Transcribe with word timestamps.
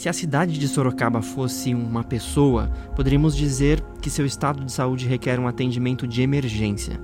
Se 0.00 0.08
a 0.08 0.14
cidade 0.14 0.58
de 0.58 0.66
Sorocaba 0.66 1.20
fosse 1.20 1.74
uma 1.74 2.02
pessoa, 2.02 2.70
poderíamos 2.96 3.36
dizer 3.36 3.82
que 4.00 4.08
seu 4.08 4.24
estado 4.24 4.64
de 4.64 4.72
saúde 4.72 5.06
requer 5.06 5.38
um 5.38 5.46
atendimento 5.46 6.06
de 6.06 6.22
emergência. 6.22 6.98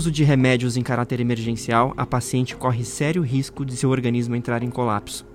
Uso 0.00 0.10
de 0.10 0.24
remédios 0.24 0.78
em 0.78 0.82
caráter 0.82 1.20
emergencial, 1.20 1.92
a 1.94 2.06
paciente 2.06 2.56
corre 2.56 2.86
sério 2.86 3.20
risco 3.20 3.66
de 3.66 3.76
seu 3.76 3.90
organismo 3.90 4.34
entrar 4.34 4.62
em 4.62 4.70
colapso. 4.70 5.26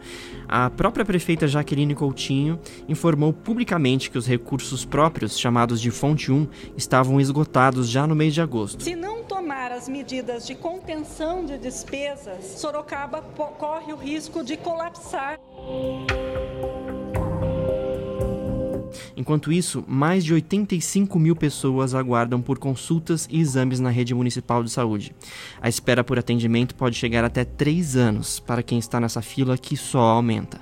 A 0.48 0.72
própria 0.72 1.06
prefeita 1.06 1.48
Jaqueline 1.48 1.94
Coutinho 1.94 2.60
informou 2.90 3.32
publicamente 3.32 4.10
que 4.10 4.18
os 4.18 4.26
recursos 4.26 4.84
próprios, 4.84 5.38
chamados 5.38 5.80
de 5.80 5.92
Fonte 5.92 6.32
1, 6.32 6.48
estavam 6.76 7.22
esgotados 7.22 7.88
já 7.88 8.08
no 8.08 8.16
mês 8.16 8.34
de 8.34 8.42
agosto. 8.42 8.84
Se 8.84 8.96
não 8.96 9.22
tomar 9.24 9.72
as 9.72 9.88
medidas 9.88 10.48
de 10.48 10.56
contenção 10.56 11.46
de 11.46 11.60
despesas, 11.60 12.44
Sorocaba 12.58 13.22
corre 13.22 13.94
o 13.94 13.96
risco 13.96 14.44
de 14.44 14.58
colapsar. 14.58 15.40
Enquanto 19.26 19.52
isso, 19.52 19.84
mais 19.88 20.24
de 20.24 20.36
85 20.36 21.18
mil 21.18 21.36
pessoas 21.36 21.96
aguardam 21.96 22.40
por 22.40 22.60
consultas 22.60 23.28
e 23.32 23.40
exames 23.40 23.80
na 23.80 23.90
rede 23.90 24.14
municipal 24.14 24.64
de 24.64 24.70
saúde. 24.70 25.16
A 25.60 25.68
espera 25.68 26.04
por 26.04 26.20
atendimento 26.20 26.76
pode 26.76 26.96
chegar 26.96 27.24
até 27.24 27.44
três 27.44 27.96
anos 27.96 28.40
para 28.40 28.62
quem 28.62 28.78
está 28.78 29.00
nessa 29.00 29.24
fila 29.24 29.58
que 29.58 29.76
só 29.76 29.98
aumenta. 29.98 30.62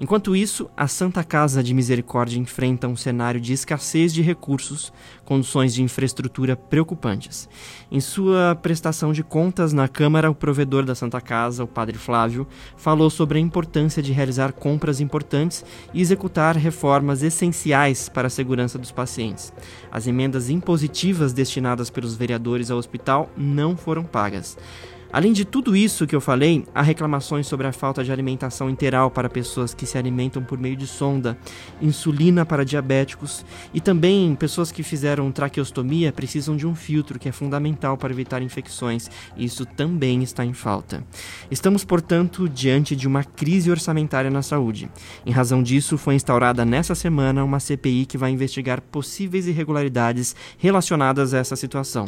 Enquanto 0.00 0.36
isso, 0.36 0.70
a 0.76 0.86
Santa 0.86 1.24
Casa 1.24 1.60
de 1.60 1.74
Misericórdia 1.74 2.38
enfrenta 2.38 2.86
um 2.86 2.94
cenário 2.94 3.40
de 3.40 3.52
escassez 3.52 4.14
de 4.14 4.22
recursos, 4.22 4.92
condições 5.24 5.74
de 5.74 5.82
infraestrutura 5.82 6.54
preocupantes. 6.54 7.48
Em 7.90 7.98
sua 7.98 8.56
prestação 8.62 9.12
de 9.12 9.24
contas 9.24 9.72
na 9.72 9.88
Câmara, 9.88 10.30
o 10.30 10.36
provedor 10.36 10.84
da 10.84 10.94
Santa 10.94 11.20
Casa, 11.20 11.64
o 11.64 11.66
Padre 11.66 11.98
Flávio, 11.98 12.46
falou 12.76 13.10
sobre 13.10 13.38
a 13.38 13.40
importância 13.40 14.00
de 14.00 14.12
realizar 14.12 14.52
compras 14.52 15.00
importantes 15.00 15.64
e 15.92 16.00
executar 16.00 16.56
reformas 16.56 17.24
essenciais 17.24 18.08
para 18.08 18.28
a 18.28 18.30
segurança 18.30 18.78
dos 18.78 18.92
pacientes. 18.92 19.52
As 19.90 20.06
emendas 20.06 20.48
impositivas 20.48 21.32
destinadas 21.32 21.90
pelos 21.90 22.14
vereadores 22.14 22.70
ao 22.70 22.78
hospital 22.78 23.28
não 23.36 23.76
foram 23.76 24.04
pagas. 24.04 24.56
Além 25.10 25.32
de 25.32 25.44
tudo 25.44 25.74
isso 25.74 26.06
que 26.06 26.14
eu 26.14 26.20
falei, 26.20 26.66
há 26.74 26.82
reclamações 26.82 27.46
sobre 27.46 27.66
a 27.66 27.72
falta 27.72 28.04
de 28.04 28.12
alimentação 28.12 28.68
integral 28.68 29.10
para 29.10 29.28
pessoas 29.28 29.72
que 29.72 29.86
se 29.86 29.96
alimentam 29.96 30.42
por 30.42 30.58
meio 30.58 30.76
de 30.76 30.86
sonda, 30.86 31.38
insulina 31.80 32.44
para 32.44 32.62
diabéticos 32.62 33.42
e 33.72 33.80
também 33.80 34.34
pessoas 34.34 34.70
que 34.70 34.82
fizeram 34.82 35.32
traqueostomia 35.32 36.12
precisam 36.12 36.56
de 36.56 36.66
um 36.66 36.74
filtro 36.74 37.18
que 37.18 37.26
é 37.28 37.32
fundamental 37.32 37.96
para 37.96 38.12
evitar 38.12 38.42
infecções, 38.42 39.10
isso 39.34 39.64
também 39.64 40.22
está 40.22 40.44
em 40.44 40.52
falta. 40.52 41.02
Estamos, 41.50 41.84
portanto, 41.84 42.46
diante 42.46 42.94
de 42.94 43.08
uma 43.08 43.24
crise 43.24 43.70
orçamentária 43.70 44.30
na 44.30 44.42
saúde. 44.42 44.90
Em 45.24 45.30
razão 45.30 45.62
disso, 45.62 45.96
foi 45.96 46.16
instaurada 46.16 46.66
nessa 46.66 46.94
semana 46.94 47.42
uma 47.42 47.60
CPI 47.60 48.04
que 48.04 48.18
vai 48.18 48.30
investigar 48.30 48.82
possíveis 48.82 49.46
irregularidades 49.46 50.36
relacionadas 50.58 51.32
a 51.32 51.38
essa 51.38 51.56
situação. 51.56 52.04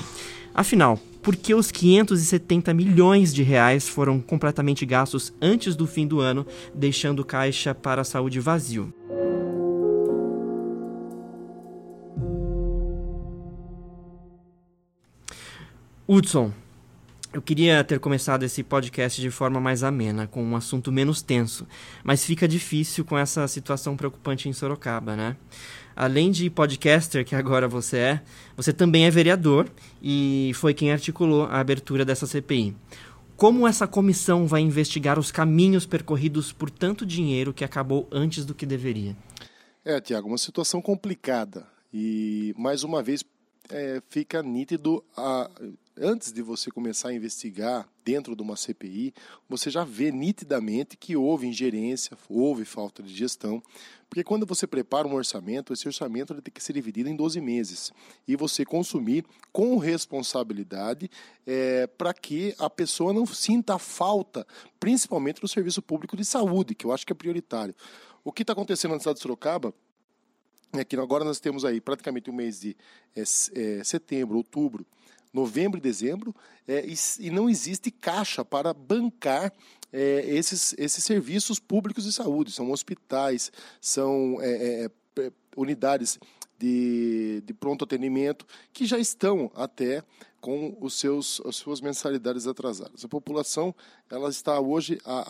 Afinal, 0.60 0.98
por 1.22 1.36
que 1.36 1.54
os 1.54 1.72
570 1.72 2.74
milhões 2.74 3.32
de 3.32 3.42
reais 3.42 3.88
foram 3.88 4.20
completamente 4.20 4.84
gastos 4.84 5.32
antes 5.40 5.74
do 5.74 5.86
fim 5.86 6.06
do 6.06 6.20
ano, 6.20 6.46
deixando 6.74 7.24
caixa 7.24 7.74
para 7.74 8.02
a 8.02 8.04
saúde 8.04 8.38
vazio? 8.40 8.92
Hudson, 16.06 16.52
eu 17.32 17.40
queria 17.40 17.82
ter 17.82 17.98
começado 17.98 18.42
esse 18.42 18.62
podcast 18.62 19.18
de 19.18 19.30
forma 19.30 19.58
mais 19.58 19.82
amena, 19.82 20.26
com 20.26 20.44
um 20.44 20.56
assunto 20.56 20.92
menos 20.92 21.22
tenso, 21.22 21.66
mas 22.04 22.22
fica 22.22 22.46
difícil 22.46 23.02
com 23.02 23.16
essa 23.16 23.48
situação 23.48 23.96
preocupante 23.96 24.46
em 24.46 24.52
Sorocaba, 24.52 25.16
né? 25.16 25.36
Além 26.00 26.30
de 26.30 26.48
podcaster, 26.48 27.26
que 27.26 27.34
agora 27.34 27.68
você 27.68 27.98
é, 27.98 28.22
você 28.56 28.72
também 28.72 29.04
é 29.04 29.10
vereador 29.10 29.70
e 30.00 30.50
foi 30.54 30.72
quem 30.72 30.90
articulou 30.90 31.44
a 31.44 31.60
abertura 31.60 32.06
dessa 32.06 32.26
CPI. 32.26 32.74
Como 33.36 33.68
essa 33.68 33.86
comissão 33.86 34.46
vai 34.46 34.62
investigar 34.62 35.18
os 35.18 35.30
caminhos 35.30 35.84
percorridos 35.84 36.52
por 36.52 36.70
tanto 36.70 37.04
dinheiro 37.04 37.52
que 37.52 37.62
acabou 37.62 38.08
antes 38.10 38.46
do 38.46 38.54
que 38.54 38.64
deveria? 38.64 39.14
É, 39.84 40.00
Tiago, 40.00 40.26
uma 40.26 40.38
situação 40.38 40.80
complicada. 40.80 41.66
E, 41.92 42.54
mais 42.56 42.82
uma 42.82 43.02
vez, 43.02 43.22
é, 43.68 44.00
fica 44.08 44.42
nítido 44.42 45.04
a, 45.14 45.50
antes 46.00 46.32
de 46.32 46.40
você 46.40 46.70
começar 46.70 47.10
a 47.10 47.14
investigar 47.14 47.86
dentro 48.04 48.34
de 48.34 48.42
uma 48.42 48.56
CPI, 48.56 49.12
você 49.48 49.68
já 49.68 49.84
vê 49.84 50.10
nitidamente 50.10 50.96
que 50.96 51.14
houve 51.14 51.46
ingerência, 51.46 52.16
houve 52.28 52.64
falta 52.64 53.02
de 53.02 53.14
gestão, 53.14 53.62
porque 54.08 54.24
quando 54.24 54.46
você 54.46 54.66
prepara 54.66 55.06
um 55.06 55.14
orçamento, 55.14 55.72
esse 55.72 55.86
orçamento 55.86 56.34
tem 56.40 56.52
que 56.52 56.62
ser 56.62 56.72
dividido 56.72 57.08
em 57.08 57.14
12 57.14 57.40
meses 57.40 57.92
e 58.26 58.34
você 58.34 58.64
consumir 58.64 59.24
com 59.52 59.76
responsabilidade 59.76 61.10
é, 61.46 61.86
para 61.86 62.14
que 62.14 62.54
a 62.58 62.70
pessoa 62.70 63.12
não 63.12 63.26
sinta 63.26 63.78
falta, 63.78 64.46
principalmente 64.80 65.42
no 65.42 65.48
serviço 65.48 65.82
público 65.82 66.16
de 66.16 66.24
saúde, 66.24 66.74
que 66.74 66.86
eu 66.86 66.92
acho 66.92 67.06
que 67.06 67.12
é 67.12 67.14
prioritário. 67.14 67.74
O 68.24 68.32
que 68.32 68.42
está 68.42 68.52
acontecendo 68.52 68.92
na 68.92 68.98
cidade 68.98 69.16
de 69.16 69.22
Sorocaba 69.22 69.72
é 70.72 70.84
que 70.84 70.96
agora 70.96 71.24
nós 71.24 71.40
temos 71.40 71.64
aí 71.64 71.80
praticamente 71.80 72.30
o 72.30 72.32
um 72.32 72.36
mês 72.36 72.60
de 72.60 72.76
é, 73.14 73.20
é, 73.20 73.84
setembro, 73.84 74.36
outubro, 74.36 74.86
novembro 75.32 75.78
e 75.78 75.80
dezembro, 75.80 76.34
é, 76.66 76.84
e, 76.86 76.94
e, 77.20 77.30
não 77.30 77.48
existe 77.48 77.90
caixa 77.90 78.44
para 78.44 78.74
bancar 78.74 79.52
é, 79.92 80.24
esses, 80.26 80.74
esses 80.78 81.04
serviços 81.04 81.58
públicos 81.58 82.04
de 82.04 82.12
saúde. 82.12 82.52
São 82.52 82.70
hospitais, 82.70 83.52
são 83.80 84.38
é, 84.40 84.84
é, 84.84 84.90
é 85.22 85.32
unidades 85.56 86.18
de, 86.58 87.42
de 87.46 87.54
pronto 87.54 87.84
atendimento 87.84 88.46
que 88.72 88.84
já 88.84 88.98
estão 88.98 89.50
até 89.54 90.04
com 90.40 90.76
os 90.80 90.94
seus, 90.94 91.40
as 91.44 91.56
suas 91.56 91.80
mensalidades 91.80 92.46
atrasadas. 92.46 93.04
A 93.04 93.08
população 93.08 93.74
ela 94.10 94.30
está 94.30 94.58
hoje 94.58 94.98
a, 95.04 95.20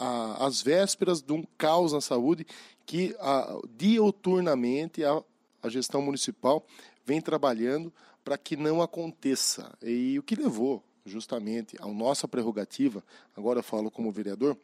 a, 0.43 0.47
às 0.47 0.63
vésperas 0.63 1.21
de 1.21 1.33
um 1.33 1.45
caos 1.59 1.93
na 1.93 2.01
saúde 2.01 2.47
que 2.87 3.15
a, 3.19 3.59
dioturnamente 3.77 5.05
a, 5.05 5.23
a 5.63 5.69
gestão 5.69 6.01
municipal 6.01 6.65
vem 7.05 7.21
trabalhando 7.21 7.93
para 8.25 8.39
que 8.39 8.57
não 8.57 8.83
aconteça. 8.83 9.77
E 9.83 10.19
o 10.19 10.23
que 10.23 10.35
levou 10.35 10.83
justamente 11.05 11.77
a 11.81 11.87
nossa 11.87 12.29
prerrogativa, 12.29 13.03
agora 13.37 13.61
eu 13.61 13.63
falo 13.63 13.91
como 13.91 14.11
vereador, 14.11 14.57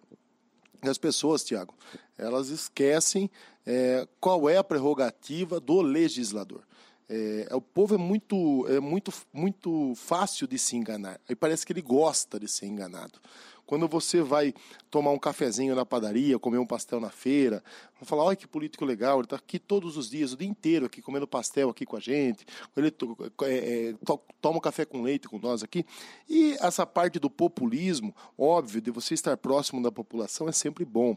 as 0.83 0.99
pessoas, 0.99 1.43
Tiago, 1.43 1.75
elas 2.17 2.49
esquecem 2.49 3.31
é, 3.65 4.07
qual 4.21 4.49
é 4.49 4.57
a 4.57 4.65
prerrogativa 4.65 5.59
do 5.59 5.81
legislador. 5.81 6.63
É, 7.09 7.49
o 7.53 7.61
povo 7.61 7.95
é 7.95 7.99
muito, 7.99 8.67
é 8.69 8.81
muito, 8.81 9.13
muito 9.33 9.95
fácil 9.95 10.47
de 10.47 10.59
se 10.59 10.77
enganar. 10.77 11.21
E 11.29 11.37
parece 11.37 11.65
que 11.65 11.73
ele 11.73 11.83
gosta 11.83 12.39
de 12.39 12.49
ser 12.49 12.67
enganado. 12.67 13.21
Quando 13.67 13.89
você 13.89 14.23
vai 14.23 14.55
tomar 14.91 15.11
um 15.11 15.19
cafezinho 15.19 15.75
na 15.75 15.85
padaria, 15.85 16.39
comer 16.39 16.59
um 16.59 16.67
pastel 16.67 17.01
na 17.01 17.11
feira, 17.11 17.63
vai 17.97 18.05
falar, 18.05 18.25
olha 18.25 18.37
que 18.37 18.47
político 18.47 18.85
legal, 18.85 19.19
ele 19.19 19.25
está 19.25 19.37
aqui 19.37 19.59
todos 19.59 19.97
os 19.97 20.09
dias, 20.09 20.33
o 20.33 20.37
dia 20.37 20.49
inteiro 20.49 20.87
aqui, 20.87 21.03
comendo 21.03 21.27
pastel 21.27 21.69
aqui 21.69 21.85
com 21.85 21.97
a 21.97 22.01
gente, 22.01 22.47
ele 22.77 22.95
é, 23.43 23.91
é, 23.91 23.95
toma 24.41 24.59
um 24.59 24.61
café 24.61 24.85
com 24.85 25.03
leite 25.03 25.29
com 25.29 25.39
nós 25.39 25.63
aqui. 25.63 25.85
E 26.29 26.57
essa 26.61 26.87
parte 26.87 27.19
do 27.19 27.29
populismo, 27.29 28.15
óbvio, 28.39 28.81
de 28.81 28.91
você 28.91 29.15
estar 29.15 29.37
próximo 29.37 29.83
da 29.83 29.91
população 29.91 30.49
é 30.49 30.53
sempre 30.53 30.85
bom 30.85 31.17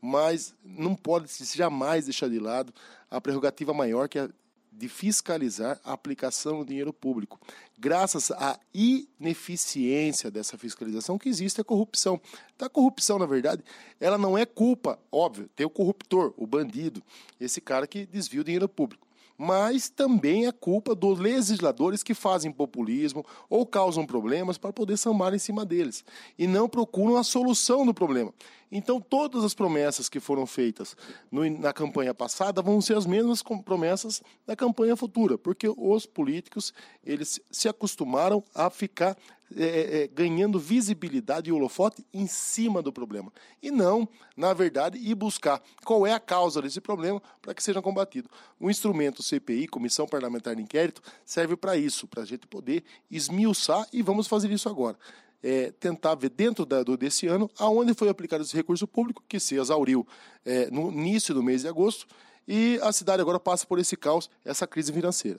mas 0.00 0.54
não 0.64 0.94
pode 0.94 1.28
jamais 1.56 2.04
deixar 2.04 2.28
de 2.28 2.38
lado 2.38 2.72
a 3.10 3.20
prerrogativa 3.20 3.74
maior 3.74 4.08
que 4.08 4.18
é 4.18 4.28
de 4.72 4.88
fiscalizar 4.88 5.80
a 5.84 5.92
aplicação 5.92 6.58
do 6.58 6.64
dinheiro 6.64 6.92
público. 6.92 7.40
Graças 7.78 8.30
à 8.30 8.58
ineficiência 8.72 10.30
dessa 10.30 10.56
fiscalização 10.56 11.18
que 11.18 11.28
existe 11.28 11.60
a 11.60 11.64
corrupção. 11.64 12.20
Então, 12.54 12.66
a 12.66 12.70
corrupção, 12.70 13.18
na 13.18 13.26
verdade, 13.26 13.62
ela 14.00 14.18
não 14.18 14.36
é 14.36 14.46
culpa, 14.46 14.98
óbvio, 15.10 15.48
tem 15.54 15.66
o 15.66 15.70
corruptor, 15.70 16.32
o 16.36 16.46
bandido, 16.46 17.02
esse 17.40 17.60
cara 17.60 17.86
que 17.86 18.06
desvia 18.06 18.40
o 18.40 18.44
dinheiro 18.44 18.68
público 18.68 19.08
mas 19.40 19.88
também 19.88 20.46
é 20.46 20.52
culpa 20.52 20.96
dos 20.96 21.20
legisladores 21.20 22.02
que 22.02 22.12
fazem 22.12 22.50
populismo 22.50 23.24
ou 23.48 23.64
causam 23.64 24.04
problemas 24.04 24.58
para 24.58 24.72
poder 24.72 24.96
sambar 24.96 25.32
em 25.32 25.38
cima 25.38 25.64
deles 25.64 26.04
e 26.36 26.48
não 26.48 26.68
procuram 26.68 27.16
a 27.16 27.22
solução 27.22 27.86
do 27.86 27.94
problema. 27.94 28.34
Então, 28.70 29.00
todas 29.00 29.44
as 29.44 29.54
promessas 29.54 30.08
que 30.08 30.20
foram 30.20 30.46
feitas 30.46 30.96
no, 31.30 31.48
na 31.58 31.72
campanha 31.72 32.12
passada 32.12 32.60
vão 32.60 32.80
ser 32.80 32.96
as 32.96 33.06
mesmas 33.06 33.42
promessas 33.64 34.22
da 34.46 34.54
campanha 34.54 34.96
futura, 34.96 35.38
porque 35.38 35.68
os 35.76 36.06
políticos 36.06 36.74
eles 37.04 37.40
se 37.50 37.68
acostumaram 37.68 38.44
a 38.54 38.68
ficar 38.68 39.16
é, 39.56 39.64
é, 39.64 40.02
é, 40.02 40.06
ganhando 40.08 40.58
visibilidade 40.58 41.48
e 41.48 41.52
holofote 41.52 42.04
em 42.12 42.26
cima 42.26 42.82
do 42.82 42.92
problema. 42.92 43.32
E 43.62 43.70
não, 43.70 44.06
na 44.36 44.52
verdade, 44.52 44.98
ir 44.98 45.14
buscar 45.14 45.62
qual 45.86 46.06
é 46.06 46.12
a 46.12 46.20
causa 46.20 46.60
desse 46.60 46.82
problema 46.82 47.22
para 47.40 47.54
que 47.54 47.62
seja 47.62 47.80
combatido. 47.80 48.28
O 48.60 48.70
instrumento 48.70 49.22
CPI, 49.22 49.66
Comissão 49.66 50.06
Parlamentar 50.06 50.54
de 50.54 50.60
Inquérito, 50.60 51.00
serve 51.24 51.56
para 51.56 51.78
isso, 51.78 52.06
para 52.06 52.24
a 52.24 52.26
gente 52.26 52.46
poder 52.46 52.84
esmiuçar 53.10 53.88
e 53.90 54.02
vamos 54.02 54.26
fazer 54.26 54.50
isso 54.50 54.68
agora. 54.68 54.98
É, 55.42 55.70
tentar 55.70 56.16
ver 56.16 56.30
dentro 56.30 56.66
da, 56.66 56.82
do, 56.82 56.96
desse 56.96 57.28
ano 57.28 57.48
aonde 57.58 57.94
foi 57.94 58.08
aplicado 58.08 58.42
esse 58.42 58.56
recurso 58.56 58.88
público, 58.88 59.22
que 59.28 59.38
se 59.38 59.54
exauriu 59.54 60.06
é, 60.44 60.68
no 60.70 60.90
início 60.90 61.32
do 61.32 61.42
mês 61.42 61.62
de 61.62 61.68
agosto, 61.68 62.06
e 62.46 62.80
a 62.82 62.90
cidade 62.90 63.22
agora 63.22 63.38
passa 63.38 63.66
por 63.66 63.78
esse 63.78 63.96
caos, 63.96 64.28
essa 64.44 64.66
crise 64.66 64.92
financeira. 64.92 65.38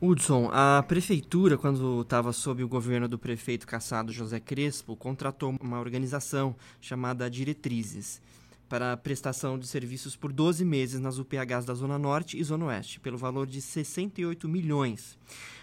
Hudson, 0.00 0.48
a 0.52 0.82
prefeitura, 0.86 1.58
quando 1.58 2.02
estava 2.02 2.32
sob 2.32 2.62
o 2.62 2.68
governo 2.68 3.06
do 3.06 3.18
prefeito 3.18 3.66
caçado 3.66 4.12
José 4.12 4.40
Crespo, 4.40 4.96
contratou 4.96 5.54
uma 5.60 5.78
organização 5.78 6.54
chamada 6.80 7.28
Diretrizes 7.28 8.22
para 8.70 8.96
prestação 8.96 9.58
de 9.58 9.66
serviços 9.66 10.14
por 10.14 10.32
12 10.32 10.64
meses 10.64 11.00
nas 11.00 11.18
UPHs 11.18 11.64
da 11.66 11.74
Zona 11.74 11.98
Norte 11.98 12.38
e 12.38 12.44
Zona 12.44 12.66
Oeste, 12.66 13.00
pelo 13.00 13.18
valor 13.18 13.44
de 13.44 13.60
68 13.60 14.48
milhões. 14.48 15.18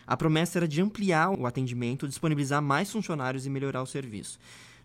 A 0.05 0.17
promessa 0.17 0.59
era 0.59 0.67
de 0.67 0.81
ampliar 0.81 1.29
o 1.29 1.47
atendimento, 1.47 2.05
disponibilizar 2.05 2.61
mais 2.61 2.91
funcionários 2.91 3.45
e 3.45 3.49
melhorar 3.49 3.81
o 3.81 3.85
serviço. 3.87 4.37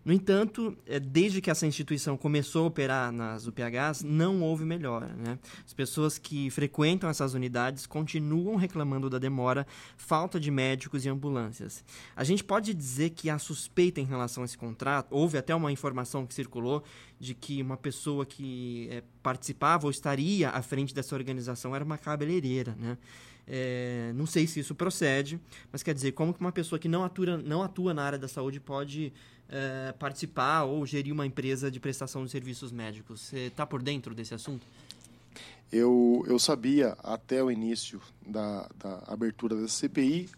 No 0.05 0.11
entanto, 0.11 0.77
é, 0.85 0.99
desde 0.99 1.39
que 1.39 1.49
essa 1.49 1.65
instituição 1.65 2.17
começou 2.17 2.65
a 2.65 2.67
operar 2.67 3.11
nas 3.11 3.47
UPHs, 3.47 4.03
não 4.03 4.41
houve 4.41 4.65
melhora. 4.65 5.07
Né? 5.07 5.39
As 5.65 5.73
pessoas 5.73 6.17
que 6.17 6.49
frequentam 6.49 7.09
essas 7.09 7.33
unidades 7.33 7.85
continuam 7.85 8.55
reclamando 8.55 9.09
da 9.09 9.17
demora, 9.17 9.65
falta 9.95 10.39
de 10.39 10.51
médicos 10.51 11.05
e 11.05 11.09
ambulâncias. 11.09 11.83
A 12.15 12.23
gente 12.23 12.43
pode 12.43 12.73
dizer 12.73 13.11
que 13.11 13.29
há 13.29 13.39
suspeita 13.39 14.01
em 14.01 14.05
relação 14.05 14.43
a 14.43 14.45
esse 14.45 14.57
contrato. 14.57 15.07
Houve 15.11 15.37
até 15.37 15.55
uma 15.55 15.71
informação 15.71 16.25
que 16.25 16.33
circulou 16.33 16.83
de 17.17 17.33
que 17.33 17.61
uma 17.61 17.77
pessoa 17.77 18.25
que 18.25 18.89
é, 18.91 19.03
participava 19.21 19.85
ou 19.85 19.91
estaria 19.91 20.49
à 20.49 20.61
frente 20.61 20.93
dessa 20.93 21.15
organização 21.15 21.73
era 21.73 21.85
uma 21.85 21.97
cabeleireira. 21.97 22.75
Né? 22.77 22.97
É, 23.47 24.11
não 24.15 24.25
sei 24.25 24.47
se 24.47 24.59
isso 24.59 24.73
procede, 24.73 25.39
mas 25.71 25.83
quer 25.83 25.93
dizer, 25.93 26.13
como 26.13 26.33
que 26.33 26.39
uma 26.39 26.51
pessoa 26.51 26.79
que 26.79 26.87
não 26.87 27.03
atua, 27.03 27.37
não 27.37 27.61
atua 27.61 27.93
na 27.93 28.03
área 28.03 28.17
da 28.17 28.27
saúde 28.27 28.59
pode 28.59 29.11
é, 29.49 29.93
participar 29.93 30.63
ou 30.63 30.85
gerir 30.85 31.13
uma 31.13 31.25
empresa 31.25 31.69
de 31.69 31.79
prestação 31.79 32.23
de 32.23 32.31
serviços 32.31 32.71
médicos. 32.71 33.21
Você 33.21 33.47
está 33.47 33.65
por 33.65 33.81
dentro 33.81 34.15
desse 34.15 34.33
assunto? 34.33 34.65
Eu, 35.71 36.23
eu 36.27 36.37
sabia 36.37 36.95
até 37.03 37.43
o 37.43 37.49
início 37.49 37.99
da, 38.25 38.69
da 38.77 39.03
abertura 39.07 39.55
da 39.55 39.67
CPI 39.67 40.29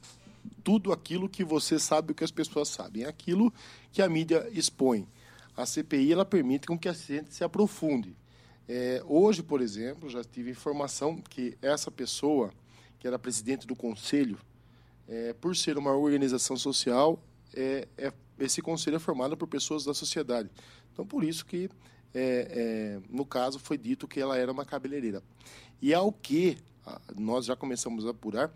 tudo 0.64 0.92
aquilo 0.92 1.30
que 1.30 1.44
você 1.44 1.78
sabe 1.80 2.12
o 2.12 2.16
que 2.16 2.24
as 2.24 2.32
pessoas 2.32 2.70
sabem, 2.70 3.06
aquilo 3.06 3.54
que 3.92 4.02
a 4.02 4.10
mídia 4.10 4.48
expõe. 4.52 5.08
A 5.56 5.66
CPI 5.66 6.12
ela 6.12 6.26
permite 6.26 6.68
com 6.68 6.78
que 6.78 6.90
a 6.90 6.94
gente 6.94 7.34
se 7.34 7.44
aprofunde. 7.44 8.16
É, 8.68 9.02
hoje, 9.06 9.44
por 9.44 9.62
exemplo, 9.62 10.10
já 10.10 10.24
tive 10.24 10.52
informação 10.52 11.18
que 11.18 11.58
essa 11.62 11.92
pessoa, 11.92 12.52
que 13.06 13.08
era 13.08 13.20
presidente 13.20 13.68
do 13.68 13.76
conselho, 13.76 14.36
é, 15.08 15.32
por 15.34 15.56
ser 15.56 15.78
uma 15.78 15.96
organização 15.96 16.58
social, 16.58 17.22
é, 17.54 17.88
é 17.96 18.12
esse 18.40 18.64
conselho 18.64 18.96
é 18.96 19.00
formado 19.00 19.38
por 19.38 19.48
pessoas 19.48 19.86
da 19.86 19.94
sociedade. 19.94 20.50
Então, 20.92 21.06
por 21.06 21.24
isso 21.24 21.46
que, 21.46 21.70
é, 22.16 22.98
é, 22.98 23.00
no 23.08 23.24
caso, 23.24 23.60
foi 23.60 23.78
dito 23.78 24.08
que 24.08 24.20
ela 24.20 24.36
era 24.36 24.52
uma 24.52 24.66
cabeleireira. 24.66 25.22
E 25.80 25.94
ao 25.94 26.12
que 26.12 26.58
nós 27.16 27.46
já 27.46 27.56
começamos 27.56 28.08
a 28.08 28.10
apurar, 28.10 28.52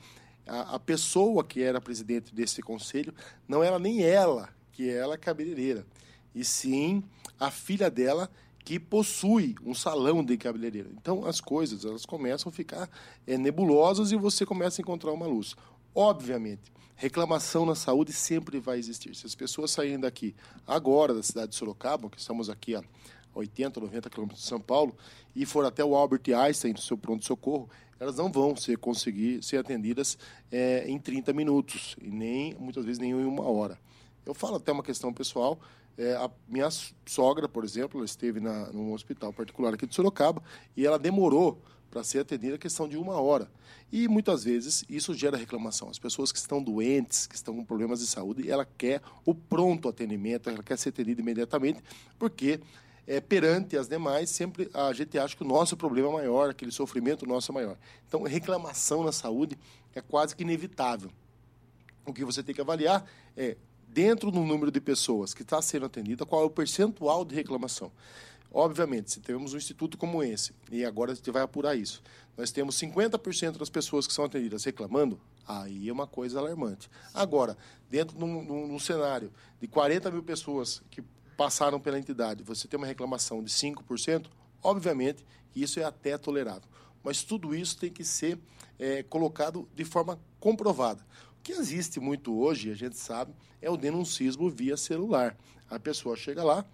a, 0.48 0.74
a 0.74 0.80
pessoa 0.80 1.44
que 1.44 1.62
era 1.62 1.80
presidente 1.80 2.34
desse 2.34 2.64
conselho 2.64 3.14
não 3.48 3.64
era 3.64 3.78
nem 3.78 4.02
ela 4.02 4.50
que 4.72 4.90
era 4.90 5.16
cabeleireira, 5.16 5.86
e 6.34 6.44
sim 6.44 7.04
a 7.40 7.52
filha 7.52 7.92
dela 7.92 8.28
que 8.64 8.80
possui 8.80 9.56
um 9.66 9.74
salão 9.74 10.24
de 10.24 10.38
cabeleireira. 10.38 10.90
Então 10.94 11.26
as 11.26 11.42
coisas 11.42 11.86
elas 11.86 12.06
começam 12.06 12.50
a 12.50 12.54
ficar 12.54 12.90
é, 13.26 13.38
nebulosas 13.38 14.12
e 14.12 14.16
você 14.16 14.46
começa 14.46 14.82
a 14.82 14.84
encontrar 14.84 15.12
uma 15.12 15.26
luz. 15.26 15.56
Obviamente, 15.96 16.72
reclamação 16.96 17.66
na 17.66 17.76
saúde 17.76 18.14
sempre 18.14 18.60
vai 18.60 18.78
existir. 18.78 19.16
Se 19.16 19.26
as 19.26 19.34
pessoas 19.34 19.72
saírem 19.72 20.00
daqui 20.00 20.36
agora 20.68 21.14
da 21.14 21.24
cidade 21.24 21.52
de 21.52 21.56
Sorocaba, 21.56 22.10
que 22.10 22.20
estamos 22.20 22.50
aqui 22.50 22.76
a 22.76 22.84
80, 23.34 23.80
90 23.80 24.10
quilômetros 24.10 24.42
de 24.42 24.48
São 24.48 24.60
Paulo, 24.60 24.96
e 25.36 25.46
for 25.46 25.66
até 25.66 25.84
o 25.84 25.96
Albert 25.96 26.24
Einstein, 26.36 26.74
do 26.74 26.82
seu 26.82 26.98
pronto-socorro, 26.98 27.70
elas 28.00 28.16
não 28.16 28.32
vão 28.32 28.56
ser, 28.56 28.78
conseguir 28.78 29.44
ser 29.44 29.58
atendidas 29.58 30.18
é, 30.52 30.86
em 30.88 30.98
30 31.00 31.34
minutos, 31.34 31.96
e 32.02 32.10
nem, 32.10 32.56
muitas 32.56 32.86
vezes, 32.86 33.00
nem 33.00 33.12
em 33.12 33.26
uma 33.26 33.44
hora. 33.44 33.78
Eu 34.26 34.34
falo 34.34 34.56
até 34.56 34.72
uma 34.72 34.84
questão 34.84 35.14
pessoal, 35.14 35.60
é, 36.00 36.16
a 36.16 36.32
minha 36.48 36.70
sogra, 37.06 37.50
por 37.50 37.66
exemplo, 37.66 38.00
ela 38.00 38.06
esteve 38.06 38.40
na, 38.40 38.72
num 38.72 38.94
hospital 38.94 39.34
particular 39.34 39.74
aqui 39.74 39.86
de 39.86 39.94
Sorocaba, 39.94 40.42
e 40.76 40.86
ela 40.86 40.98
demorou 40.98 41.62
para 41.92 42.06
ser 42.06 42.20
atendida 42.20 42.56
a 42.56 42.58
questão 42.58 42.88
de 42.88 42.96
uma 42.96 43.20
hora. 43.20 43.52
E 43.92 44.08
muitas 44.08 44.46
vezes 44.46 44.86
isso 44.88 45.14
gera 45.14 45.36
reclamação. 45.36 45.90
As 45.90 46.00
pessoas 46.00 46.32
que 46.32 46.38
estão 46.38 46.64
doentes, 46.64 47.28
que 47.28 47.36
estão 47.36 47.54
com 47.54 47.66
problemas 47.66 48.00
de 48.00 48.08
saúde, 48.08 48.50
ela 48.50 48.66
quer 48.78 49.02
o 49.26 49.36
pronto 49.36 49.90
atendimento, 49.90 50.50
ela 50.50 50.64
quer 50.64 50.78
ser 50.78 50.90
atendida 50.90 51.20
imediatamente, 51.20 51.84
porque 52.18 52.62
é, 53.06 53.20
perante 53.20 53.76
as 53.76 53.90
demais, 53.90 54.30
sempre 54.30 54.70
a 54.74 54.94
gente 54.94 55.20
acha 55.20 55.36
que 55.36 55.44
o 55.44 55.48
nosso 55.48 55.76
problema 55.76 56.08
é 56.08 56.14
maior, 56.14 56.52
aquele 56.52 56.72
sofrimento 56.72 57.26
nosso 57.26 57.52
é 57.52 57.56
maior. 57.56 57.78
Então, 58.08 58.24
reclamação 58.24 59.04
na 59.04 59.12
saúde 59.12 59.58
é 59.94 60.00
quase 60.00 60.34
que 60.34 60.44
inevitável. 60.44 61.12
O 62.06 62.14
que 62.14 62.24
você 62.24 62.42
tem 62.42 62.56
que 62.56 62.62
avaliar 62.62 63.06
é, 63.36 63.58
dentro 63.92 64.32
do 64.32 64.40
número 64.42 64.72
de 64.72 64.80
pessoas 64.80 65.34
que 65.34 65.42
está 65.42 65.62
sendo 65.62 65.86
atendida, 65.86 66.26
qual 66.26 66.44
é 66.44 66.46
o 66.46 66.50
percentual 66.50 67.26
de 67.26 67.36
reclamação. 67.36 67.92
Obviamente, 68.52 69.12
se 69.12 69.20
temos 69.20 69.54
um 69.54 69.58
instituto 69.58 69.98
como 69.98 70.24
esse, 70.24 70.54
e 70.72 70.84
agora 70.84 71.12
a 71.12 71.16
gente 71.16 71.30
vai 71.30 71.42
apurar 71.42 71.76
isso, 71.76 72.02
nós 72.38 72.52
temos 72.52 72.76
50% 72.80 73.58
das 73.58 73.70
pessoas 73.70 74.08
que 74.08 74.14
são 74.14 74.26
atendidas 74.26 74.64
reclamando, 74.64 75.20
aí 75.48 75.90
é 75.90 75.94
uma 75.94 76.08
coisa 76.08 76.40
alarmante. 76.40 76.90
Agora, 77.14 77.58
dentro 77.90 78.18
de 78.18 78.24
um, 78.24 78.80
cenário 78.80 79.32
de 79.60 79.68
40 79.68 80.10
mil 80.12 80.24
pessoas 80.24 80.82
que 80.90 81.04
passaram 81.36 81.80
pela 81.80 82.00
entidade, 82.00 82.44
você 82.44 82.68
tem 82.68 82.78
uma 82.78 82.88
reclamação 82.88 83.44
de 83.44 83.52
5%, 83.52 84.28
obviamente 84.64 85.26
isso 85.56 85.80
é 85.80 85.84
até 85.84 86.18
tolerável. 86.18 86.70
Mas 87.04 87.24
tudo 87.24 87.56
isso 87.56 87.78
tem 87.78 87.92
que 87.92 88.04
ser 88.04 88.40
é, 88.78 89.04
colocado 89.04 89.68
de 89.76 89.86
forma 89.86 90.20
comprovada. 90.40 91.06
Que 91.44 91.52
existe 91.54 92.00
muito 92.00 92.38
hoje, 92.38 92.72
a 92.72 92.76
gente 92.76 92.98
sabe, 92.98 93.34
é 93.62 93.70
o 93.70 93.78
denuncismo 93.78 94.50
via 94.50 94.78
celular. 94.78 95.38
A 95.70 95.80
pessoa 95.80 96.16
chega 96.16 96.44
lá, 96.44 96.66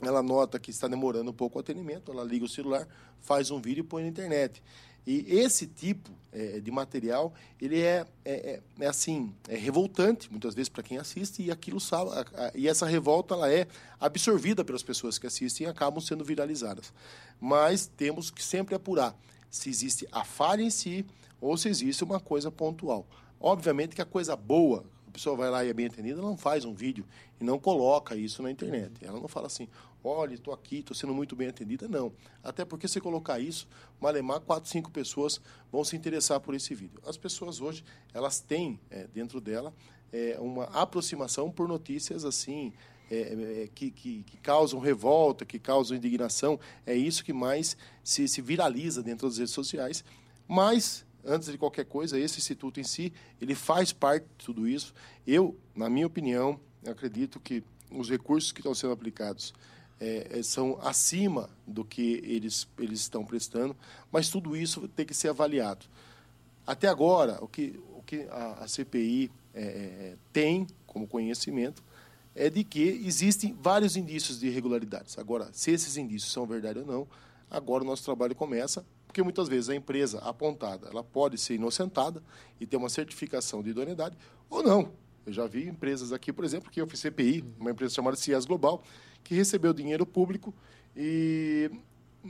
ela 0.00 0.22
nota 0.22 0.58
que 0.58 0.70
está 0.70 0.88
demorando 0.88 1.30
um 1.30 1.34
pouco 1.34 1.58
o 1.58 1.60
atendimento, 1.60 2.10
ela 2.10 2.24
liga 2.24 2.44
o 2.44 2.48
celular, 2.48 2.86
faz 3.20 3.50
um 3.50 3.60
vídeo 3.60 3.80
e 3.80 3.86
põe 3.86 4.02
na 4.02 4.08
internet. 4.08 4.62
E 5.06 5.24
esse 5.28 5.66
tipo 5.66 6.10
é, 6.30 6.60
de 6.60 6.70
material, 6.70 7.32
ele 7.60 7.80
é, 7.80 8.06
é, 8.24 8.32
é, 8.32 8.62
é 8.80 8.86
assim, 8.86 9.34
é 9.48 9.56
revoltante, 9.56 10.30
muitas 10.30 10.54
vezes, 10.54 10.68
para 10.68 10.82
quem 10.82 10.98
assiste, 10.98 11.42
e 11.42 11.50
aquilo 11.50 11.80
sabe, 11.80 12.10
e 12.54 12.68
essa 12.68 12.86
revolta 12.86 13.34
ela 13.34 13.50
é 13.50 13.66
absorvida 13.98 14.64
pelas 14.64 14.82
pessoas 14.82 15.18
que 15.18 15.26
assistem 15.26 15.66
e 15.66 15.70
acabam 15.70 16.00
sendo 16.00 16.24
viralizadas. 16.24 16.92
Mas 17.40 17.86
temos 17.86 18.30
que 18.30 18.42
sempre 18.42 18.74
apurar 18.74 19.16
se 19.50 19.68
existe 19.68 20.06
a 20.12 20.22
falha 20.24 20.62
em 20.62 20.70
si 20.70 21.04
ou 21.40 21.56
se 21.56 21.68
existe 21.68 22.04
uma 22.04 22.20
coisa 22.20 22.50
pontual. 22.50 23.06
Obviamente 23.40 23.96
que 23.96 24.02
a 24.02 24.06
coisa 24.06 24.36
boa, 24.36 24.84
a 25.08 25.10
pessoa 25.10 25.34
vai 25.34 25.50
lá 25.50 25.64
e 25.64 25.70
é 25.70 25.72
bem 25.72 25.86
atendida, 25.86 26.20
ela 26.20 26.28
não 26.28 26.36
faz 26.36 26.64
um 26.64 26.74
vídeo 26.74 27.06
e 27.40 27.44
não 27.44 27.58
coloca 27.58 28.14
isso 28.14 28.42
na 28.42 28.50
internet. 28.50 28.92
Ela 29.02 29.18
não 29.18 29.26
fala 29.26 29.46
assim, 29.46 29.66
olha, 30.04 30.34
estou 30.34 30.52
aqui, 30.52 30.80
estou 30.80 30.94
sendo 30.94 31.14
muito 31.14 31.34
bem 31.34 31.48
atendida. 31.48 31.88
Não. 31.88 32.12
Até 32.44 32.64
porque 32.64 32.86
se 32.86 33.00
colocar 33.00 33.40
isso, 33.40 33.66
malemar, 34.00 34.40
quatro, 34.40 34.68
cinco 34.70 34.90
pessoas 34.90 35.40
vão 35.72 35.82
se 35.84 35.96
interessar 35.96 36.38
por 36.40 36.54
esse 36.54 36.74
vídeo. 36.74 37.00
As 37.06 37.16
pessoas 37.16 37.60
hoje, 37.60 37.82
elas 38.12 38.40
têm 38.40 38.78
é, 38.90 39.06
dentro 39.06 39.40
dela 39.40 39.72
é, 40.12 40.36
uma 40.38 40.64
aproximação 40.64 41.50
por 41.50 41.66
notícias 41.66 42.24
assim, 42.24 42.72
é, 43.10 43.62
é, 43.62 43.68
que, 43.74 43.90
que, 43.90 44.22
que, 44.22 44.36
causam 44.36 44.78
revolta, 44.78 45.44
que 45.44 45.58
causam 45.58 45.96
indignação. 45.96 46.58
É 46.86 46.94
isso 46.94 47.24
que 47.24 47.32
mais 47.32 47.76
se, 48.04 48.28
se 48.28 48.40
viraliza 48.40 49.02
dentro 49.02 49.26
das 49.26 49.38
redes 49.38 49.54
sociais. 49.54 50.04
Mas 50.46 51.04
antes 51.24 51.50
de 51.50 51.58
qualquer 51.58 51.84
coisa, 51.84 52.18
esse 52.18 52.38
instituto 52.38 52.80
em 52.80 52.84
si, 52.84 53.12
ele 53.40 53.54
faz 53.54 53.92
parte 53.92 54.24
de 54.24 54.44
tudo 54.44 54.66
isso. 54.66 54.94
Eu, 55.26 55.56
na 55.74 55.88
minha 55.88 56.06
opinião, 56.06 56.58
acredito 56.86 57.38
que 57.40 57.62
os 57.90 58.08
recursos 58.08 58.52
que 58.52 58.60
estão 58.60 58.74
sendo 58.74 58.92
aplicados 58.92 59.52
é, 60.00 60.38
é, 60.38 60.42
são 60.42 60.78
acima 60.80 61.50
do 61.66 61.84
que 61.84 62.22
eles, 62.24 62.66
eles 62.78 63.00
estão 63.00 63.24
prestando, 63.24 63.76
mas 64.10 64.30
tudo 64.30 64.56
isso 64.56 64.88
tem 64.88 65.04
que 65.04 65.14
ser 65.14 65.28
avaliado. 65.28 65.86
Até 66.66 66.88
agora, 66.88 67.38
o 67.42 67.48
que, 67.48 67.78
o 67.94 68.02
que 68.02 68.22
a, 68.30 68.64
a 68.64 68.68
CPI 68.68 69.30
é, 69.52 69.62
é, 69.62 70.16
tem 70.32 70.66
como 70.86 71.06
conhecimento 71.06 71.82
é 72.34 72.48
de 72.48 72.64
que 72.64 72.80
existem 73.04 73.56
vários 73.60 73.96
indícios 73.96 74.38
de 74.38 74.46
irregularidades. 74.46 75.18
Agora, 75.18 75.50
se 75.52 75.70
esses 75.72 75.96
indícios 75.96 76.32
são 76.32 76.46
verdade 76.46 76.78
ou 76.78 76.86
não, 76.86 77.08
agora 77.50 77.82
o 77.82 77.86
nosso 77.86 78.04
trabalho 78.04 78.34
começa, 78.34 78.86
porque 79.10 79.24
muitas 79.24 79.48
vezes 79.48 79.68
a 79.68 79.74
empresa 79.74 80.20
apontada, 80.20 80.88
ela 80.88 81.02
pode 81.02 81.36
ser 81.36 81.54
inocentada 81.54 82.22
e 82.60 82.64
ter 82.64 82.76
uma 82.76 82.88
certificação 82.88 83.60
de 83.60 83.70
idoneidade 83.70 84.16
ou 84.48 84.62
não. 84.62 84.92
Eu 85.26 85.32
já 85.32 85.48
vi 85.48 85.66
empresas 85.66 86.12
aqui, 86.12 86.32
por 86.32 86.44
exemplo, 86.44 86.70
que 86.70 86.80
eu 86.80 86.86
fiz 86.86 87.00
CPI, 87.00 87.44
uma 87.58 87.72
empresa 87.72 87.92
chamada 87.92 88.16
CIES 88.16 88.44
Global, 88.44 88.84
que 89.24 89.34
recebeu 89.34 89.72
dinheiro 89.72 90.06
público 90.06 90.54
e 90.96 91.68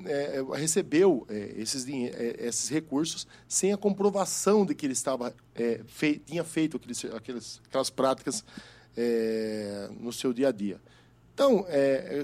é, 0.07 0.39
é, 0.39 0.57
recebeu 0.57 1.27
é, 1.29 1.53
esses, 1.59 1.87
é, 1.87 2.47
esses 2.47 2.71
recursos 2.71 3.27
sem 3.47 3.75
a 3.75 3.77
comprovação 3.77 4.65
de 4.65 4.75
que 4.75 4.87
ele 4.87 4.95
estava 4.95 5.35
é, 5.55 5.83
fei, 5.87 6.19
tinha 6.19 6.45
feito 6.45 6.79
aqueles, 7.15 7.61
aquelas 7.69 7.91
práticas 7.91 8.43
é, 8.97 9.91
no 10.01 10.15
seu 10.15 10.33
dia 10.33 10.49
a 10.49 10.53
dia. 10.53 10.81
Então, 11.35 11.65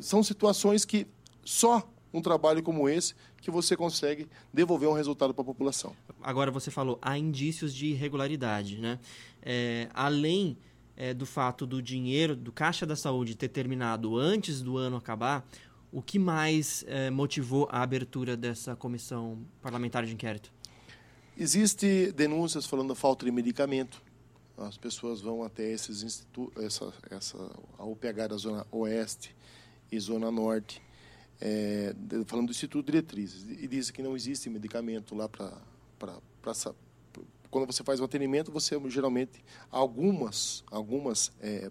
são 0.02 0.22
situações 0.22 0.84
que 0.84 1.06
só 1.42 1.88
um 2.12 2.20
trabalho 2.20 2.62
como 2.62 2.88
esse 2.88 3.14
que 3.40 3.50
você 3.50 3.76
consegue 3.76 4.28
devolver 4.52 4.88
um 4.88 4.94
resultado 4.94 5.34
para 5.34 5.42
a 5.42 5.44
população. 5.44 5.94
Agora 6.22 6.50
você 6.50 6.70
falou, 6.70 6.98
há 7.02 7.18
indícios 7.18 7.74
de 7.74 7.86
irregularidade, 7.86 8.78
né? 8.78 8.98
além 9.92 10.56
do 11.16 11.26
fato 11.26 11.66
do 11.66 11.82
dinheiro 11.82 12.34
do 12.34 12.50
Caixa 12.50 12.86
da 12.86 12.96
Saúde 12.96 13.36
ter 13.36 13.48
terminado 13.48 14.16
antes 14.16 14.62
do 14.62 14.78
ano 14.78 14.96
acabar, 14.96 15.46
o 15.92 16.02
que 16.02 16.18
mais 16.18 16.84
eh, 16.88 17.10
motivou 17.10 17.66
a 17.70 17.82
abertura 17.82 18.36
dessa 18.36 18.76
comissão 18.76 19.38
parlamentar 19.62 20.04
de 20.04 20.12
inquérito? 20.12 20.52
Existe 21.38 22.12
denúncias 22.12 22.66
falando 22.66 22.88
da 22.88 22.94
falta 22.94 23.24
de 23.24 23.32
medicamento. 23.32 24.02
As 24.58 24.76
pessoas 24.76 25.20
vão 25.20 25.42
até 25.42 25.70
esses 25.70 26.02
institutos, 26.02 26.62
essa, 26.62 26.92
essa, 27.10 27.38
a 27.78 27.84
UPH 27.84 28.28
da 28.28 28.36
Zona 28.36 28.66
Oeste 28.70 29.34
e 29.90 29.98
Zona 30.00 30.30
Norte, 30.30 30.82
é, 31.40 31.94
falando 32.26 32.46
do 32.46 32.50
Instituto 32.50 32.86
Diretrizes, 32.86 33.44
e 33.48 33.66
dizem 33.66 33.92
que 33.92 34.02
não 34.02 34.16
existe 34.16 34.48
medicamento 34.48 35.14
lá 35.14 35.28
para. 35.28 35.52
Quando 37.50 37.66
você 37.66 37.82
faz 37.82 38.00
o 38.00 38.04
atendimento, 38.04 38.50
você 38.50 38.78
geralmente, 38.88 39.42
algumas, 39.70 40.62
algumas 40.70 41.32
é, 41.40 41.70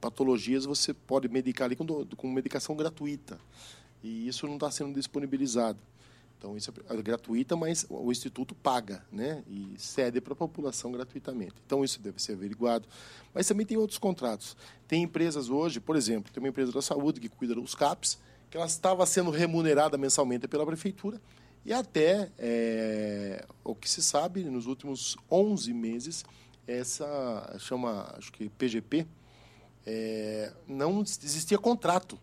patologias 0.00 0.64
você 0.64 0.92
pode 0.92 1.28
medicar 1.28 1.66
ali 1.66 1.76
com, 1.76 1.86
com 2.04 2.30
medicação 2.30 2.76
gratuita. 2.76 3.38
E 4.02 4.28
isso 4.28 4.46
não 4.46 4.54
está 4.54 4.70
sendo 4.70 4.94
disponibilizado. 4.94 5.78
Então, 6.36 6.58
isso 6.58 6.70
é, 6.90 6.94
é 6.94 7.02
gratuita, 7.02 7.56
mas 7.56 7.86
o 7.88 8.12
Instituto 8.12 8.54
paga 8.54 9.02
né? 9.10 9.42
e 9.48 9.72
cede 9.78 10.20
para 10.20 10.34
a 10.34 10.36
população 10.36 10.92
gratuitamente. 10.92 11.54
Então, 11.64 11.82
isso 11.82 11.98
deve 12.02 12.20
ser 12.20 12.32
averiguado. 12.32 12.86
Mas 13.32 13.48
também 13.48 13.64
tem 13.64 13.78
outros 13.78 13.98
contratos. 13.98 14.54
Tem 14.86 15.02
empresas 15.02 15.48
hoje, 15.48 15.80
por 15.80 15.96
exemplo, 15.96 16.30
tem 16.30 16.42
uma 16.42 16.50
empresa 16.50 16.70
da 16.70 16.82
saúde 16.82 17.18
que 17.18 17.30
cuida 17.30 17.54
dos 17.54 17.74
CAPs, 17.74 18.18
que 18.54 18.58
ela 18.58 18.66
estava 18.66 19.04
sendo 19.04 19.32
remunerada 19.32 19.98
mensalmente 19.98 20.46
pela 20.46 20.64
prefeitura, 20.64 21.20
e 21.64 21.72
até 21.72 22.30
é, 22.38 23.44
o 23.64 23.74
que 23.74 23.90
se 23.90 24.00
sabe, 24.00 24.44
nos 24.44 24.66
últimos 24.66 25.16
11 25.28 25.74
meses, 25.74 26.24
essa 26.64 27.56
chama, 27.58 28.14
acho 28.16 28.32
que 28.32 28.48
PGP, 28.50 29.08
é, 29.84 30.52
não 30.68 31.00
existia 31.02 31.58
contrato. 31.58 32.16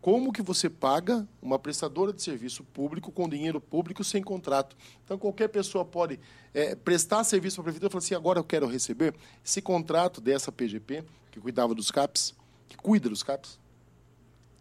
Como 0.00 0.32
que 0.32 0.42
você 0.42 0.70
paga 0.70 1.26
uma 1.42 1.58
prestadora 1.58 2.12
de 2.12 2.22
serviço 2.22 2.62
público 2.62 3.10
com 3.10 3.28
dinheiro 3.28 3.60
público 3.60 4.04
sem 4.04 4.22
contrato? 4.22 4.76
Então, 5.04 5.18
qualquer 5.18 5.48
pessoa 5.48 5.84
pode 5.84 6.20
é, 6.54 6.76
prestar 6.76 7.24
serviço 7.24 7.56
para 7.56 7.62
a 7.62 7.64
prefeitura 7.64 7.90
e 7.90 7.92
falar 7.94 8.04
assim, 8.04 8.14
agora 8.14 8.38
eu 8.38 8.44
quero 8.44 8.68
receber 8.68 9.12
esse 9.44 9.60
contrato 9.60 10.20
dessa 10.20 10.52
PGP, 10.52 11.04
que 11.32 11.40
cuidava 11.40 11.74
dos 11.74 11.90
CAPs, 11.90 12.32
que 12.68 12.76
cuida 12.76 13.08
dos 13.08 13.24
CAPs, 13.24 13.58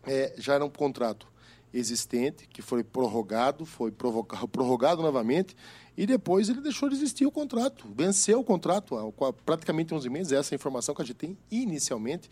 é, 0.07 0.33
já 0.37 0.55
era 0.55 0.65
um 0.65 0.69
contrato 0.69 1.27
existente, 1.73 2.47
que 2.47 2.61
foi 2.61 2.83
prorrogado, 2.83 3.65
foi 3.65 3.91
prorrogado 4.51 5.01
novamente, 5.01 5.55
e 5.95 6.05
depois 6.05 6.49
ele 6.49 6.61
deixou 6.61 6.89
de 6.89 6.95
existir 6.95 7.25
o 7.25 7.31
contrato, 7.31 7.87
venceu 7.95 8.39
o 8.39 8.43
contrato 8.43 8.95
há 8.95 9.33
praticamente 9.33 9.93
11 9.93 10.09
meses, 10.09 10.31
essa 10.31 10.53
é 10.53 10.55
a 10.55 10.57
informação 10.57 10.95
que 10.95 11.01
a 11.01 11.05
gente 11.05 11.17
tem 11.17 11.37
inicialmente, 11.51 12.29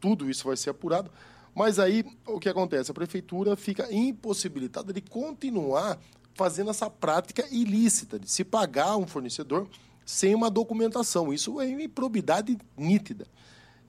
tudo 0.00 0.30
isso 0.30 0.46
vai 0.46 0.56
ser 0.56 0.70
apurado, 0.70 1.10
mas 1.54 1.78
aí 1.78 2.04
o 2.26 2.38
que 2.38 2.48
acontece? 2.48 2.90
A 2.90 2.94
prefeitura 2.94 3.56
fica 3.56 3.92
impossibilitada 3.92 4.92
de 4.92 5.00
continuar 5.00 5.98
fazendo 6.34 6.70
essa 6.70 6.88
prática 6.88 7.44
ilícita, 7.50 8.18
de 8.18 8.30
se 8.30 8.44
pagar 8.44 8.96
um 8.96 9.06
fornecedor 9.06 9.68
sem 10.06 10.34
uma 10.34 10.48
documentação, 10.48 11.32
isso 11.32 11.60
é 11.60 11.66
uma 11.66 11.82
improbidade 11.82 12.56
nítida. 12.76 13.26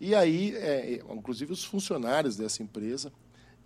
E 0.01 0.15
aí, 0.15 0.55
é, 0.55 1.01
inclusive 1.11 1.53
os 1.53 1.63
funcionários 1.63 2.35
dessa 2.35 2.63
empresa 2.63 3.11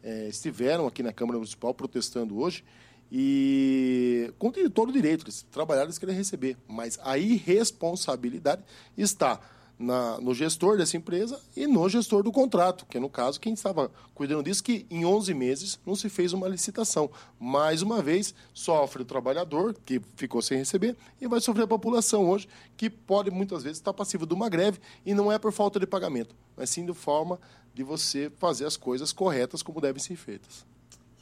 é, 0.04 0.28
estiveram 0.28 0.86
aqui 0.86 1.02
na 1.02 1.14
Câmara 1.14 1.38
Municipal 1.38 1.74
protestando 1.74 2.38
hoje 2.38 2.64
e 3.12 4.34
com 4.40 4.52
todo 4.52 4.90
o 4.90 4.92
direito, 4.92 5.26
eles 5.26 5.44
trabalharam, 5.52 5.88
eles 5.88 6.00
querem 6.00 6.16
receber, 6.16 6.58
mas 6.68 7.00
a 7.04 7.16
irresponsabilidade 7.18 8.64
está 8.98 9.40
na, 9.78 10.20
no 10.20 10.34
gestor 10.34 10.78
dessa 10.78 10.96
empresa 10.98 11.40
e 11.56 11.68
no 11.68 11.88
gestor 11.90 12.24
do 12.24 12.32
contrato, 12.32 12.86
que 12.86 12.98
é, 12.98 13.00
no 13.00 13.10
caso, 13.10 13.40
quem 13.40 13.54
estava 13.54 13.92
cuidando 14.14 14.44
disso, 14.44 14.64
que 14.64 14.86
em 14.90 15.06
11 15.06 15.34
meses 15.34 15.80
não 15.86 15.96
se 15.96 16.10
fez 16.10 16.34
uma 16.34 16.48
licitação. 16.48 17.10
Mais 17.40 17.82
uma 17.82 18.02
vez, 18.02 18.34
sofre 18.54 19.02
o 19.02 19.06
trabalhador, 19.06 19.76
que 19.86 20.02
ficou 20.16 20.42
sem 20.42 20.58
receber, 20.58 20.96
e 21.20 21.28
vai 21.28 21.42
sofrer 21.42 21.64
a 21.64 21.68
população 21.68 22.30
hoje, 22.30 22.48
que 22.78 22.90
pode 22.90 23.32
muitas 23.32 23.64
vezes 23.64 23.80
estar 23.80 23.94
passiva 23.94 24.26
de 24.26 24.34
uma 24.34 24.50
greve, 24.50 24.80
e 25.06 25.14
não 25.14 25.32
é 25.32 25.38
por 25.38 25.52
falta 25.52 25.80
de 25.80 25.88
pagamento, 25.88 26.36
mas 26.56 26.70
sim 26.70 26.86
de 26.86 26.94
forma 26.94 27.40
de 27.74 27.84
você 27.84 28.32
fazer 28.38 28.66
as 28.66 28.78
coisas 28.78 29.12
corretas 29.12 29.64
como 29.64 29.82
devem 29.82 30.02
ser 30.02 30.16
feitas. 30.16 30.66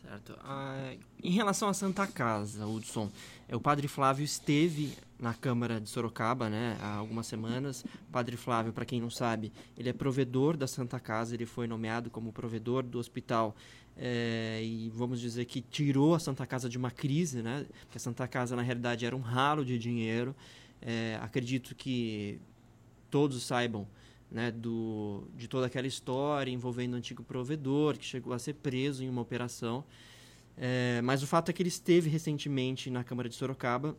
Certo. 0.02 0.38
Ah, 0.44 0.94
em 1.24 1.32
relação 1.32 1.70
à 1.70 1.74
Santa 1.74 2.06
Casa, 2.06 2.66
Hudson, 2.66 3.10
o 3.56 3.60
Padre 3.60 3.88
Flávio 3.88 4.24
esteve 4.24 4.94
na 5.20 5.34
Câmara 5.34 5.80
de 5.80 5.90
Sorocaba 5.90 6.50
né, 6.50 6.78
há 6.82 6.96
algumas 6.96 7.28
semanas. 7.28 7.84
O 8.08 8.12
Padre 8.12 8.38
Flávio, 8.38 8.72
para 8.74 8.86
quem 8.86 9.00
não 9.02 9.10
sabe, 9.10 9.52
ele 9.78 9.90
é 9.90 9.94
provedor 9.94 10.56
da 10.56 10.68
Santa 10.68 11.00
Casa, 11.00 11.36
ele 11.36 11.46
foi 11.46 11.68
nomeado 11.68 12.10
como 12.10 12.32
provedor 12.32 12.82
do 12.84 12.98
hospital 12.98 13.56
é, 13.98 14.62
e 14.64 14.90
vamos 14.90 15.20
dizer 15.20 15.46
que 15.46 15.62
tirou 15.62 16.16
a 16.16 16.20
Santa 16.20 16.46
Casa 16.48 16.70
de 16.70 16.78
uma 16.78 16.90
crise, 16.90 17.42
né? 17.42 17.66
Porque 17.82 17.98
a 17.98 18.02
Santa 18.02 18.28
Casa, 18.28 18.56
na 18.56 18.62
realidade, 18.62 19.06
era 19.06 19.16
um 19.16 19.20
ralo 19.22 19.66
de 19.66 19.78
dinheiro. 19.78 20.36
É, 20.82 21.20
acredito 21.22 21.76
que 21.76 22.40
todos 23.10 23.44
saibam 23.44 23.88
né, 24.32 24.50
do, 24.50 25.28
de 25.36 25.48
toda 25.48 25.68
aquela 25.68 25.86
história 25.86 26.50
envolvendo 26.50 26.94
o 26.94 26.96
antigo 26.96 27.22
provedor, 27.22 27.98
que 27.98 28.06
chegou 28.06 28.34
a 28.34 28.40
ser 28.40 28.54
preso 28.54 29.04
em 29.04 29.10
uma 29.10 29.22
operação. 29.22 29.84
É, 30.58 31.02
mas 31.02 31.24
o 31.24 31.28
fato 31.28 31.50
é 31.50 31.54
que 31.54 31.62
ele 31.62 31.70
esteve 31.70 32.10
recentemente 32.10 32.90
na 32.90 33.04
Câmara 33.04 33.28
de 33.28 33.36
Sorocaba 33.36 33.96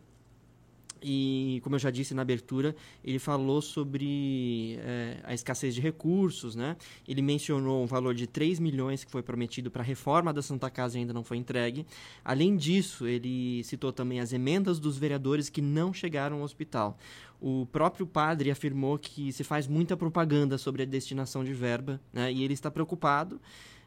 e, 1.03 1.59
como 1.63 1.75
eu 1.75 1.79
já 1.79 1.91
disse 1.91 2.13
na 2.13 2.21
abertura, 2.21 2.73
ele 3.03 3.19
falou 3.19 3.61
sobre 3.61 4.77
é, 4.79 5.17
a 5.23 5.33
escassez 5.33 5.75
de 5.75 5.81
recursos, 5.81 6.55
né? 6.55 6.77
Ele 7.05 7.21
mencionou 7.21 7.83
um 7.83 7.85
valor 7.85 8.15
de 8.15 8.25
3 8.25 8.59
milhões 8.59 9.03
que 9.03 9.11
foi 9.11 9.21
prometido 9.21 9.69
para 9.69 9.81
a 9.81 9.85
reforma 9.85 10.31
da 10.31 10.41
Santa 10.41 10.69
Casa 10.69 10.97
e 10.97 11.01
ainda 11.01 11.13
não 11.13 11.23
foi 11.23 11.37
entregue. 11.37 11.85
Além 12.23 12.55
disso, 12.55 13.05
ele 13.05 13.61
citou 13.65 13.91
também 13.91 14.21
as 14.21 14.31
emendas 14.31 14.79
dos 14.79 14.97
vereadores 14.97 15.49
que 15.49 15.61
não 15.61 15.93
chegaram 15.93 16.37
ao 16.37 16.43
hospital. 16.43 16.97
O 17.41 17.67
próprio 17.69 18.07
padre 18.07 18.49
afirmou 18.49 18.97
que 18.97 19.33
se 19.33 19.43
faz 19.43 19.67
muita 19.67 19.97
propaganda 19.97 20.57
sobre 20.57 20.83
a 20.83 20.85
destinação 20.85 21.43
de 21.43 21.53
verba, 21.53 21.99
né? 22.13 22.31
E 22.31 22.43
ele 22.43 22.53
está 22.53 22.71
preocupado 22.71 23.41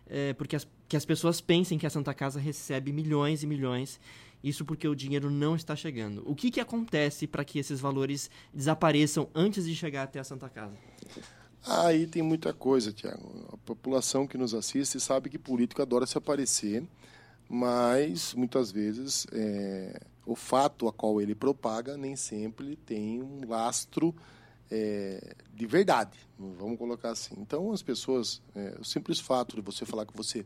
é, 0.09 0.33
porque 0.35 0.57
as, 0.57 0.67
que 0.89 0.97
as 0.97 1.05
pessoas 1.05 1.41
pensem 1.41 1.79
que 1.79 1.87
a 1.87 1.91
Santa 1.91 2.15
Casa 2.15 2.41
recebe 2.41 2.93
milhões 2.93 3.43
e 3.43 3.47
milhões 3.47 4.01
isso 4.43 4.65
porque 4.65 4.87
o 4.87 4.95
dinheiro 4.95 5.31
não 5.31 5.57
está 5.57 5.75
chegando. 5.75 6.23
O 6.25 6.35
que, 6.35 6.51
que 6.51 6.61
acontece 6.61 7.27
para 7.27 7.45
que 7.45 7.59
esses 7.59 7.81
valores 7.81 8.31
desapareçam 8.55 9.29
antes 9.35 9.65
de 9.65 9.75
chegar 9.75 10.05
até 10.05 10.21
a 10.21 10.25
Santa 10.25 10.49
Casa? 10.49 10.77
Aí 11.67 12.07
tem 12.07 12.23
muita 12.23 12.53
coisa, 12.53 12.93
Tiago. 12.93 13.49
A 13.53 13.57
população 13.57 14.27
que 14.27 14.39
nos 14.39 14.55
assiste 14.55 15.01
sabe 15.01 15.29
que 15.29 15.39
político 15.39 15.83
adora 15.83 16.07
se 16.07 16.17
aparecer, 16.17 16.85
mas 17.49 18.35
muitas 18.35 18.71
vezes 18.71 19.27
é, 19.33 20.01
o 20.25 20.37
fato 20.37 20.87
a 20.87 20.93
qual 20.93 21.21
ele 21.21 21.35
propaga 21.35 21.97
nem 21.97 22.15
sempre 22.15 22.77
tem 22.77 23.21
um 23.21 23.49
lastro 23.49 24.15
é, 24.71 25.35
de 25.57 25.67
verdade, 25.67 26.19
vamos 26.39 26.79
colocar 26.79 27.11
assim. 27.11 27.35
Então 27.39 27.73
as 27.73 27.83
pessoas, 27.83 28.43
é, 28.55 28.77
o 28.79 28.85
simples 28.85 29.19
fato 29.19 29.57
de 29.57 29.63
você 29.63 29.87
falar 29.87 30.05
que 30.05 30.15
você 30.15 30.45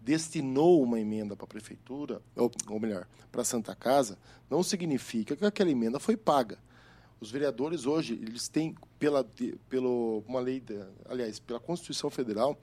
destinou 0.00 0.82
uma 0.82 0.98
emenda 0.98 1.36
para 1.36 1.44
a 1.44 1.48
prefeitura, 1.48 2.22
ou, 2.34 2.50
ou 2.66 2.80
melhor, 2.80 3.06
para 3.30 3.42
a 3.42 3.44
Santa 3.44 3.74
Casa, 3.74 4.18
não 4.48 4.62
significa 4.62 5.36
que 5.36 5.44
aquela 5.44 5.70
emenda 5.70 6.00
foi 6.00 6.16
paga. 6.16 6.58
Os 7.20 7.30
vereadores 7.30 7.84
hoje, 7.84 8.14
eles 8.14 8.48
têm, 8.48 8.74
pela, 8.98 9.22
pelo, 9.68 10.24
uma 10.26 10.40
lei, 10.40 10.62
aliás, 11.06 11.38
pela 11.38 11.60
Constituição 11.60 12.08
Federal, 12.08 12.58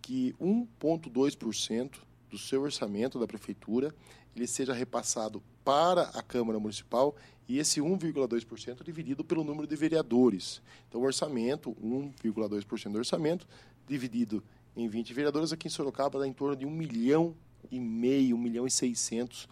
que 0.00 0.34
1,2% 0.40 1.98
do 2.30 2.38
seu 2.38 2.62
orçamento 2.62 3.18
da 3.18 3.26
prefeitura 3.26 3.94
ele 4.36 4.46
seja 4.46 4.74
repassado 4.74 5.42
para 5.64 6.02
a 6.10 6.22
Câmara 6.22 6.60
Municipal 6.60 7.16
e 7.48 7.58
esse 7.58 7.80
1,2% 7.80 8.84
dividido 8.84 9.24
pelo 9.24 9.42
número 9.42 9.66
de 9.66 9.74
vereadores. 9.74 10.60
Então, 10.88 11.00
o 11.00 11.04
orçamento, 11.04 11.74
1,2% 11.82 12.92
do 12.92 12.98
orçamento, 12.98 13.48
dividido 13.88 14.44
em 14.76 14.88
20 14.88 15.14
vereadores, 15.14 15.52
aqui 15.52 15.68
em 15.68 15.70
Sorocaba 15.70 16.18
dá 16.18 16.26
em 16.26 16.32
torno 16.32 16.54
de 16.54 16.66
um 16.66 16.70
milhão 16.70 17.34
e 17.70 17.80
meio, 17.80 18.36
um 18.36 18.38
milhão 18.38 18.66
e 18.66 18.70
seiscentos 18.70 19.48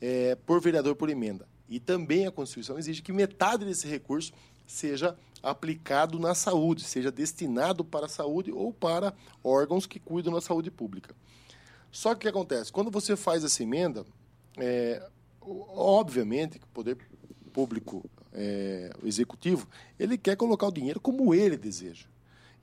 é, 0.00 0.34
por 0.34 0.60
vereador 0.60 0.96
por 0.96 1.08
emenda. 1.08 1.46
E 1.68 1.78
também 1.78 2.26
a 2.26 2.32
Constituição 2.32 2.78
exige 2.78 3.02
que 3.02 3.12
metade 3.12 3.64
desse 3.64 3.86
recurso 3.86 4.32
seja 4.66 5.16
aplicado 5.42 6.18
na 6.18 6.34
saúde, 6.34 6.82
seja 6.82 7.12
destinado 7.12 7.84
para 7.84 8.06
a 8.06 8.08
saúde 8.08 8.50
ou 8.50 8.72
para 8.72 9.14
órgãos 9.42 9.86
que 9.86 10.00
cuidam 10.00 10.32
da 10.32 10.40
saúde 10.40 10.70
pública. 10.70 11.14
Só 11.94 12.12
que 12.12 12.16
o 12.16 12.20
que 12.22 12.28
acontece? 12.28 12.72
Quando 12.72 12.90
você 12.90 13.14
faz 13.14 13.44
essa 13.44 13.62
emenda, 13.62 14.04
é, 14.58 15.00
obviamente 15.40 16.58
que 16.58 16.64
o 16.64 16.68
poder 16.68 16.98
público, 17.52 18.04
é, 18.32 18.90
executivo, 19.04 19.68
ele 19.96 20.18
quer 20.18 20.36
colocar 20.36 20.66
o 20.66 20.72
dinheiro 20.72 20.98
como 20.98 21.32
ele 21.32 21.56
deseja. 21.56 22.06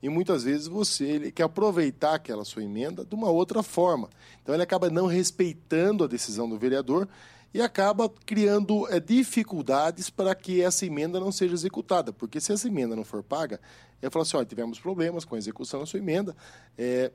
E 0.02 0.08
muitas 0.10 0.44
vezes 0.44 0.66
você 0.66 1.04
ele 1.04 1.32
quer 1.32 1.44
aproveitar 1.44 2.16
aquela 2.16 2.44
sua 2.44 2.62
emenda 2.62 3.06
de 3.06 3.14
uma 3.14 3.30
outra 3.30 3.62
forma. 3.62 4.10
Então 4.42 4.54
ele 4.54 4.62
acaba 4.62 4.90
não 4.90 5.06
respeitando 5.06 6.04
a 6.04 6.06
decisão 6.06 6.46
do 6.46 6.58
vereador 6.58 7.08
e 7.54 7.62
acaba 7.62 8.10
criando 8.26 8.86
é, 8.92 9.00
dificuldades 9.00 10.10
para 10.10 10.34
que 10.34 10.60
essa 10.60 10.84
emenda 10.84 11.18
não 11.18 11.32
seja 11.32 11.54
executada. 11.54 12.12
Porque 12.12 12.38
se 12.38 12.52
essa 12.52 12.68
emenda 12.68 12.94
não 12.94 13.04
for 13.04 13.22
paga, 13.22 13.58
eu 14.02 14.10
falo 14.10 14.24
assim: 14.24 14.36
olha, 14.36 14.44
tivemos 14.44 14.78
problemas 14.78 15.24
com 15.24 15.36
a 15.36 15.38
execução 15.38 15.80
da 15.80 15.86
sua 15.86 16.00
emenda 16.00 16.36
é, 16.76 17.10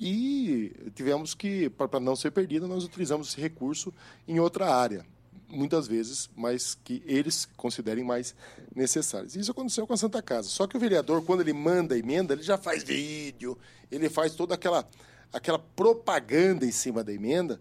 e 0.00 0.72
tivemos 0.94 1.34
que, 1.34 1.68
para 1.70 1.98
não 1.98 2.14
ser 2.14 2.30
perdida, 2.30 2.66
nós 2.66 2.84
utilizamos 2.84 3.28
esse 3.28 3.40
recurso 3.40 3.92
em 4.26 4.38
outra 4.38 4.72
área. 4.72 5.04
Muitas 5.50 5.88
vezes, 5.88 6.28
mas 6.36 6.74
que 6.74 7.02
eles 7.06 7.48
considerem 7.56 8.04
mais 8.04 8.34
necessários. 8.74 9.34
Isso 9.34 9.50
aconteceu 9.50 9.86
com 9.86 9.94
a 9.94 9.96
Santa 9.96 10.20
Casa. 10.20 10.48
Só 10.48 10.66
que 10.66 10.76
o 10.76 10.80
vereador, 10.80 11.24
quando 11.24 11.40
ele 11.40 11.54
manda 11.54 11.94
a 11.94 11.98
emenda, 11.98 12.34
ele 12.34 12.42
já 12.42 12.58
faz 12.58 12.82
vídeo, 12.82 13.58
ele 13.90 14.10
faz 14.10 14.34
toda 14.34 14.54
aquela, 14.54 14.86
aquela 15.32 15.58
propaganda 15.58 16.66
em 16.66 16.70
cima 16.70 17.02
da 17.02 17.12
emenda 17.12 17.58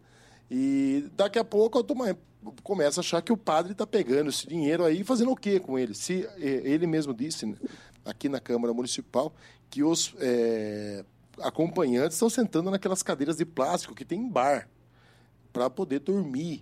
e 0.49 1.09
daqui 1.15 1.39
a 1.39 1.43
pouco 1.43 1.83
começa 2.63 2.99
a 2.99 3.01
achar 3.01 3.21
que 3.21 3.33
o 3.33 3.37
padre 3.37 3.73
está 3.73 3.85
pegando 3.85 4.29
esse 4.29 4.47
dinheiro 4.47 4.83
aí 4.83 5.01
e 5.01 5.03
fazendo 5.03 5.31
o 5.31 5.35
quê 5.35 5.59
com 5.59 5.77
ele? 5.77 5.93
Se 5.93 6.27
eh, 6.37 6.61
ele 6.63 6.87
mesmo 6.87 7.13
disse 7.13 7.45
né, 7.45 7.55
aqui 8.05 8.29
na 8.29 8.39
Câmara 8.39 8.73
Municipal 8.73 9.33
que 9.69 9.83
os 9.83 10.13
é, 10.19 11.03
acompanhantes 11.41 12.15
estão 12.15 12.29
sentando 12.29 12.71
naquelas 12.71 13.03
cadeiras 13.03 13.37
de 13.37 13.45
plástico 13.45 13.95
que 13.95 14.05
tem 14.05 14.19
em 14.19 14.29
bar 14.29 14.69
para 15.51 15.69
poder 15.69 15.99
dormir 15.99 16.61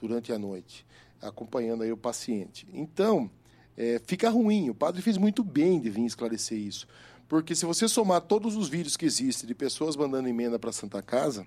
durante 0.00 0.32
a 0.32 0.38
noite, 0.38 0.86
acompanhando 1.20 1.82
aí 1.82 1.92
o 1.92 1.96
paciente. 1.96 2.66
Então, 2.72 3.30
é, 3.76 4.00
fica 4.04 4.30
ruim. 4.30 4.70
O 4.70 4.74
padre 4.74 5.02
fez 5.02 5.16
muito 5.16 5.42
bem 5.42 5.80
de 5.80 5.90
vir 5.90 6.04
esclarecer 6.04 6.58
isso. 6.58 6.86
Porque 7.28 7.54
se 7.54 7.66
você 7.66 7.88
somar 7.88 8.20
todos 8.20 8.56
os 8.56 8.68
vídeos 8.68 8.96
que 8.96 9.04
existem 9.04 9.46
de 9.46 9.54
pessoas 9.54 9.96
mandando 9.96 10.28
emenda 10.28 10.58
para 10.58 10.70
a 10.70 10.72
Santa 10.72 11.02
Casa, 11.02 11.46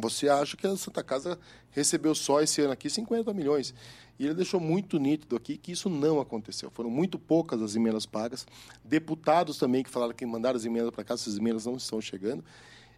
você 0.00 0.28
acha 0.28 0.56
que 0.56 0.66
a 0.66 0.76
Santa 0.76 1.02
Casa 1.02 1.38
recebeu 1.70 2.14
só 2.14 2.40
esse 2.40 2.60
ano 2.60 2.72
aqui 2.72 2.90
50 2.90 3.32
milhões. 3.32 3.74
E 4.18 4.24
ele 4.24 4.34
deixou 4.34 4.60
muito 4.60 4.98
nítido 4.98 5.36
aqui 5.36 5.56
que 5.56 5.72
isso 5.72 5.88
não 5.88 6.20
aconteceu. 6.20 6.70
Foram 6.70 6.90
muito 6.90 7.18
poucas 7.18 7.60
as 7.60 7.74
emendas 7.74 8.06
pagas. 8.06 8.46
Deputados 8.84 9.58
também 9.58 9.82
que 9.82 9.90
falaram 9.90 10.14
que 10.14 10.24
mandaram 10.24 10.56
as 10.56 10.64
emendas 10.64 10.90
para 10.90 11.04
cá, 11.04 11.14
essas 11.14 11.36
emendas 11.36 11.66
não 11.66 11.76
estão 11.76 12.00
chegando. 12.00 12.44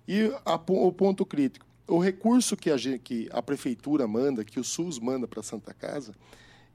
E 0.06 0.30
a, 0.44 0.54
o 0.54 0.92
ponto 0.92 1.24
crítico: 1.24 1.66
o 1.88 1.98
recurso 1.98 2.56
que 2.56 2.70
a, 2.70 2.76
que 2.98 3.28
a 3.32 3.42
prefeitura 3.42 4.06
manda, 4.06 4.44
que 4.44 4.60
o 4.60 4.64
SUS 4.64 4.98
manda 4.98 5.26
para 5.26 5.40
a 5.40 5.42
Santa 5.42 5.72
Casa, 5.72 6.12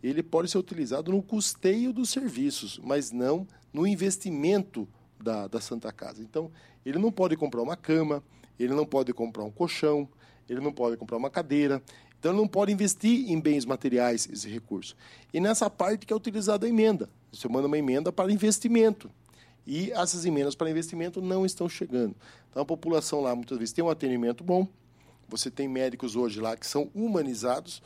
ele 0.02 0.24
pode 0.24 0.50
ser 0.50 0.58
utilizado 0.58 1.12
no 1.12 1.22
custeio 1.22 1.94
dos 1.94 2.10
serviços, 2.10 2.80
mas 2.84 3.12
não 3.12 3.48
no 3.72 3.86
investimento 3.86 4.88
da, 5.20 5.48
da 5.48 5.62
Santa 5.62 5.92
Casa. 5.92 6.22
Então, 6.22 6.52
ele 6.86 6.98
não 6.98 7.12
pode 7.12 7.38
comprar 7.38 7.62
uma 7.62 7.78
cama, 7.78 8.24
ele 8.60 8.74
não 8.74 8.86
pode 8.86 9.14
comprar 9.14 9.44
um 9.44 9.52
colchão, 9.52 10.08
ele 10.50 10.60
não 10.60 10.72
pode 10.72 10.98
comprar 10.98 11.18
uma 11.18 11.30
cadeira. 11.30 11.82
Então, 12.20 12.32
ele 12.32 12.40
não 12.40 12.48
pode 12.48 12.72
investir 12.72 13.32
em 13.32 13.40
bens 13.40 13.66
materiais 13.66 14.30
esse 14.32 14.48
recurso. 14.48 14.96
E 15.34 15.40
nessa 15.40 15.70
parte 15.70 16.06
que 16.06 16.14
é 16.14 16.16
utilizada 16.16 16.66
a 16.66 16.70
emenda. 16.70 17.10
Você 17.32 17.48
manda 17.48 17.68
uma 17.68 17.78
emenda 17.78 18.12
para 18.12 18.32
investimento. 18.32 19.10
E 19.66 19.92
essas 19.92 20.26
emendas 20.26 20.54
para 20.54 20.70
investimento 20.70 21.22
não 21.22 21.46
estão 21.46 21.68
chegando. 21.68 22.16
Então, 22.50 22.62
a 22.62 22.66
população 22.66 23.22
lá, 23.22 23.36
muitas 23.36 23.58
vezes, 23.58 23.74
tem 23.74 23.84
um 23.84 23.90
atendimento 23.90 24.44
bom. 24.44 24.68
Você 25.30 25.50
tem 25.50 25.68
médicos 25.68 26.16
hoje 26.16 26.40
lá 26.42 26.58
que 26.58 26.68
são 26.68 26.90
humanizados, 26.94 27.82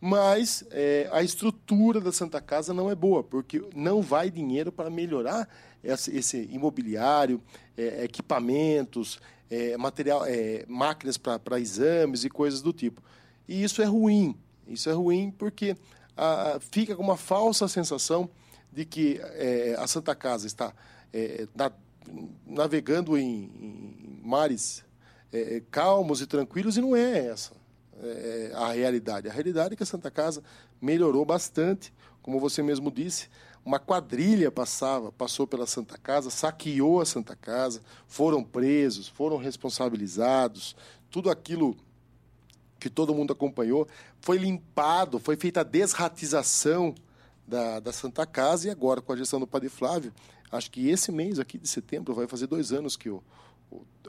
mas 0.00 0.64
é, 0.70 1.08
a 1.12 1.22
estrutura 1.22 2.00
da 2.00 2.12
Santa 2.12 2.40
Casa 2.40 2.74
não 2.74 2.90
é 2.90 2.94
boa, 2.94 3.24
porque 3.24 3.62
não 3.74 4.02
vai 4.02 4.30
dinheiro 4.30 4.70
para 4.70 4.90
melhorar 4.90 5.48
esse, 5.82 6.48
imobiliário, 6.50 7.40
é, 7.76 8.04
equipamentos, 8.04 9.18
é, 9.50 9.76
material, 9.76 10.24
é, 10.24 10.64
máquinas 10.68 11.18
para 11.18 11.58
exames 11.58 12.24
e 12.24 12.30
coisas 12.30 12.62
do 12.62 12.72
tipo. 12.72 13.02
E 13.48 13.62
isso 13.62 13.82
é 13.82 13.84
ruim. 13.84 14.36
Isso 14.66 14.88
é 14.88 14.92
ruim 14.92 15.30
porque 15.36 15.76
a, 16.16 16.58
fica 16.70 16.94
com 16.94 17.02
uma 17.02 17.16
falsa 17.16 17.66
sensação 17.68 18.30
de 18.72 18.84
que 18.84 19.20
é, 19.22 19.74
a 19.78 19.86
Santa 19.86 20.14
Casa 20.14 20.46
está 20.46 20.72
é, 21.12 21.48
na, 21.54 21.72
navegando 22.46 23.18
em, 23.18 23.50
em 23.60 24.20
mares 24.22 24.84
calmos 25.70 26.20
e 26.20 26.26
tranquilos 26.26 26.76
e 26.76 26.80
não 26.80 26.96
é 26.96 27.26
essa 27.26 27.52
é, 28.02 28.52
a 28.54 28.72
realidade. 28.72 29.28
A 29.28 29.32
realidade 29.32 29.74
é 29.74 29.76
que 29.76 29.82
a 29.82 29.86
Santa 29.86 30.10
Casa 30.10 30.42
melhorou 30.80 31.24
bastante, 31.24 31.92
como 32.22 32.40
você 32.40 32.62
mesmo 32.62 32.90
disse. 32.90 33.28
Uma 33.64 33.78
quadrilha 33.78 34.50
passava, 34.50 35.12
passou 35.12 35.46
pela 35.46 35.66
Santa 35.66 35.98
Casa, 35.98 36.30
saqueou 36.30 37.00
a 37.00 37.06
Santa 37.06 37.36
Casa, 37.36 37.82
foram 38.06 38.42
presos, 38.42 39.06
foram 39.06 39.36
responsabilizados, 39.36 40.74
tudo 41.10 41.30
aquilo 41.30 41.76
que 42.78 42.88
todo 42.88 43.14
mundo 43.14 43.32
acompanhou 43.32 43.86
foi 44.20 44.38
limpado, 44.38 45.18
foi 45.18 45.36
feita 45.36 45.60
a 45.60 45.64
desratização 45.64 46.94
da, 47.46 47.80
da 47.80 47.92
Santa 47.92 48.24
Casa 48.24 48.68
e 48.68 48.70
agora 48.70 49.02
com 49.02 49.12
a 49.12 49.16
gestão 49.16 49.38
do 49.38 49.46
Padre 49.46 49.68
Flávio, 49.68 50.12
acho 50.50 50.70
que 50.70 50.88
esse 50.88 51.12
mês 51.12 51.38
aqui 51.38 51.58
de 51.58 51.68
setembro 51.68 52.14
vai 52.14 52.26
fazer 52.26 52.46
dois 52.46 52.72
anos 52.72 52.96
que 52.96 53.10
o, 53.10 53.22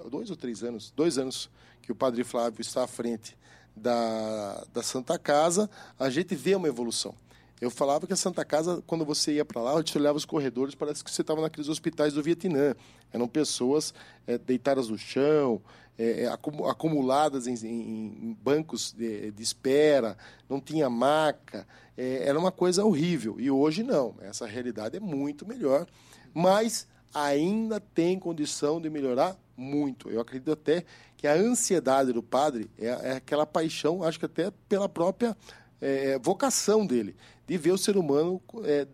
dois 0.09 0.29
ou 0.29 0.35
três 0.35 0.63
anos, 0.63 0.91
dois 0.95 1.17
anos 1.17 1.49
que 1.81 1.91
o 1.91 1.95
Padre 1.95 2.23
Flávio 2.23 2.61
está 2.61 2.83
à 2.83 2.87
frente 2.87 3.37
da, 3.75 4.65
da 4.73 4.83
Santa 4.83 5.17
Casa, 5.17 5.69
a 5.99 6.09
gente 6.09 6.35
vê 6.35 6.55
uma 6.55 6.67
evolução. 6.67 7.15
Eu 7.61 7.69
falava 7.69 8.07
que 8.07 8.13
a 8.13 8.15
Santa 8.15 8.43
Casa, 8.43 8.83
quando 8.87 9.05
você 9.05 9.33
ia 9.33 9.45
para 9.45 9.61
lá, 9.61 9.75
a 9.75 9.77
gente 9.77 9.95
olhava 9.95 10.17
os 10.17 10.25
corredores, 10.25 10.73
parece 10.73 11.03
que 11.03 11.11
você 11.11 11.21
estava 11.21 11.41
naqueles 11.41 11.69
hospitais 11.69 12.11
do 12.11 12.23
Vietnã. 12.23 12.73
Eram 13.13 13.27
pessoas 13.27 13.93
é, 14.25 14.35
deitadas 14.35 14.89
no 14.89 14.97
chão, 14.97 15.61
é, 15.95 16.27
acumuladas 16.67 17.45
em, 17.45 17.53
em 17.53 18.37
bancos 18.41 18.91
de, 18.91 19.29
de, 19.29 19.43
espera, 19.43 20.17
não 20.49 20.59
tinha 20.59 20.89
maca. 20.89 21.67
É, 21.95 22.27
era 22.27 22.39
uma 22.39 22.51
coisa 22.51 22.83
horrível. 22.83 23.39
E 23.39 23.51
hoje 23.51 23.83
não. 23.83 24.15
Essa 24.21 24.47
realidade 24.47 24.97
é 24.97 24.99
muito 24.99 25.47
melhor. 25.47 25.85
Mas 26.33 26.87
ainda 27.13 27.79
tem 27.79 28.17
condição 28.17 28.81
de 28.81 28.89
melhorar 28.89 29.37
muito. 29.55 30.09
Eu 30.09 30.19
acredito 30.19 30.51
até 30.51 30.83
que 31.15 31.27
a 31.27 31.33
ansiedade 31.33 32.11
do 32.11 32.23
padre 32.23 32.71
é, 32.79 32.87
é 32.87 33.11
aquela 33.13 33.45
paixão, 33.45 34.01
acho 34.01 34.17
que 34.17 34.25
até 34.25 34.51
pela 34.67 34.89
própria 34.89 35.37
é, 35.81 36.19
vocação 36.19 36.85
dele, 36.85 37.15
de 37.47 37.57
ver 37.57 37.71
o 37.71 37.77
ser 37.77 37.97
humano 37.97 38.41
é, 38.63 38.87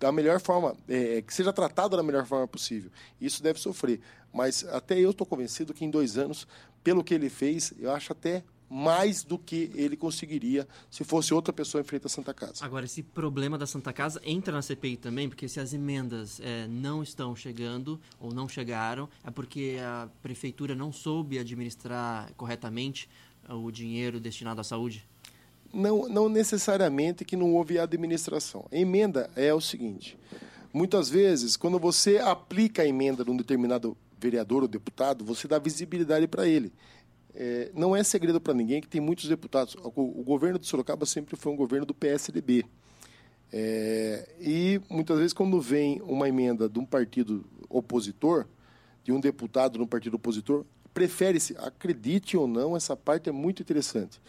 da 0.00 0.10
melhor 0.10 0.40
forma, 0.40 0.74
é, 0.88 1.20
que 1.20 1.32
seja 1.32 1.52
tratado 1.52 1.96
da 1.96 2.02
melhor 2.02 2.26
forma 2.26 2.48
possível. 2.48 2.90
Isso 3.20 3.42
deve 3.42 3.60
sofrer. 3.60 4.00
Mas 4.32 4.64
até 4.64 4.98
eu 4.98 5.10
estou 5.10 5.26
convencido 5.26 5.74
que 5.74 5.84
em 5.84 5.90
dois 5.90 6.16
anos, 6.16 6.48
pelo 6.82 7.04
que 7.04 7.12
ele 7.12 7.28
fez, 7.28 7.74
eu 7.78 7.92
acho 7.92 8.12
até 8.12 8.42
mais 8.70 9.24
do 9.24 9.36
que 9.36 9.72
ele 9.74 9.96
conseguiria 9.96 10.66
se 10.88 11.02
fosse 11.02 11.34
outra 11.34 11.52
pessoa 11.52 11.80
em 11.80 11.84
frente 11.84 12.06
à 12.06 12.08
Santa 12.08 12.32
Casa. 12.32 12.64
Agora, 12.64 12.84
esse 12.84 13.02
problema 13.02 13.58
da 13.58 13.66
Santa 13.66 13.92
Casa 13.92 14.20
entra 14.24 14.54
na 14.54 14.62
CPI 14.62 14.96
também, 14.96 15.28
porque 15.28 15.48
se 15.48 15.58
as 15.58 15.74
emendas 15.74 16.40
é, 16.40 16.68
não 16.68 17.02
estão 17.02 17.34
chegando 17.34 18.00
ou 18.20 18.32
não 18.32 18.48
chegaram, 18.48 19.08
é 19.24 19.30
porque 19.30 19.78
a 19.82 20.08
prefeitura 20.22 20.74
não 20.76 20.92
soube 20.92 21.36
administrar 21.36 22.32
corretamente 22.36 23.08
o 23.48 23.72
dinheiro 23.72 24.20
destinado 24.20 24.60
à 24.60 24.64
saúde? 24.64 25.04
Não, 25.72 26.08
não 26.08 26.28
necessariamente 26.28 27.24
que 27.24 27.36
não 27.36 27.54
houve 27.54 27.78
administração. 27.78 28.66
A 28.72 28.76
emenda 28.76 29.30
é 29.36 29.54
o 29.54 29.60
seguinte: 29.60 30.18
muitas 30.72 31.08
vezes, 31.08 31.56
quando 31.56 31.78
você 31.78 32.18
aplica 32.18 32.82
a 32.82 32.86
emenda 32.86 33.24
de 33.24 33.30
um 33.30 33.36
determinado 33.36 33.96
vereador 34.18 34.62
ou 34.62 34.68
deputado, 34.68 35.24
você 35.24 35.48
dá 35.48 35.58
visibilidade 35.58 36.26
para 36.26 36.46
ele. 36.46 36.72
É, 37.34 37.70
não 37.74 37.94
é 37.94 38.02
segredo 38.02 38.40
para 38.40 38.52
ninguém 38.52 38.80
que 38.80 38.88
tem 38.88 39.00
muitos 39.00 39.28
deputados. 39.28 39.74
O, 39.76 40.20
o, 40.20 40.24
governo 40.24 40.58
de 40.58 40.66
Sorocaba 40.66 41.06
sempre 41.06 41.36
foi 41.36 41.52
um 41.52 41.56
governo 41.56 41.86
do 41.86 41.94
PSDB. 41.94 42.64
É, 43.52 44.28
e 44.40 44.80
muitas 44.90 45.18
vezes, 45.18 45.32
quando 45.32 45.60
vem 45.60 46.00
uma 46.02 46.28
emenda 46.28 46.68
de 46.68 46.78
um 46.78 46.84
partido 46.84 47.44
opositor, 47.68 48.46
de 49.04 49.12
um 49.12 49.20
deputado 49.20 49.78
de 49.78 49.84
um 49.84 49.86
partido 49.86 50.14
opositor, 50.14 50.64
prefere-se, 50.92 51.56
acredite 51.58 52.36
ou 52.36 52.46
não, 52.46 52.76
essa 52.76 52.96
parte 52.96 53.28
é 53.28 53.32
muito 53.32 53.62
interessante. 53.62 54.20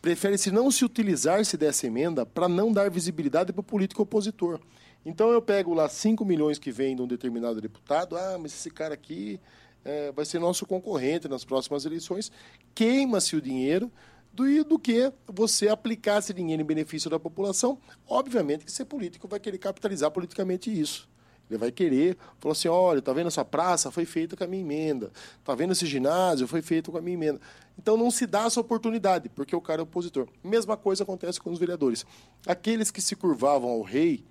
Prefere-se 0.00 0.50
não 0.50 0.70
se 0.70 0.84
utilizar-se 0.84 1.56
dessa 1.56 1.86
emenda 1.86 2.24
para 2.24 2.48
não 2.48 2.72
dar 2.72 2.90
visibilidade 2.90 3.52
para 3.52 3.60
o 3.60 3.64
político 3.64 4.02
opositor. 4.02 4.60
Então 5.04 5.30
eu 5.30 5.40
pego 5.40 5.74
lá 5.74 5.88
5 5.88 6.24
milhões 6.24 6.58
que 6.58 6.70
vem 6.70 6.94
de 6.94 7.02
um 7.02 7.06
determinado 7.06 7.60
deputado, 7.60 8.16
ah, 8.16 8.36
mas 8.40 8.52
esse 8.52 8.70
cara 8.70 8.94
aqui 8.94 9.40
é, 9.84 10.12
vai 10.12 10.24
ser 10.24 10.38
nosso 10.38 10.66
concorrente 10.66 11.28
nas 11.28 11.44
próximas 11.44 11.84
eleições, 11.84 12.30
queima-se 12.74 13.36
o 13.36 13.40
dinheiro 13.40 13.90
do, 14.32 14.64
do 14.64 14.78
que 14.78 15.12
você 15.26 15.68
aplicar 15.68 16.18
esse 16.18 16.32
dinheiro 16.32 16.62
em 16.62 16.66
benefício 16.66 17.10
da 17.10 17.18
população. 17.18 17.78
Obviamente 18.06 18.64
que 18.64 18.72
ser 18.72 18.84
político 18.84 19.26
vai 19.26 19.40
querer 19.40 19.58
capitalizar 19.58 20.10
politicamente 20.10 20.70
isso. 20.70 21.08
Ele 21.50 21.58
vai 21.58 21.72
querer, 21.72 22.16
falou 22.38 22.52
assim, 22.52 22.68
olha, 22.68 23.00
tá 23.00 23.12
vendo 23.12 23.28
essa 23.28 23.44
praça? 23.44 23.90
Foi 23.90 24.04
feita 24.04 24.36
com 24.36 24.44
a 24.44 24.46
minha 24.46 24.62
emenda. 24.62 25.10
Tá 25.44 25.54
vendo 25.54 25.72
esse 25.72 25.86
ginásio? 25.86 26.46
Foi 26.46 26.60
feito 26.60 26.92
com 26.92 26.98
a 26.98 27.00
minha 27.00 27.14
emenda. 27.14 27.40
Então 27.78 27.96
não 27.96 28.10
se 28.10 28.26
dá 28.26 28.44
essa 28.44 28.60
oportunidade, 28.60 29.28
porque 29.28 29.54
o 29.54 29.60
cara 29.60 29.80
é 29.80 29.84
opositor. 29.84 30.28
Mesma 30.42 30.76
coisa 30.76 31.04
acontece 31.04 31.40
com 31.40 31.50
os 31.50 31.58
vereadores. 31.58 32.04
Aqueles 32.46 32.90
que 32.90 33.00
se 33.00 33.16
curvavam 33.16 33.70
ao 33.70 33.82
rei 33.82 34.24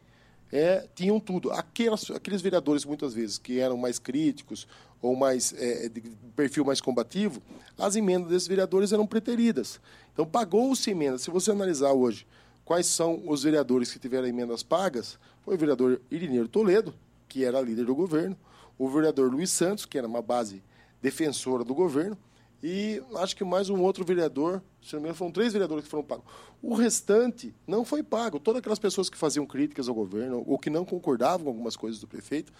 é, 0.51 0.87
tinham 0.95 1.19
tudo. 1.19 1.51
Aquelas, 1.51 2.09
aqueles 2.11 2.41
vereadores, 2.41 2.85
muitas 2.85 3.13
vezes, 3.13 3.37
que 3.37 3.59
eram 3.59 3.77
mais 3.77 3.99
críticos 3.99 4.67
ou 5.01 5.15
mais 5.15 5.53
é, 5.57 5.89
de 5.89 6.01
perfil 6.35 6.65
mais 6.65 6.81
combativo, 6.81 7.41
as 7.77 7.95
emendas 7.95 8.29
desses 8.29 8.47
vereadores 8.47 8.91
eram 8.91 9.05
preteridas. 9.05 9.79
Então 10.13 10.25
pagou-se 10.25 10.89
emenda. 10.89 11.17
Se 11.17 11.29
você 11.29 11.51
analisar 11.51 11.93
hoje 11.93 12.25
quais 12.65 12.87
são 12.87 13.23
os 13.27 13.43
vereadores 13.43 13.91
que 13.91 13.99
tiveram 13.99 14.27
emendas 14.27 14.63
pagas, 14.63 15.17
foi 15.43 15.55
o 15.55 15.57
vereador 15.57 16.01
Irineiro 16.11 16.47
Toledo, 16.47 16.93
que 17.27 17.43
era 17.43 17.61
líder 17.61 17.85
do 17.85 17.95
governo, 17.95 18.37
o 18.77 18.89
vereador 18.89 19.31
Luiz 19.31 19.49
Santos, 19.49 19.85
que 19.85 19.97
era 19.97 20.07
uma 20.07 20.21
base 20.21 20.63
defensora 21.01 21.63
do 21.63 21.73
governo, 21.73 22.17
e 22.61 23.01
acho 23.17 23.35
que 23.35 23.43
mais 23.43 23.69
um 23.69 23.81
outro 23.81 24.03
vereador, 24.03 24.63
se 24.81 24.93
não 24.93 25.01
me 25.01 25.05
engano, 25.05 25.17
foram 25.17 25.31
três 25.31 25.53
vereadores 25.53 25.83
que 25.83 25.89
foram 25.89 26.03
pagos. 26.03 26.25
O 26.61 26.73
restante 26.73 27.53
não 27.67 27.85
foi 27.85 28.01
pago. 28.01 28.39
Todas 28.39 28.59
aquelas 28.59 28.79
pessoas 28.79 29.09
que 29.09 29.17
faziam 29.17 29.45
críticas 29.45 29.87
ao 29.87 29.93
governo 29.93 30.43
ou 30.47 30.57
que 30.57 30.69
não 30.69 30.83
concordavam 30.83 31.45
com 31.45 31.49
algumas 31.51 31.75
coisas 31.75 31.99
do 32.01 32.07
prefeito 32.07 32.51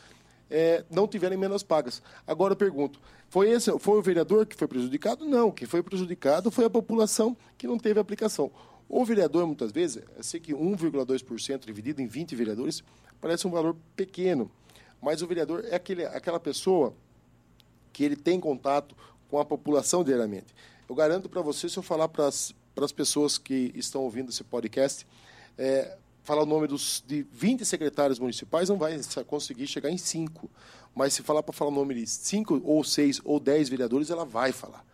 é, 0.50 0.86
não 0.90 1.08
tiveram 1.08 1.36
emendas 1.36 1.64
pagas. 1.64 2.02
Agora 2.26 2.54
eu 2.54 2.58
pergunto, 2.58 3.00
foi, 3.28 3.50
esse, 3.50 3.72
foi 3.80 3.98
o 3.98 4.02
vereador 4.02 4.46
que 4.46 4.56
foi 4.56 4.68
prejudicado? 4.68 5.26
Não, 5.26 5.52
quem 5.52 5.68
foi 5.68 5.82
prejudicado 5.82 6.52
foi 6.52 6.66
a 6.66 6.70
população 6.70 7.36
que 7.58 7.68
não 7.68 7.78
teve 7.78 8.00
aplicação. 8.00 8.52
O 8.90 9.04
vereador, 9.04 9.46
muitas 9.46 9.72
vezes, 9.72 10.04
eu 10.16 10.24
sei 10.24 10.40
que 10.40 10.54
1,2% 10.54 11.66
dividido 11.66 12.02
em 12.02 12.08
20 12.08 12.36
vereadores 12.36 12.84
parece 13.20 13.46
um 13.48 13.52
valor 13.52 13.76
pequeno, 13.96 14.50
mas 15.02 15.22
o 15.22 15.28
vereador 15.28 15.66
é 15.66 15.76
aquele, 15.76 16.06
aquela 16.06 16.40
pessoa 16.40 16.94
que 17.92 18.04
ele 18.04 18.16
tem 18.16 18.40
contato 18.40 18.96
com 19.30 19.40
a 19.40 19.46
população 19.46 20.04
diariamente. 20.04 20.54
Eu 20.88 20.96
garanto 20.96 21.28
para 21.28 21.42
você, 21.42 21.68
se 21.68 21.78
eu 21.78 21.84
falar 21.84 22.08
para 22.08 22.28
as 22.28 22.92
pessoas 22.96 23.38
que 23.38 23.72
estão 23.76 24.04
ouvindo 24.04 24.30
esse 24.30 24.44
podcast, 24.44 25.06
é, 25.58 25.98
falar 26.24 26.44
o 26.44 26.46
nome 26.46 26.68
dos, 26.68 27.04
de 27.06 27.26
20 27.32 27.66
secretários 27.66 28.20
municipais, 28.20 28.70
não 28.70 28.78
vai 28.78 29.00
conseguir 29.26 29.68
chegar 29.68 29.90
em 29.90 29.98
5. 29.98 30.50
Mas 30.96 31.14
se 31.14 31.24
falar 31.24 31.44
para 31.44 31.54
falar 31.54 31.72
o 31.72 31.74
nome 31.74 31.94
de 31.96 32.08
5 32.08 32.62
ou 32.64 32.84
6 32.84 33.22
ou 33.24 33.40
10 33.40 33.70
vereadores, 33.70 34.10
ela 34.10 34.26
vai 34.26 34.52
falar. 34.52 34.86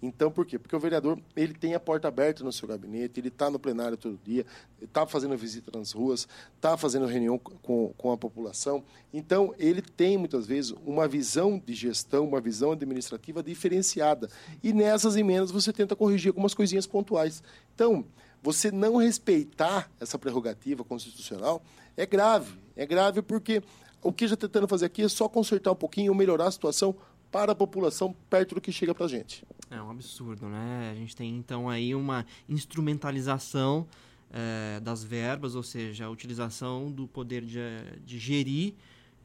Então, 0.00 0.30
por 0.30 0.46
quê? 0.46 0.58
Porque 0.58 0.74
o 0.74 0.78
vereador 0.78 1.18
ele 1.34 1.52
tem 1.52 1.74
a 1.74 1.80
porta 1.80 2.06
aberta 2.06 2.44
no 2.44 2.52
seu 2.52 2.68
gabinete, 2.68 3.18
ele 3.18 3.28
está 3.28 3.50
no 3.50 3.58
plenário 3.58 3.96
todo 3.96 4.18
dia, 4.24 4.46
está 4.80 5.06
fazendo 5.06 5.36
visita 5.36 5.76
nas 5.76 5.92
ruas, 5.92 6.28
está 6.54 6.76
fazendo 6.76 7.06
reunião 7.06 7.36
com, 7.38 7.92
com 7.96 8.12
a 8.12 8.16
população. 8.16 8.84
Então, 9.12 9.52
ele 9.58 9.82
tem, 9.82 10.16
muitas 10.16 10.46
vezes, 10.46 10.72
uma 10.86 11.08
visão 11.08 11.60
de 11.64 11.74
gestão, 11.74 12.26
uma 12.26 12.40
visão 12.40 12.72
administrativa 12.72 13.42
diferenciada. 13.42 14.30
E 14.62 14.72
nessas 14.72 15.16
emendas 15.16 15.50
você 15.50 15.72
tenta 15.72 15.96
corrigir 15.96 16.28
algumas 16.28 16.54
coisinhas 16.54 16.86
pontuais. 16.86 17.42
Então, 17.74 18.04
você 18.40 18.70
não 18.70 18.96
respeitar 18.96 19.90
essa 20.00 20.16
prerrogativa 20.16 20.84
constitucional 20.84 21.60
é 21.96 22.06
grave. 22.06 22.56
É 22.76 22.86
grave 22.86 23.20
porque 23.20 23.62
o 24.00 24.12
que 24.12 24.28
já 24.28 24.34
está 24.34 24.46
tentando 24.46 24.68
fazer 24.68 24.86
aqui 24.86 25.02
é 25.02 25.08
só 25.08 25.28
consertar 25.28 25.72
um 25.72 25.76
pouquinho, 25.76 26.14
melhorar 26.14 26.46
a 26.46 26.50
situação 26.52 26.94
para 27.30 27.52
a 27.52 27.54
população 27.54 28.14
perto 28.28 28.54
do 28.54 28.60
que 28.60 28.72
chega 28.72 28.94
para 28.94 29.06
a 29.06 29.08
gente. 29.08 29.44
É 29.70 29.80
um 29.80 29.90
absurdo, 29.90 30.48
né? 30.48 30.90
A 30.92 30.94
gente 30.94 31.14
tem 31.14 31.36
então 31.36 31.68
aí 31.68 31.94
uma 31.94 32.24
instrumentalização 32.48 33.86
é, 34.30 34.80
das 34.80 35.04
verbas, 35.04 35.54
ou 35.54 35.62
seja, 35.62 36.06
a 36.06 36.10
utilização 36.10 36.90
do 36.90 37.06
poder 37.06 37.42
de, 37.44 37.60
de 38.04 38.18
gerir 38.18 38.74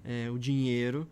é, 0.04 0.30
o 0.30 0.38
dinheiro 0.38 1.08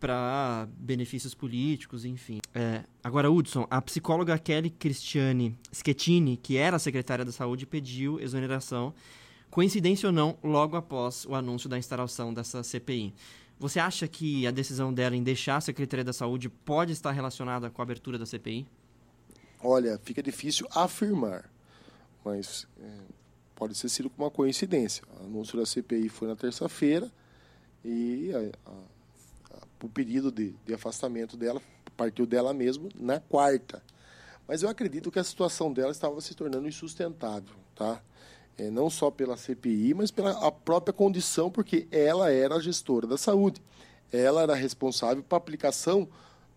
para 0.00 0.66
benefícios 0.78 1.34
políticos, 1.34 2.04
enfim. 2.04 2.40
É, 2.54 2.84
agora, 3.04 3.30
Hudson, 3.30 3.66
a 3.70 3.82
psicóloga 3.82 4.38
Kelly 4.38 4.70
Cristiane 4.70 5.56
Schettini, 5.70 6.38
que 6.38 6.56
era 6.56 6.78
secretária 6.78 7.24
da 7.24 7.30
Saúde, 7.30 7.66
pediu 7.66 8.18
exoneração, 8.18 8.94
coincidência 9.50 10.08
ou 10.08 10.12
não, 10.12 10.38
logo 10.42 10.74
após 10.74 11.26
o 11.26 11.34
anúncio 11.34 11.68
da 11.68 11.76
instalação 11.76 12.32
dessa 12.32 12.62
CPI. 12.62 13.12
Você 13.60 13.78
acha 13.78 14.08
que 14.08 14.46
a 14.46 14.50
decisão 14.50 14.90
dela 14.90 15.14
em 15.14 15.22
deixar 15.22 15.58
a 15.58 15.60
Secretaria 15.60 16.02
da 16.02 16.14
Saúde 16.14 16.48
pode 16.48 16.92
estar 16.92 17.10
relacionada 17.10 17.68
com 17.68 17.82
a 17.82 17.84
abertura 17.84 18.18
da 18.18 18.24
CPI? 18.24 18.66
Olha, 19.62 20.00
fica 20.02 20.22
difícil 20.22 20.66
afirmar, 20.74 21.52
mas 22.24 22.66
é, 22.80 22.90
pode 23.54 23.74
ser 23.74 23.90
sido 23.90 24.10
uma 24.16 24.30
coincidência. 24.30 25.04
O 25.20 25.26
anúncio 25.26 25.58
da 25.58 25.66
CPI 25.66 26.08
foi 26.08 26.26
na 26.26 26.34
terça-feira 26.34 27.12
e 27.84 28.32
a, 28.32 28.70
a, 28.70 28.72
a, 29.58 29.84
o 29.84 29.90
pedido 29.90 30.32
de, 30.32 30.54
de 30.64 30.72
afastamento 30.72 31.36
dela 31.36 31.60
partiu 31.98 32.24
dela 32.24 32.54
mesmo 32.54 32.88
na 32.94 33.20
quarta. 33.20 33.82
Mas 34.48 34.62
eu 34.62 34.70
acredito 34.70 35.10
que 35.10 35.18
a 35.18 35.24
situação 35.24 35.70
dela 35.70 35.92
estava 35.92 36.18
se 36.22 36.34
tornando 36.34 36.66
insustentável, 36.66 37.54
tá? 37.74 38.00
É, 38.60 38.70
não 38.70 38.90
só 38.90 39.10
pela 39.10 39.38
CPI, 39.38 39.94
mas 39.94 40.10
pela 40.10 40.32
a 40.46 40.52
própria 40.52 40.92
condição, 40.92 41.50
porque 41.50 41.88
ela 41.90 42.30
era 42.30 42.56
a 42.56 42.60
gestora 42.60 43.06
da 43.06 43.16
saúde. 43.16 43.62
Ela 44.12 44.42
era 44.42 44.54
responsável 44.54 45.22
pela 45.22 45.38
aplicação 45.38 46.06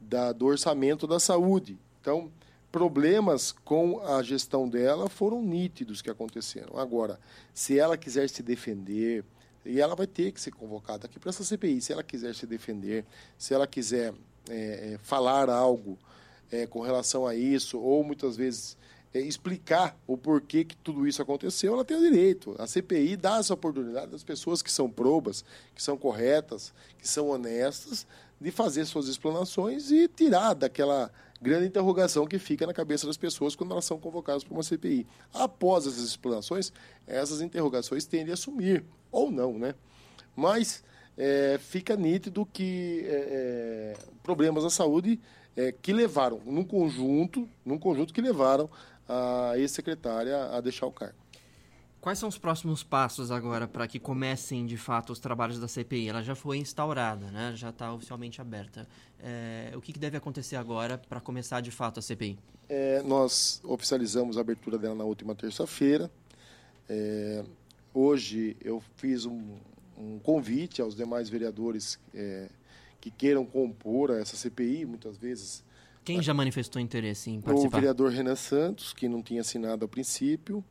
da, 0.01 0.33
do 0.33 0.45
orçamento 0.45 1.07
da 1.07 1.17
saúde. 1.17 1.79
Então, 2.01 2.29
problemas 2.69 3.53
com 3.63 4.01
a 4.01 4.21
gestão 4.21 4.67
dela 4.67 5.07
foram 5.07 5.41
nítidos 5.41 6.01
que 6.01 6.09
aconteceram. 6.09 6.77
Agora, 6.77 7.17
se 7.53 7.79
ela 7.79 7.95
quiser 7.97 8.29
se 8.29 8.43
defender, 8.43 9.23
e 9.65 9.79
ela 9.79 9.95
vai 9.95 10.07
ter 10.07 10.33
que 10.33 10.41
ser 10.41 10.51
convocada 10.51 11.05
aqui 11.05 11.17
para 11.17 11.29
essa 11.29 11.45
CPI, 11.45 11.79
se 11.79 11.93
ela 11.93 12.03
quiser 12.03 12.35
se 12.35 12.45
defender, 12.45 13.05
se 13.37 13.53
ela 13.53 13.65
quiser 13.65 14.13
é, 14.49 14.93
é, 14.93 14.99
falar 15.01 15.49
algo 15.49 15.97
é, 16.51 16.67
com 16.67 16.81
relação 16.81 17.25
a 17.25 17.33
isso, 17.33 17.79
ou 17.79 18.03
muitas 18.03 18.35
vezes 18.35 18.75
é, 19.13 19.19
explicar 19.19 19.97
o 20.07 20.17
porquê 20.17 20.63
que 20.65 20.75
tudo 20.77 21.07
isso 21.07 21.21
aconteceu, 21.21 21.73
ela 21.73 21.85
tem 21.85 21.95
o 21.97 22.01
direito. 22.01 22.55
A 22.57 22.65
CPI 22.65 23.15
dá 23.15 23.37
essa 23.37 23.53
oportunidade 23.53 24.13
às 24.15 24.23
pessoas 24.23 24.61
que 24.61 24.71
são 24.71 24.89
probas, 24.89 25.45
que 25.75 25.83
são 25.83 25.97
corretas, 25.97 26.73
que 26.97 27.07
são 27.07 27.29
honestas, 27.29 28.07
de 28.41 28.51
fazer 28.51 28.85
suas 28.85 29.07
explanações 29.07 29.91
e 29.91 30.07
tirar 30.07 30.53
daquela 30.53 31.11
grande 31.41 31.67
interrogação 31.67 32.25
que 32.25 32.39
fica 32.39 32.65
na 32.65 32.73
cabeça 32.73 33.05
das 33.05 33.17
pessoas 33.17 33.55
quando 33.55 33.71
elas 33.71 33.85
são 33.85 33.99
convocadas 33.99 34.43
para 34.43 34.53
uma 34.53 34.63
CPI. 34.63 35.05
Após 35.33 35.85
essas 35.85 36.03
explanações, 36.03 36.73
essas 37.05 37.41
interrogações 37.41 38.05
tendem 38.05 38.33
a 38.33 38.37
sumir, 38.37 38.83
ou 39.11 39.29
não, 39.29 39.59
né? 39.59 39.75
Mas 40.35 40.83
é, 41.17 41.59
fica 41.59 41.95
nítido 41.95 42.45
que 42.45 43.03
é, 43.05 43.95
é 43.95 43.97
problemas 44.23 44.63
da 44.63 44.69
saúde 44.69 45.19
é, 45.55 45.71
que 45.71 45.93
levaram, 45.93 46.41
num 46.45 46.63
conjunto, 46.63 47.47
num 47.65 47.77
conjunto 47.77 48.13
que 48.13 48.21
levaram 48.21 48.69
a 49.07 49.53
ex-secretária 49.57 50.45
a 50.45 50.61
deixar 50.61 50.85
o 50.85 50.91
cargo. 50.91 51.23
Quais 52.03 52.19
são 52.19 52.27
os 52.27 52.37
próximos 52.37 52.83
passos 52.83 53.31
agora 53.31 53.65
para 53.65 53.87
que 53.87 53.97
comecem 53.97 54.65
de 54.65 54.75
fato 54.75 55.13
os 55.13 55.19
trabalhos 55.19 55.57
da 55.57 55.69
CPI? 55.69 56.09
Ela 56.09 56.21
já 56.21 56.35
foi 56.35 56.57
instaurada, 56.57 57.31
né? 57.31 57.53
já 57.55 57.69
está 57.69 57.93
oficialmente 57.93 58.41
aberta. 58.41 58.85
É, 59.21 59.71
o 59.73 59.79
que, 59.79 59.93
que, 59.93 59.99
deve 59.99 60.17
acontecer 60.17 60.57
agora 60.57 60.97
para 60.97 61.21
começar 61.21 61.61
de 61.61 61.71
fato 61.71 62.01
a 62.01 62.03
CPI? 62.03 62.37
É, 62.67 63.01
nós 63.03 63.61
oficializamos 63.63 64.37
a 64.37 64.41
abertura 64.41 64.77
dela 64.77 64.95
na 64.95 65.05
última 65.05 65.33
terça-feira. 65.33 66.11
É, 66.89 67.45
hoje 67.93 68.57
eu 68.59 68.83
fiz 68.97 69.25
um, 69.25 69.55
um, 69.97 70.19
convite 70.19 70.81
aos 70.81 70.97
demais 70.97 71.29
vereadores 71.29 71.97
é, 72.13 72.49
que 72.99 73.09
queiram 73.09 73.45
compor 73.45 74.09
essa 74.09 74.35
CPI, 74.35 74.85
muitas 74.85 75.15
vezes 75.15 75.63
quem 76.03 76.21
já 76.21 76.33
manifestou 76.33 76.81
interesse 76.81 77.29
em 77.29 77.41
participar? 77.41 77.77
O 77.77 77.81
vereador 77.81 78.11
Renan 78.11 78.35
Santos, 78.35 78.93
que 78.93 79.07
não 79.07 79.21
tinha 79.21 79.41
assinado 79.41 79.85
a 79.85 79.87
princípio, 79.87 80.63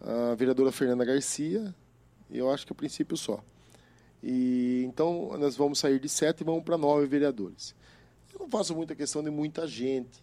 a 0.00 0.34
vereadora 0.34 0.72
Fernanda 0.72 1.04
Garcia, 1.04 1.74
eu 2.30 2.50
acho 2.50 2.66
que 2.66 2.72
a 2.72 2.76
princípio 2.76 3.16
só. 3.16 3.42
E 4.22 4.84
então 4.86 5.36
nós 5.38 5.56
vamos 5.56 5.78
sair 5.78 5.98
de 5.98 6.08
sete 6.08 6.40
e 6.42 6.44
vamos 6.44 6.62
para 6.62 6.78
nove 6.78 7.06
vereadores. 7.06 7.74
Eu 8.32 8.40
não 8.40 8.48
faço 8.48 8.74
muita 8.74 8.94
questão 8.94 9.22
de 9.22 9.30
muita 9.30 9.66
gente. 9.66 10.22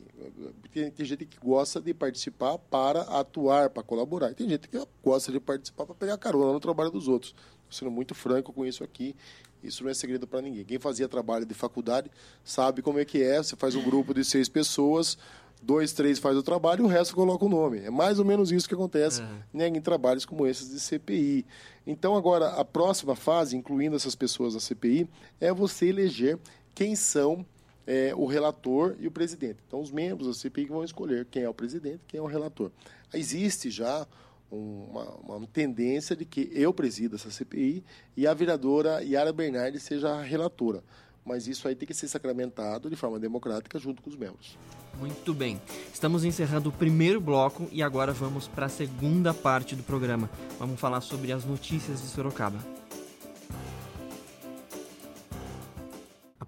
Tem, 0.73 0.89
tem 0.89 1.05
gente 1.05 1.25
que 1.25 1.37
gosta 1.39 1.79
de 1.79 1.93
participar 1.93 2.57
para 2.57 3.01
atuar, 3.01 3.69
para 3.69 3.83
colaborar. 3.83 4.31
E 4.31 4.35
tem 4.35 4.49
gente 4.49 4.67
que 4.67 4.81
gosta 5.03 5.31
de 5.31 5.39
participar 5.39 5.85
para 5.85 5.95
pegar 5.95 6.17
carona 6.17 6.53
no 6.53 6.59
trabalho 6.59 6.89
dos 6.89 7.07
outros. 7.07 7.35
Estou 7.69 7.87
sendo 7.87 7.91
muito 7.91 8.15
franco 8.15 8.51
com 8.51 8.65
isso 8.65 8.83
aqui. 8.83 9.15
Isso 9.63 9.83
não 9.83 9.91
é 9.91 9.93
segredo 9.93 10.25
para 10.25 10.41
ninguém. 10.41 10.63
Quem 10.63 10.79
fazia 10.79 11.07
trabalho 11.07 11.45
de 11.45 11.53
faculdade 11.53 12.09
sabe 12.43 12.81
como 12.81 12.99
é 12.99 13.05
que 13.05 13.21
é. 13.21 13.37
Você 13.37 13.55
faz 13.55 13.75
um 13.75 13.83
grupo 13.83 14.13
de 14.13 14.23
seis 14.23 14.49
pessoas, 14.49 15.17
dois, 15.61 15.91
três 15.93 16.17
faz 16.17 16.37
o 16.37 16.43
trabalho 16.43 16.83
e 16.83 16.85
o 16.85 16.87
resto 16.87 17.13
coloca 17.13 17.45
o 17.45 17.49
nome. 17.49 17.79
É 17.79 17.89
mais 17.89 18.19
ou 18.19 18.25
menos 18.25 18.51
isso 18.51 18.67
que 18.67 18.73
acontece 18.73 19.21
né, 19.53 19.67
em 19.67 19.81
trabalhos 19.81 20.25
como 20.25 20.47
esses 20.47 20.69
de 20.69 20.79
CPI. 20.79 21.45
Então, 21.85 22.15
agora, 22.15 22.49
a 22.49 22.65
próxima 22.65 23.15
fase, 23.15 23.55
incluindo 23.55 23.95
essas 23.95 24.15
pessoas 24.15 24.53
da 24.53 24.59
CPI, 24.59 25.09
é 25.39 25.53
você 25.53 25.87
eleger 25.87 26.39
quem 26.73 26.95
são 26.95 27.45
é, 27.89 28.13
o 28.15 28.27
relator 28.27 28.95
e 28.99 29.07
o 29.07 29.11
presidente. 29.11 29.57
Então, 29.67 29.81
os 29.81 29.89
membros 29.89 30.27
da 30.27 30.33
CPI 30.35 30.67
vão 30.67 30.83
escolher 30.83 31.25
quem 31.25 31.41
é 31.41 31.49
o 31.49 31.53
presidente 31.55 32.01
quem 32.07 32.19
é 32.19 32.21
o 32.21 32.27
relator. 32.27 32.71
Existe 33.11 33.71
já 33.71 34.05
uma, 34.51 35.09
uma, 35.15 35.47
tendência 35.47 36.15
de 36.15 36.23
que 36.23 36.51
eu 36.53 36.71
presida 36.71 37.15
essa 37.15 37.31
CPI 37.31 37.83
e 38.15 38.27
a 38.27 38.33
vereadora 38.33 39.03
Yara 39.03 39.33
Bernardi 39.33 39.79
seja 39.79 40.09
a 40.11 40.21
relatora. 40.21 40.83
Mas 41.25 41.47
isso 41.47 41.67
aí 41.67 41.75
tem 41.75 41.87
que 41.87 41.93
ser 41.93 42.07
sacramentado 42.07 42.91
de 42.91 42.95
forma 42.95 43.19
democrática 43.19 43.79
junto 43.79 44.03
com 44.03 44.09
os 44.09 44.15
membros. 44.15 44.55
Muito 44.99 45.33
bem. 45.33 45.59
Estamos 45.91 46.23
encerrando 46.23 46.69
o 46.69 46.71
primeiro 46.71 47.19
bloco 47.19 47.67
e 47.71 47.81
agora 47.81 48.13
vamos 48.13 48.47
para 48.47 48.67
a 48.67 48.69
segunda 48.69 49.33
parte 49.33 49.75
do 49.75 49.81
programa. 49.81 50.29
Vamos 50.59 50.79
falar 50.79 51.01
sobre 51.01 51.31
as 51.31 51.43
notícias 51.43 52.01
de 52.01 52.07
Sorocaba. 52.07 52.59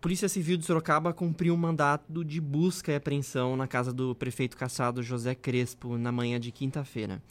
Polícia 0.01 0.27
Civil 0.27 0.57
de 0.57 0.65
Sorocaba 0.65 1.13
cumpriu 1.13 1.53
um 1.53 1.57
mandato 1.57 2.25
de 2.25 2.41
busca 2.41 2.91
e 2.91 2.95
apreensão 2.95 3.55
na 3.55 3.67
casa 3.67 3.93
do 3.93 4.15
prefeito 4.15 4.57
caçado 4.57 5.03
José 5.03 5.35
Crespo 5.35 5.95
na 5.95 6.11
manhã 6.11 6.39
de 6.39 6.51
quinta-feira. 6.51 7.21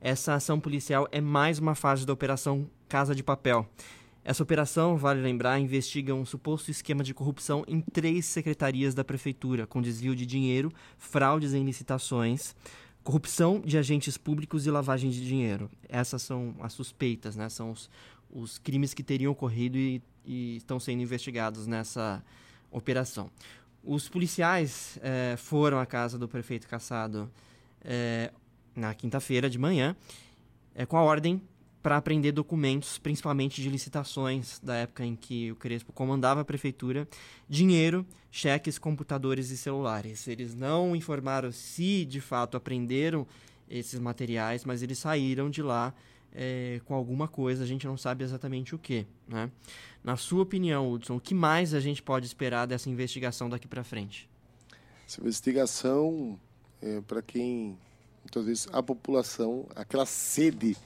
Essa 0.00 0.34
ação 0.34 0.60
policial 0.60 1.08
é 1.10 1.20
mais 1.20 1.58
uma 1.58 1.74
fase 1.74 2.06
da 2.06 2.12
Operação 2.12 2.70
Casa 2.88 3.16
de 3.16 3.24
Papel. 3.24 3.68
Essa 4.22 4.44
operação, 4.44 4.96
vale 4.96 5.20
lembrar, 5.20 5.58
investiga 5.58 6.14
um 6.14 6.24
suposto 6.24 6.70
esquema 6.70 7.02
de 7.02 7.12
corrupção 7.12 7.64
em 7.66 7.80
três 7.80 8.26
secretarias 8.26 8.94
da 8.94 9.02
prefeitura, 9.02 9.66
com 9.66 9.82
desvio 9.82 10.14
de 10.14 10.24
dinheiro, 10.24 10.72
fraudes 10.98 11.52
em 11.52 11.64
licitações, 11.64 12.54
corrupção 13.02 13.60
de 13.60 13.76
agentes 13.76 14.16
públicos 14.16 14.68
e 14.68 14.70
lavagem 14.70 15.10
de 15.10 15.26
dinheiro. 15.26 15.68
Essas 15.88 16.22
são 16.22 16.54
as 16.60 16.74
suspeitas, 16.74 17.34
né? 17.34 17.48
São 17.48 17.72
os, 17.72 17.90
os 18.30 18.56
crimes 18.56 18.94
que 18.94 19.02
teriam 19.02 19.32
ocorrido 19.32 19.76
e, 19.76 20.00
e 20.24 20.56
estão 20.56 20.78
sendo 20.78 21.02
investigados 21.02 21.66
nessa 21.66 22.22
operação. 22.70 23.30
Os 23.82 24.08
policiais 24.08 24.98
é, 25.02 25.36
foram 25.36 25.78
à 25.78 25.86
casa 25.86 26.18
do 26.18 26.28
prefeito 26.28 26.68
Caçado 26.68 27.30
é, 27.82 28.30
na 28.76 28.94
quinta-feira 28.94 29.48
de 29.48 29.58
manhã, 29.58 29.96
é, 30.74 30.84
com 30.84 30.96
a 30.96 31.02
ordem 31.02 31.40
para 31.82 31.96
apreender 31.96 32.32
documentos, 32.32 32.98
principalmente 32.98 33.62
de 33.62 33.70
licitações 33.70 34.58
da 34.62 34.74
época 34.76 35.04
em 35.04 35.16
que 35.16 35.50
o 35.50 35.56
Crespo 35.56 35.92
comandava 35.92 36.42
a 36.42 36.44
prefeitura, 36.44 37.08
dinheiro, 37.48 38.06
cheques, 38.30 38.78
computadores 38.78 39.50
e 39.50 39.56
celulares. 39.56 40.28
Eles 40.28 40.54
não 40.54 40.94
informaram 40.94 41.50
se 41.50 42.04
de 42.04 42.20
fato 42.20 42.56
aprenderam 42.56 43.26
esses 43.68 43.98
materiais, 43.98 44.64
mas 44.64 44.82
eles 44.82 44.98
saíram 44.98 45.48
de 45.48 45.62
lá 45.62 45.94
é, 46.34 46.80
com 46.84 46.94
alguma 46.94 47.26
coisa, 47.26 47.64
a 47.64 47.66
gente 47.66 47.86
não 47.86 47.96
sabe 47.96 48.24
exatamente 48.24 48.74
o 48.74 48.78
que. 48.78 49.06
Né? 49.26 49.50
Na 50.02 50.16
sua 50.16 50.42
opinião, 50.42 50.90
Hudson, 50.90 51.16
o 51.16 51.20
que 51.20 51.34
mais 51.34 51.74
a 51.74 51.80
gente 51.80 52.02
pode 52.02 52.26
esperar 52.26 52.66
dessa 52.66 52.88
investigação 52.88 53.48
daqui 53.48 53.66
para 53.66 53.84
frente? 53.84 54.28
Essa 55.06 55.20
investigação, 55.20 56.38
é, 56.80 57.00
para 57.00 57.20
quem 57.20 57.76
muitas 58.22 58.44
vezes 58.44 58.68
a 58.72 58.82
população, 58.82 59.66
aquela 59.74 60.06
sede 60.06 60.76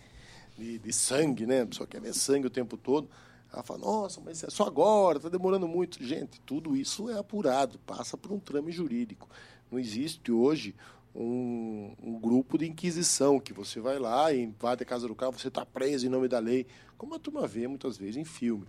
de, 0.56 0.78
de 0.78 0.92
sangue, 0.92 1.46
né? 1.46 1.62
A 1.62 1.66
pessoa 1.66 1.86
quer 1.86 2.00
ver 2.00 2.14
sangue 2.14 2.46
o 2.46 2.50
tempo 2.50 2.76
todo. 2.76 3.08
Ela 3.52 3.62
fala, 3.62 3.80
nossa, 3.80 4.20
mas 4.20 4.42
é 4.42 4.50
só 4.50 4.64
agora, 4.64 5.18
está 5.18 5.28
demorando 5.28 5.68
muito. 5.68 6.02
Gente, 6.02 6.40
tudo 6.40 6.76
isso 6.76 7.08
é 7.08 7.18
apurado, 7.18 7.78
passa 7.80 8.16
por 8.16 8.32
um 8.32 8.38
trame 8.38 8.72
jurídico. 8.72 9.28
Não 9.70 9.78
existe 9.78 10.32
hoje 10.32 10.74
um, 11.14 11.94
um, 12.02 12.18
grupo 12.18 12.58
de 12.58 12.66
inquisição 12.66 13.38
que 13.38 13.52
você 13.52 13.80
vai 13.80 13.98
lá 13.98 14.32
e 14.32 14.42
invade 14.42 14.82
a 14.82 14.86
casa 14.86 15.06
do 15.06 15.14
carro, 15.14 15.32
você 15.32 15.48
está 15.48 15.64
preso 15.64 16.06
em 16.06 16.10
nome 16.10 16.28
da 16.28 16.38
lei, 16.38 16.66
como 16.98 17.14
a 17.14 17.18
turma 17.18 17.46
vê 17.46 17.68
muitas 17.68 17.96
vezes 17.96 18.16
em 18.16 18.24
filme. 18.24 18.66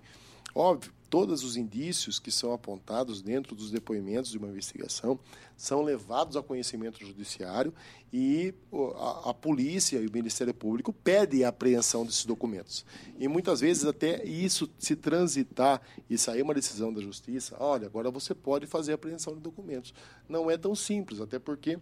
Óbvio, 0.58 0.93
todos 1.10 1.43
os 1.43 1.58
indícios 1.58 2.17
que 2.17 2.31
são 2.31 2.53
apontados 2.53 3.21
dentro 3.21 3.53
dos 3.53 3.71
depoimentos 3.71 4.31
de 4.31 4.38
uma 4.38 4.47
investigação 4.47 5.19
são 5.58 5.81
levados 5.81 6.38
ao 6.38 6.43
conhecimento 6.43 7.05
judiciário 7.05 7.73
e 8.12 8.53
a, 8.97 9.31
a, 9.31 9.34
polícia 9.34 9.99
e 9.99 10.08
o 10.08 10.12
Ministério 10.12 10.53
Público 10.53 10.93
pedem 10.93 11.43
a 11.43 11.49
apreensão 11.49 12.05
desses 12.05 12.25
documentos. 12.25 12.86
E 13.19 13.27
muitas 13.27 13.60
vezes 13.60 13.84
até 13.84 14.23
isso 14.23 14.69
se 14.79 14.95
transitar 14.95 15.81
e 16.10 16.17
sair 16.17 16.41
uma 16.41 16.53
decisão 16.53 16.93
da 16.93 17.01
justiça, 17.01 17.58
olha, 17.60 17.88
agora 17.88 18.10
você 18.10 18.34
pode 18.34 18.65
fazer 18.65 18.93
a 18.93 18.95
apreensão 18.95 19.34
de 19.36 19.41
documentos. 19.41 19.93
Não 20.29 20.49
é 20.49 20.58
tão 20.58 20.73
simples, 20.73 21.19
até 21.19 21.38
porque 21.38 21.77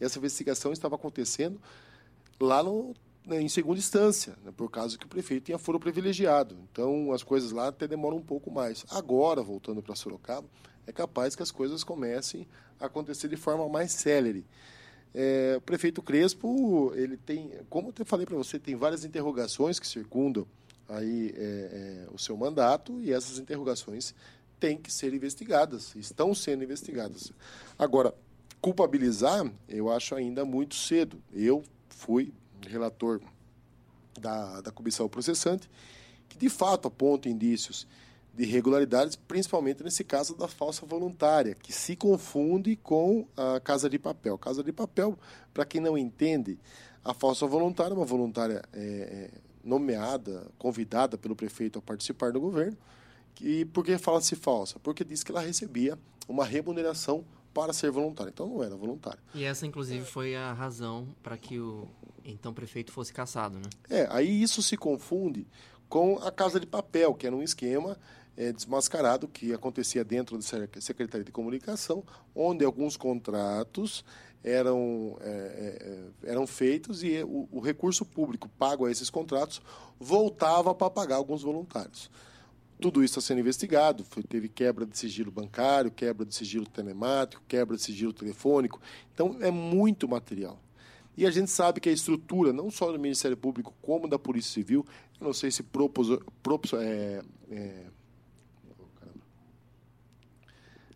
essa 0.00 0.18
investigação 0.18 0.72
estava 0.72 0.94
acontecendo 0.94 1.60
lá 2.40 2.62
no 2.62 2.94
né, 3.28 3.42
em 3.42 3.48
segunda 3.48 3.78
instância, 3.78 4.34
né, 4.42 4.50
por 4.56 4.70
causa 4.70 4.96
que 4.96 5.04
o 5.04 5.08
prefeito 5.08 5.44
tinha 5.44 5.58
foro 5.58 5.78
privilegiado. 5.78 6.56
Então, 6.72 7.12
as 7.12 7.22
coisas 7.22 7.52
lá 7.52 7.68
até 7.68 7.86
demoram 7.86 8.16
um 8.16 8.22
pouco 8.22 8.50
mais. 8.50 8.86
Agora, 8.88 9.42
voltando 9.42 9.82
para 9.82 9.94
Sorocaba, 9.94 10.48
é 10.86 10.92
capaz 10.92 11.36
que 11.36 11.42
as 11.42 11.50
coisas 11.50 11.84
comecem 11.84 12.48
a 12.80 12.86
acontecer 12.86 13.28
de 13.28 13.36
forma 13.36 13.68
mais 13.68 13.92
célere. 13.92 14.46
É, 15.14 15.56
o 15.58 15.60
prefeito 15.60 16.02
Crespo, 16.02 16.92
ele 16.94 17.18
tem, 17.18 17.52
como 17.68 17.92
eu 17.96 18.06
falei 18.06 18.24
para 18.24 18.36
você, 18.36 18.58
tem 18.58 18.74
várias 18.74 19.04
interrogações 19.04 19.78
que 19.78 19.86
circundam 19.86 20.46
aí 20.88 21.34
é, 21.36 21.42
é, 21.42 22.06
o 22.10 22.18
seu 22.18 22.34
mandato 22.34 22.98
e 23.02 23.12
essas 23.12 23.38
interrogações 23.38 24.14
têm 24.58 24.78
que 24.78 24.90
ser 24.90 25.12
investigadas, 25.12 25.94
estão 25.96 26.34
sendo 26.34 26.64
investigadas. 26.64 27.32
Agora, 27.78 28.14
culpabilizar, 28.60 29.50
eu 29.68 29.90
acho 29.90 30.14
ainda 30.14 30.44
muito 30.44 30.74
cedo. 30.74 31.22
Eu 31.32 31.62
fui 31.88 32.32
relator 32.66 33.20
da, 34.20 34.60
da 34.60 34.70
comissão 34.70 35.08
processante, 35.08 35.70
que 36.28 36.36
de 36.36 36.48
fato 36.48 36.88
aponta 36.88 37.28
indícios 37.28 37.86
de 38.34 38.44
irregularidades, 38.44 39.16
principalmente 39.16 39.82
nesse 39.82 40.04
caso 40.04 40.36
da 40.36 40.46
falsa 40.46 40.86
voluntária, 40.86 41.54
que 41.54 41.72
se 41.72 41.96
confunde 41.96 42.76
com 42.76 43.26
a 43.36 43.58
casa 43.58 43.90
de 43.90 43.98
papel. 43.98 44.38
Casa 44.38 44.62
de 44.62 44.72
papel, 44.72 45.18
para 45.52 45.64
quem 45.64 45.80
não 45.80 45.98
entende, 45.98 46.58
a 47.04 47.12
falsa 47.12 47.46
voluntária 47.46 47.94
é 47.94 47.96
uma 47.96 48.04
voluntária 48.04 48.62
é, 48.72 48.80
é, 48.80 49.30
nomeada, 49.64 50.46
convidada 50.56 51.18
pelo 51.18 51.34
prefeito 51.34 51.78
a 51.78 51.82
participar 51.82 52.30
do 52.30 52.40
governo. 52.40 52.76
E 53.40 53.64
por 53.64 53.84
que 53.84 53.96
fala-se 53.98 54.36
falsa? 54.36 54.78
Porque 54.80 55.04
diz 55.04 55.24
que 55.24 55.30
ela 55.30 55.40
recebia 55.40 55.98
uma 56.28 56.44
remuneração 56.44 57.24
para 57.52 57.72
ser 57.72 57.90
voluntária. 57.90 58.30
Então 58.30 58.48
não 58.48 58.62
era 58.62 58.76
voluntária. 58.76 59.20
E 59.34 59.44
essa, 59.44 59.66
inclusive, 59.66 60.04
foi 60.04 60.36
a 60.36 60.52
razão 60.52 61.08
para 61.22 61.36
que 61.36 61.58
o 61.58 61.88
então 62.24 62.52
prefeito 62.52 62.92
fosse 62.92 63.12
caçado, 63.12 63.58
né? 63.58 63.70
É, 63.88 64.06
aí 64.10 64.42
isso 64.42 64.62
se 64.62 64.76
confunde 64.76 65.46
com 65.88 66.18
a 66.18 66.30
Casa 66.30 66.60
de 66.60 66.66
Papel, 66.66 67.14
que 67.14 67.26
era 67.26 67.34
um 67.34 67.42
esquema 67.42 67.96
é, 68.36 68.52
desmascarado 68.52 69.26
que 69.26 69.52
acontecia 69.52 70.04
dentro 70.04 70.36
da 70.36 70.42
Secretaria 70.80 71.24
de 71.24 71.32
Comunicação, 71.32 72.04
onde 72.34 72.64
alguns 72.64 72.96
contratos 72.96 74.04
eram, 74.44 75.16
é, 75.20 76.04
é, 76.24 76.30
eram 76.30 76.46
feitos 76.46 77.02
e 77.02 77.22
o, 77.22 77.48
o 77.50 77.60
recurso 77.60 78.04
público 78.04 78.48
pago 78.58 78.86
a 78.86 78.90
esses 78.90 79.10
contratos 79.10 79.60
voltava 79.98 80.74
para 80.74 80.90
pagar 80.90 81.16
alguns 81.16 81.42
voluntários. 81.42 82.10
Tudo 82.80 83.02
isso 83.02 83.18
está 83.18 83.28
sendo 83.28 83.40
investigado. 83.40 84.04
Foi, 84.04 84.22
teve 84.22 84.48
quebra 84.48 84.86
de 84.86 84.96
sigilo 84.96 85.30
bancário, 85.30 85.90
quebra 85.90 86.24
de 86.24 86.34
sigilo 86.34 86.66
telemático, 86.66 87.42
quebra 87.48 87.76
de 87.76 87.82
sigilo 87.82 88.12
telefônico. 88.12 88.80
Então, 89.12 89.36
é 89.40 89.50
muito 89.50 90.08
material. 90.08 90.60
E 91.16 91.26
a 91.26 91.30
gente 91.30 91.50
sabe 91.50 91.80
que 91.80 91.88
a 91.88 91.92
estrutura, 91.92 92.52
não 92.52 92.70
só 92.70 92.92
do 92.92 92.98
Ministério 92.98 93.36
Público, 93.36 93.74
como 93.82 94.08
da 94.08 94.18
Polícia 94.18 94.52
Civil, 94.52 94.86
eu 95.20 95.26
não 95.26 95.32
sei 95.32 95.50
se 95.50 95.64
propos, 95.64 96.16
propos, 96.42 96.72
é, 96.74 97.20
é, 97.50 97.86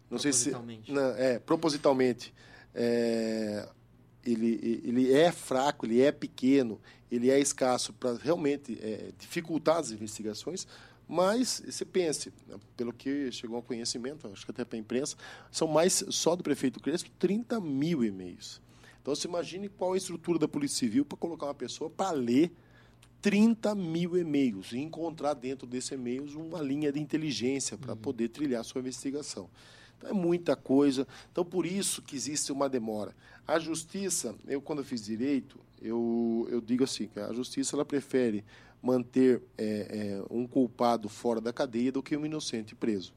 não 0.09 0.19
sei 0.19 0.33
se 0.33 0.53
não, 0.87 1.03
é 1.17 1.41
propositalmente 1.41 2.33
é, 2.75 3.69
ele, 4.25 4.81
ele 4.85 5.13
é 5.13 5.33
fraco, 5.33 5.87
ele 5.87 6.01
é 6.01 6.13
pequeno, 6.13 6.81
ele 7.11 7.31
é 7.31 7.39
escasso 7.39 7.93
para 7.93 8.15
realmente 8.15 8.79
é, 8.81 9.11
dificultar 9.19 9.79
as 9.79 9.91
investigações, 9.91 10.67
mas 11.09 11.63
você 11.67 11.85
pense, 11.85 12.33
pelo 12.77 12.93
que 12.93 13.31
chegou 13.33 13.57
ao 13.57 13.63
conhecimento, 13.63 14.27
acho 14.29 14.45
que 14.45 14.51
até 14.51 14.65
para 14.65 14.77
a 14.77 14.81
imprensa, 14.81 15.17
são 15.51 15.69
mais, 15.69 16.05
só 16.09 16.35
do 16.35 16.43
prefeito 16.43 16.81
Crespo, 16.81 17.11
30 17.19 17.61
mil 17.61 18.05
e-mails. 18.05 18.61
Então, 19.01 19.15
você 19.15 19.27
imagine 19.27 19.69
qual 19.69 19.93
é 19.93 19.95
a 19.95 19.99
estrutura 19.99 20.39
da 20.39 20.47
Polícia 20.47 20.79
Civil 20.79 21.05
para 21.05 21.19
colocar 21.19 21.47
uma 21.47 21.55
pessoa 21.55 21.91
para 21.91 22.13
ler 22.13 22.53
30 23.21 23.75
mil 23.75 24.17
e-mails 24.17 24.73
e 24.73 24.79
encontrar 24.79 25.35
dentro 25.35 25.67
desses 25.67 25.91
e-mails 25.93 26.35
uma 26.35 26.61
linha 26.61 26.93
de 26.93 27.01
inteligência 27.01 27.77
para 27.77 27.93
uhum. 27.93 27.99
poder 27.99 28.29
trilhar 28.29 28.65
sua 28.65 28.81
investigação. 28.81 29.51
Então, 29.99 30.11
é 30.11 30.13
muita 30.13 30.55
coisa. 30.57 31.07
Então, 31.31 31.45
por 31.45 31.67
isso 31.67 32.01
que 32.01 32.17
existe 32.17 32.53
uma 32.53 32.69
demora. 32.69 33.15
A 33.47 33.59
justiça, 33.59 34.35
eu 34.47 34.63
quando 34.63 34.81
eu 34.81 34.85
fiz 34.85 35.05
direito, 35.05 35.59
eu, 35.81 36.47
eu 36.51 36.61
digo 36.61 36.85
assim, 36.85 37.09
que 37.09 37.19
a 37.19 37.33
justiça 37.33 37.75
ela 37.75 37.85
prefere 37.85 38.45
manter 38.83 39.41
é, 39.57 39.65
é, 39.65 40.25
um 40.29 40.47
culpado 40.47 41.09
fora 41.09 41.41
da 41.41 41.53
cadeia 41.53 41.93
do 41.93 42.03
que 42.03 42.17
um 42.17 42.27
inocente 42.27 42.75
preso. 42.75 43.15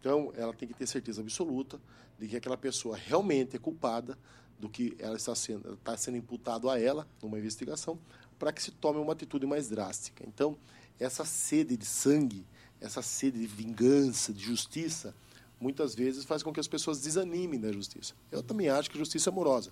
Então, 0.00 0.32
ela 0.36 0.54
tem 0.54 0.66
que 0.66 0.74
ter 0.74 0.86
certeza 0.86 1.20
absoluta 1.20 1.78
de 2.18 2.26
que 2.26 2.36
aquela 2.36 2.56
pessoa 2.56 2.96
realmente 2.96 3.54
é 3.54 3.58
culpada 3.58 4.18
do 4.58 4.68
que 4.68 4.96
ela 4.98 5.16
está 5.16 5.34
sendo, 5.34 5.74
está 5.74 5.96
sendo 5.96 6.16
imputado 6.16 6.70
a 6.70 6.80
ela 6.80 7.06
numa 7.22 7.38
investigação, 7.38 7.98
para 8.38 8.52
que 8.52 8.62
se 8.62 8.70
tome 8.70 8.98
uma 8.98 9.12
atitude 9.12 9.46
mais 9.46 9.68
drástica. 9.68 10.24
Então, 10.26 10.56
essa 10.98 11.24
sede 11.24 11.76
de 11.76 11.84
sangue, 11.84 12.46
essa 12.80 13.02
sede 13.02 13.38
de 13.38 13.46
vingança, 13.46 14.32
de 14.32 14.42
justiça, 14.42 15.14
muitas 15.60 15.94
vezes 15.94 16.24
faz 16.24 16.42
com 16.42 16.52
que 16.52 16.60
as 16.60 16.66
pessoas 16.66 17.00
desanimem 17.00 17.60
da 17.60 17.70
justiça. 17.70 18.14
Eu 18.30 18.42
também 18.42 18.68
acho 18.68 18.90
que 18.90 18.98
justiça 18.98 19.30
é 19.30 19.32
amorosa. 19.32 19.70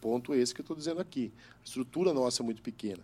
Ponto 0.00 0.34
esse 0.34 0.54
que 0.54 0.60
eu 0.60 0.64
estou 0.64 0.76
dizendo 0.76 1.00
aqui. 1.00 1.32
A 1.60 1.64
estrutura 1.64 2.12
nossa 2.12 2.42
é 2.42 2.44
muito 2.44 2.62
pequena. 2.62 3.02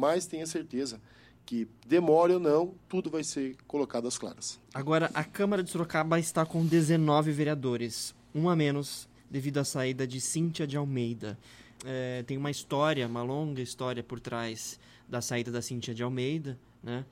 Mas 0.00 0.24
tenha 0.24 0.46
certeza 0.46 0.98
que, 1.44 1.68
demore 1.86 2.32
ou 2.32 2.40
não, 2.40 2.74
tudo 2.88 3.10
vai 3.10 3.22
ser 3.22 3.54
colocado 3.66 4.08
às 4.08 4.16
claras. 4.16 4.58
Agora, 4.72 5.10
a 5.12 5.22
Câmara 5.22 5.62
de 5.62 5.70
Sorocaba 5.70 6.18
está 6.18 6.46
com 6.46 6.64
19 6.64 7.30
vereadores, 7.32 8.14
um 8.34 8.48
a 8.48 8.56
menos 8.56 9.06
devido 9.30 9.58
à 9.58 9.64
saída 9.64 10.06
de 10.06 10.18
Cíntia 10.18 10.66
de 10.66 10.74
Almeida. 10.74 11.38
É, 11.84 12.22
tem 12.22 12.38
uma 12.38 12.50
história, 12.50 13.06
uma 13.06 13.22
longa 13.22 13.60
história 13.60 14.02
por 14.02 14.18
trás 14.18 14.80
da 15.06 15.20
saída 15.20 15.52
da 15.52 15.60
Cíntia 15.60 15.94
de 15.94 16.02
Almeida, 16.02 16.58
né? 16.82 17.04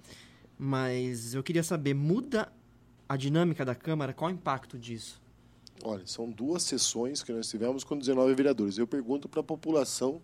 Mas 0.59 1.35
eu 1.35 1.42
queria 1.42 1.62
saber, 1.62 1.92
muda 1.92 2.51
a 3.07 3.18
dinâmica 3.18 3.66
da 3.66 3.74
Câmara? 3.74 4.14
Qual 4.14 4.31
o 4.31 4.35
impacto 4.35 4.79
disso? 4.79 5.20
Olha, 5.85 6.07
são 6.07 6.31
duas 6.31 6.62
sessões 6.62 7.22
que 7.22 7.35
nós 7.35 7.51
tivemos 7.51 7.85
com 7.85 7.98
19 7.98 8.35
vereadores. 8.35 8.79
Eu 8.79 8.87
pergunto 8.87 9.29
para 9.29 9.40
a 9.40 9.44
população 9.44 10.22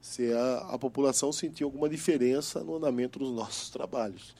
se 0.00 0.32
a, 0.32 0.58
a 0.70 0.78
população 0.78 1.32
sentiu 1.32 1.66
alguma 1.66 1.88
diferença 1.88 2.62
no 2.62 2.76
andamento 2.76 3.18
dos 3.18 3.30
nossos 3.30 3.70
trabalhos. 3.70 4.34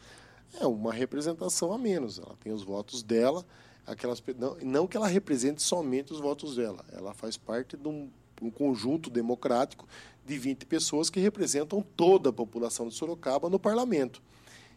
É 0.60 0.66
uma 0.66 0.92
representação 0.92 1.72
a 1.72 1.78
menos. 1.78 2.18
Ela 2.18 2.36
tem 2.40 2.52
os 2.52 2.62
votos 2.62 3.02
dela, 3.02 3.44
aquelas 3.86 4.22
não, 4.38 4.56
não 4.62 4.86
que 4.86 4.96
ela 4.96 5.06
represente 5.06 5.62
somente 5.62 6.12
os 6.12 6.20
votos 6.20 6.56
dela. 6.56 6.84
Ela 6.92 7.12
faz 7.12 7.36
parte 7.36 7.76
de 7.76 7.88
um, 7.88 8.10
um 8.40 8.50
conjunto 8.50 9.10
democrático 9.10 9.86
de 10.24 10.38
20 10.38 10.66
pessoas 10.66 11.10
que 11.10 11.20
representam 11.20 11.82
toda 11.96 12.30
a 12.30 12.32
população 12.32 12.88
de 12.88 12.94
Sorocaba 12.94 13.48
no 13.48 13.58
parlamento. 13.58 14.22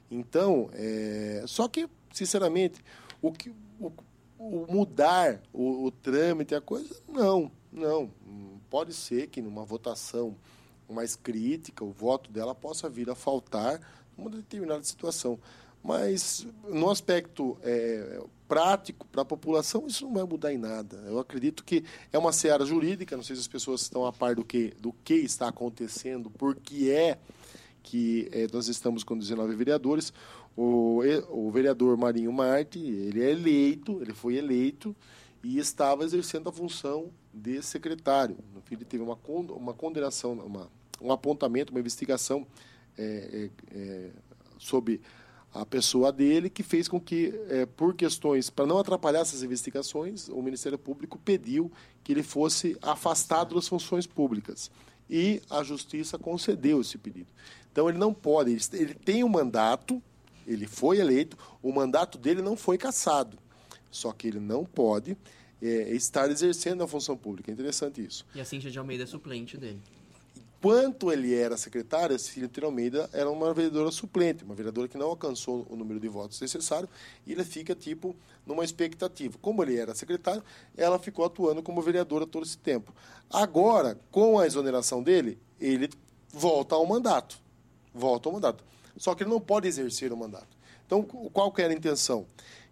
Então, 0.10 0.70
é, 0.74 1.44
só 1.48 1.68
que, 1.68 1.88
sinceramente, 2.12 2.82
o 3.22 3.32
que 3.32 3.54
o, 3.80 3.92
o 4.38 4.66
mudar 4.70 5.42
o, 5.54 5.86
o 5.86 5.92
trâmite, 5.92 6.54
a 6.56 6.62
coisa, 6.62 6.96
não, 7.08 7.52
não. 7.72 8.12
Pode 8.70 8.94
ser 8.94 9.28
que 9.28 9.42
numa 9.42 9.64
votação 9.64 10.36
mais 10.92 11.16
crítica, 11.16 11.84
o 11.84 11.92
voto 11.92 12.32
dela 12.32 12.54
possa 12.54 12.90
vir 12.90 13.10
a 13.10 13.16
faltar 13.16 13.80
numa 14.18 14.30
determinada 14.30 14.84
situação. 14.84 15.40
Mas 15.84 16.46
no 16.68 16.90
aspecto 16.90 17.58
é, 17.64 18.22
prático 18.48 19.08
para 19.08 19.24
a 19.24 19.26
população, 19.26 19.88
isso 19.88 20.06
não 20.06 20.14
vai 20.14 20.24
mudar 20.24 20.54
em 20.54 20.58
nada. 20.58 20.98
Eu 21.08 21.18
acredito 21.18 21.64
que 21.64 21.84
é 22.14 22.18
uma 22.18 22.32
seara 22.32 22.66
jurídica, 22.66 23.16
não 23.16 23.24
sei 23.24 23.36
se 23.36 23.42
as 23.42 23.48
pessoas 23.48 23.82
estão 23.82 24.06
a 24.06 24.14
par 24.14 24.36
do 24.36 24.44
que, 24.44 24.74
do 24.80 24.94
que 25.04 25.16
está 25.16 25.48
acontecendo, 25.48 26.30
porque 26.30 26.92
é 26.92 27.18
que 27.82 28.30
é, 28.32 28.48
nós 28.54 28.68
estamos 28.68 29.04
com 29.04 29.18
19 29.18 29.56
vereadores. 29.56 30.14
O, 30.56 31.00
o 31.30 31.50
vereador 31.50 31.98
Marinho 31.98 32.32
Marte, 32.32 32.78
ele 32.78 33.24
é 33.24 33.32
eleito, 33.32 34.00
ele 34.02 34.14
foi 34.14 34.36
eleito 34.36 34.96
e 35.44 35.58
estava 35.58 36.04
exercendo 36.04 36.50
a 36.50 36.52
função 36.52 37.10
de 37.34 37.62
secretário. 37.62 38.38
No 38.54 38.62
fim, 38.62 38.76
ele 38.76 38.86
teve 38.86 39.02
uma, 39.02 39.18
uma 39.56 39.74
condenação, 39.74 40.34
uma, 40.34 40.70
um 41.02 41.12
apontamento, 41.12 41.72
uma 41.72 41.80
investigação 41.80 42.46
é, 42.98 43.50
é, 43.74 43.76
é, 43.76 44.10
sobre 44.58 45.02
a 45.54 45.66
pessoa 45.66 46.12
dele, 46.12 46.50
que 46.50 46.64
fez 46.64 46.88
com 46.88 47.00
que, 47.00 47.34
é, 47.50 47.66
por 47.66 47.94
questões, 47.94 48.50
para 48.50 48.66
não 48.66 48.78
atrapalhar 48.78 49.20
essas 49.20 49.44
investigações, 49.44 50.30
o 50.30 50.42
Ministério 50.42 50.78
Público 50.78 51.20
pediu 51.20 51.72
que 52.04 52.14
ele 52.14 52.24
fosse 52.24 52.78
afastado 52.82 53.56
das 53.56 53.68
funções 53.68 54.08
públicas. 54.08 54.72
E 55.10 55.42
a 55.50 55.62
Justiça 55.62 56.18
concedeu 56.18 56.80
esse 56.80 56.98
pedido. 56.98 57.28
Então, 57.72 57.90
ele 57.90 57.98
não 57.98 58.14
pode, 58.14 58.58
ele, 58.74 58.94
tem 58.94 59.24
um 59.26 59.30
mandato, 59.30 60.02
ele 60.48 60.68
foi 60.68 61.00
eleito, 61.00 61.38
o 61.62 61.72
mandato 61.74 62.18
dele 62.18 62.42
não 62.42 62.56
foi 62.56 62.78
cassado. 62.78 63.38
Só 63.90 64.14
que 64.14 64.28
ele 64.28 64.40
não 64.40 64.64
pode 64.64 65.18
é, 65.62 65.94
estar 65.94 66.32
exercendo 66.32 66.82
a 66.82 66.88
função 66.88 67.18
pública. 67.18 67.52
É 67.52 67.54
interessante 67.54 68.02
isso. 68.02 68.26
E 68.34 68.40
a 68.40 68.46
Cíntia 68.46 68.72
de 68.72 68.80
Almeida 68.80 69.04
é 69.04 69.08
suplente 69.08 69.58
dele. 69.58 69.82
Enquanto 70.62 71.12
ele 71.12 71.34
era 71.34 71.58
secretário, 71.58 72.16
a 72.16 72.20
Cíntia 72.20 72.64
Almeida 72.64 73.10
era 73.14 73.28
uma 73.32 73.52
vereadora 73.52 73.90
suplente, 73.90 74.44
uma 74.44 74.54
vereadora 74.54 74.88
que 74.88 74.96
não 74.96 75.08
alcançou 75.08 75.66
o 75.68 75.76
número 75.76 76.00
de 76.00 76.08
votos 76.08 76.40
necessário, 76.40 76.88
e 77.26 77.32
ele 77.32 77.44
fica, 77.44 77.74
tipo, 77.74 78.16
numa 78.46 78.64
expectativa. 78.64 79.40
Como 79.42 79.64
ele 79.64 79.76
era 79.76 79.96
secretário, 79.96 80.44
ela 80.78 81.00
ficou 81.00 81.26
atuando 81.26 81.64
como 81.64 81.82
vereadora 81.82 82.28
todo 82.28 82.46
esse 82.46 82.60
tempo. 82.60 82.94
Agora, 83.28 84.00
com 84.12 84.38
a 84.38 84.46
exoneração 84.46 85.02
dele, 85.02 85.40
ele 85.60 85.90
volta 86.32 86.76
ao 86.76 86.86
mandato. 86.86 87.40
Volta 87.92 88.30
ao 88.30 88.34
mandato. 88.34 88.64
Só 88.98 89.16
que 89.16 89.24
ele 89.24 89.32
não 89.32 89.42
pode 89.42 89.68
exercer 89.68 90.14
o 90.14 90.18
mandato. 90.18 90.56
Então, 90.86 91.02
qual 91.02 91.52
que 91.52 91.64
era 91.64 91.74
a 91.74 91.76
intenção? 91.76 92.28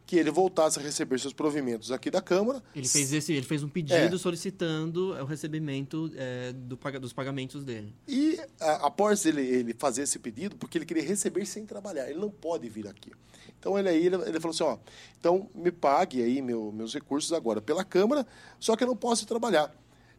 Que 0.09 0.17
ele 0.17 0.31
voltasse 0.31 0.79
a 0.79 0.81
receber 0.81 1.19
seus 1.19 1.33
provimentos 1.33 1.91
aqui 1.91 2.09
da 2.09 2.19
Câmara. 2.19 2.63
Ele 2.75 2.87
fez, 2.87 3.13
esse, 3.13 3.31
ele 3.31 3.45
fez 3.45 3.61
um 3.61 3.69
pedido 3.69 4.15
é. 4.15 4.17
solicitando 4.17 5.11
o 5.11 5.23
recebimento 5.23 6.11
é, 6.15 6.51
do, 6.51 6.75
dos 6.99 7.13
pagamentos 7.13 7.63
dele. 7.63 7.93
E 8.07 8.41
a, 8.59 8.87
após 8.87 9.23
ele, 9.27 9.43
ele 9.43 9.71
fazer 9.71 10.01
esse 10.01 10.17
pedido, 10.17 10.55
porque 10.55 10.79
ele 10.79 10.85
queria 10.87 11.03
receber 11.03 11.45
sem 11.45 11.63
trabalhar, 11.63 12.09
ele 12.09 12.17
não 12.17 12.31
pode 12.31 12.67
vir 12.67 12.87
aqui. 12.87 13.11
Então 13.59 13.77
ele 13.77 13.87
aí 13.87 14.03
ele, 14.03 14.15
ele 14.15 14.39
falou 14.39 14.49
assim, 14.49 14.63
ó, 14.63 14.79
então 15.19 15.47
me 15.53 15.71
pague 15.71 16.23
aí 16.23 16.41
meu, 16.41 16.71
meus 16.71 16.91
recursos 16.91 17.31
agora 17.31 17.61
pela 17.61 17.83
Câmara, 17.83 18.25
só 18.59 18.75
que 18.75 18.83
eu 18.83 18.87
não 18.87 18.95
posso 18.95 19.27
trabalhar. 19.27 19.71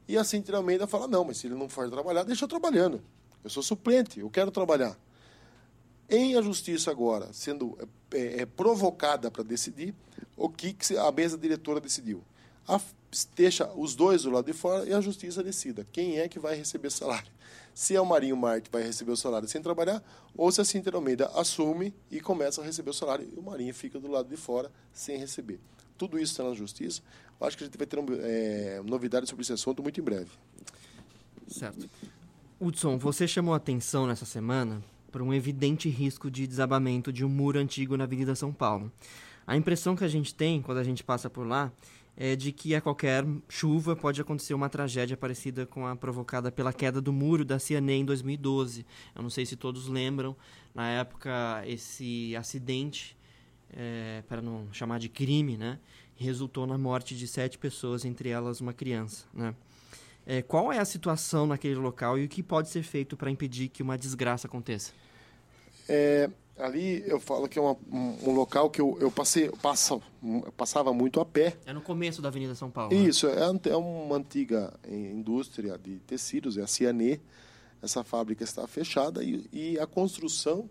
E 0.07 0.17
assim 0.17 0.41
Almeida 0.53 0.87
fala, 0.87 1.09
não, 1.09 1.25
mas 1.25 1.39
se 1.39 1.49
ele 1.49 1.57
não 1.57 1.69
for 1.69 1.91
trabalhar, 1.91 2.23
deixa 2.23 2.45
eu 2.45 2.49
trabalhando. 2.49 3.03
Eu 3.43 3.51
sou 3.51 3.61
suplente, 3.61 4.21
eu 4.21 4.31
quero 4.31 4.53
trabalhar. 4.53 4.97
Em 6.11 6.37
a 6.37 6.43
justiça 6.43 6.91
agora, 6.91 7.33
sendo 7.33 7.79
é, 8.13 8.43
é 8.43 8.47
provocada 8.47 9.31
para 9.31 9.45
decidir, 9.45 9.95
o 10.37 10.49
que, 10.49 10.73
que 10.73 10.97
a 10.97 11.13
mesa 11.13 11.39
diretora 11.39 11.81
decidiu? 11.81 12.25
A, 12.67 12.81
deixa 13.37 13.71
os 13.75 13.95
dois 13.95 14.25
do 14.25 14.31
lado 14.31 14.47
de 14.47 14.53
fora 14.53 14.85
e 14.89 14.93
a 14.93 15.01
justiça 15.01 15.43
decida 15.43 15.87
quem 15.93 16.19
é 16.19 16.29
que 16.29 16.41
vai 16.41 16.57
receber 16.57 16.91
salário. 16.91 17.31
Se 17.73 17.95
é 17.95 18.01
o 18.01 18.05
Marinho 18.05 18.37
Marte 18.37 18.69
vai 18.73 18.83
receber 18.83 19.13
o 19.13 19.17
salário 19.17 19.47
sem 19.47 19.63
trabalhar, 19.63 20.03
ou 20.37 20.51
se 20.51 20.61
a 20.61 20.65
Cintia 20.65 20.93
Almeida 20.93 21.31
assume 21.35 21.95
e 22.11 22.21
começa 22.21 22.61
a 22.61 22.65
receber 22.65 22.91
o 22.91 22.95
salário 22.95 23.29
e 23.33 23.39
o 23.39 23.43
Marinho 23.43 23.73
fica 23.73 24.01
do 24.01 24.09
lado 24.09 24.29
de 24.29 24.37
fora 24.37 24.71
sem 24.93 25.17
receber. 25.17 25.61
Tudo 25.97 26.19
isso 26.19 26.33
está 26.33 26.43
na 26.43 26.55
justiça. 26.55 27.03
Eu 27.41 27.47
acho 27.47 27.57
que 27.57 27.63
a 27.63 27.67
gente 27.67 27.79
vai 27.79 27.87
ter 27.87 27.99
é, 28.23 28.83
novidades 28.85 29.29
sobre 29.29 29.43
esse 29.43 29.53
assunto 29.53 29.81
muito 29.81 30.01
em 30.01 30.03
breve. 30.03 30.31
Certo. 31.47 31.89
Hudson, 32.61 32.99
você 32.99 33.29
chamou 33.29 33.55
atenção 33.55 34.07
nessa 34.07 34.27
semana 34.27 34.83
por 35.11 35.23
um 35.23 35.35
evidente 35.35 35.89
risco 35.89 36.31
de 36.31 36.47
desabamento 36.47 37.13
de 37.13 37.25
um 37.25 37.29
muro 37.29 37.59
antigo 37.59 37.97
na 37.97 38.05
Avenida 38.05 38.35
São 38.35 38.53
Paulo. 38.53 38.91
A 39.47 39.57
impressão 39.57 39.97
que 39.97 40.05
a 40.05 40.09
gente 40.09 40.35
tem 40.35 40.63
quando 40.63 40.79
a 40.79 40.85
gente 40.85 41.03
passa 41.03 41.29
por 41.29 41.47
lá 41.47 41.73
é 42.17 42.37
de 42.37 42.53
que 42.53 42.75
a 42.75 42.81
qualquer 42.81 43.25
chuva 43.49 43.97
pode 43.97 44.21
acontecer 44.21 44.53
uma 44.53 44.69
tragédia 44.69 45.17
parecida 45.17 45.65
com 45.67 45.87
a 45.87 45.97
provocada 45.97 46.53
pela 46.53 46.73
queda 46.73 47.01
do 47.01 47.13
muro 47.13 47.45
da 47.45 47.59
Ciané 47.59 47.95
em 47.95 48.05
2012. 48.05 48.85
Eu 49.15 49.23
não 49.23 49.31
sei 49.31 49.47
se 49.47 49.57
todos 49.57 49.89
lembram, 49.89 50.37
na 50.75 50.89
época 50.89 51.63
esse 51.67 52.37
acidente, 52.37 53.17
é, 53.73 54.23
para 54.29 54.43
não 54.43 54.67
chamar 54.73 54.99
de 54.99 55.09
crime, 55.09 55.57
né, 55.57 55.79
resultou 56.15 56.67
na 56.67 56.77
morte 56.77 57.17
de 57.17 57.27
sete 57.27 57.57
pessoas, 57.57 58.05
entre 58.05 58.29
elas 58.29 58.61
uma 58.61 58.75
criança. 58.75 59.25
Né? 59.33 59.55
É, 60.27 60.43
qual 60.43 60.73
é 60.73 60.79
a 60.79 60.85
situação 60.85 61.47
naquele 61.47 61.77
local 61.77 62.19
e 62.19 62.25
o 62.25 62.29
que 62.29 62.43
pode 62.43 62.69
ser 62.69 62.83
feito 62.83 63.17
para 63.17 63.31
impedir 63.31 63.69
que 63.69 63.83
uma 63.83 63.97
desgraça 63.97 64.47
aconteça? 64.47 64.93
É, 65.89 66.31
ali 66.59 67.03
eu 67.07 67.19
falo 67.19 67.49
que 67.49 67.59
é 67.59 67.63
uma, 67.63 67.77
um, 67.91 68.29
um, 68.29 68.33
local 68.33 68.71
que 68.71 68.81
eu, 68.81 68.97
eu 69.01 69.11
passei, 69.11 69.49
eu 69.49 70.03
eu 70.23 70.53
passava 70.53 70.93
muito 70.93 71.21
a 71.21 71.25
pé. 71.25 71.57
É 71.67 71.73
no 71.73 71.81
começo 71.81 72.23
da 72.23 72.29
Avenida 72.29 72.55
São 72.55 72.71
Paulo. 72.71 72.95
Né? 72.95 73.09
Isso, 73.09 73.27
né? 73.27 73.35
é, 73.65 73.69
é 73.71 73.77
uma 73.77 74.17
antiga 74.17 74.73
indústria 74.89 75.79
de 75.79 75.99
tecidos, 76.01 76.57
é 76.57 76.63
a 76.63 76.67
Cianê. 76.67 77.21
Essa 77.83 78.05
fábrica 78.05 78.45
está 78.45 78.67
fechada 78.67 79.25
e, 79.25 79.49
e 79.51 79.79
a 79.79 79.87
construção 79.87 80.69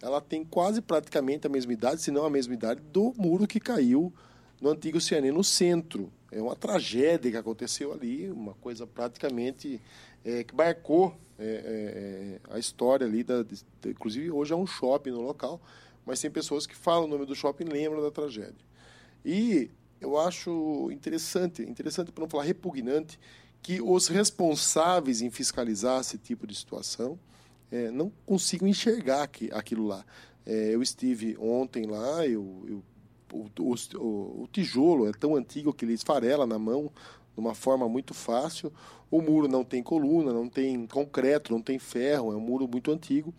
ela 0.00 0.20
tem 0.20 0.44
quase 0.44 0.80
praticamente 0.80 1.46
a 1.46 1.50
mesma 1.50 1.72
idade, 1.72 2.02
se 2.02 2.10
não 2.10 2.24
a 2.24 2.30
mesma 2.30 2.54
idade, 2.54 2.80
do 2.92 3.14
muro 3.16 3.46
que 3.46 3.60
caiu 3.60 4.12
no 4.60 4.70
antigo 4.70 5.00
Cianê, 5.00 5.30
no 5.30 5.44
centro. 5.44 6.12
É 6.30 6.40
uma 6.40 6.56
tragédia 6.56 7.30
que 7.30 7.36
aconteceu 7.36 7.92
ali, 7.92 8.30
uma 8.30 8.54
coisa 8.54 8.86
praticamente 8.86 9.80
é, 10.24 10.42
que 10.42 10.54
marcou 10.54 11.16
é, 11.38 11.44
é, 11.44 12.52
é 12.52 12.54
a 12.54 12.58
história 12.58 13.06
ali. 13.06 13.22
Da, 13.22 13.42
de, 13.42 13.64
inclusive, 13.86 14.30
hoje 14.30 14.52
é 14.52 14.56
um 14.56 14.66
shopping 14.66 15.10
no 15.10 15.20
local, 15.20 15.60
mas 16.04 16.20
tem 16.20 16.30
pessoas 16.30 16.66
que 16.66 16.74
falam 16.74 17.04
o 17.04 17.08
nome 17.08 17.26
do 17.26 17.34
shopping 17.34 17.64
e 17.64 17.68
lembram 17.68 18.02
da 18.02 18.10
tragédia. 18.10 18.66
E 19.24 19.70
eu 20.00 20.18
acho 20.18 20.90
interessante, 20.90 21.62
interessante 21.62 22.12
para 22.12 22.22
não 22.22 22.28
falar 22.28 22.44
repugnante, 22.44 23.18
que 23.62 23.80
os 23.80 24.08
responsáveis 24.08 25.22
em 25.22 25.30
fiscalizar 25.30 26.00
esse 26.00 26.18
tipo 26.18 26.46
de 26.46 26.54
situação 26.54 27.18
é, 27.70 27.90
não 27.90 28.12
consigam 28.24 28.68
enxergar 28.68 29.26
que, 29.26 29.50
aquilo 29.52 29.86
lá. 29.86 30.04
É, 30.44 30.74
eu 30.74 30.82
estive 30.82 31.36
ontem 31.38 31.86
lá, 31.86 32.24
eu, 32.26 32.64
eu 32.68 32.84
o, 33.32 33.46
o, 33.58 34.42
o, 34.42 34.48
tijolo 34.52 35.08
é 35.08 35.12
tão 35.12 35.34
antigo 35.34 35.72
que 35.72 35.84
ele 35.84 35.94
esfarela 35.94 36.46
na 36.46 36.58
mão 36.58 36.90
de 37.34 37.40
uma 37.40 37.54
forma 37.54 37.88
muito 37.88 38.14
fácil. 38.14 38.72
O 39.10 39.20
muro 39.20 39.48
não 39.48 39.64
tem 39.64 39.82
coluna, 39.82 40.32
não 40.32 40.48
tem 40.48 40.86
concreto, 40.86 41.52
não 41.52 41.60
tem 41.60 41.78
ferro, 41.78 42.32
é 42.32 42.36
um 42.36 42.40
muro 42.40 42.66
muito 42.66 42.90
antigo. 42.90 43.34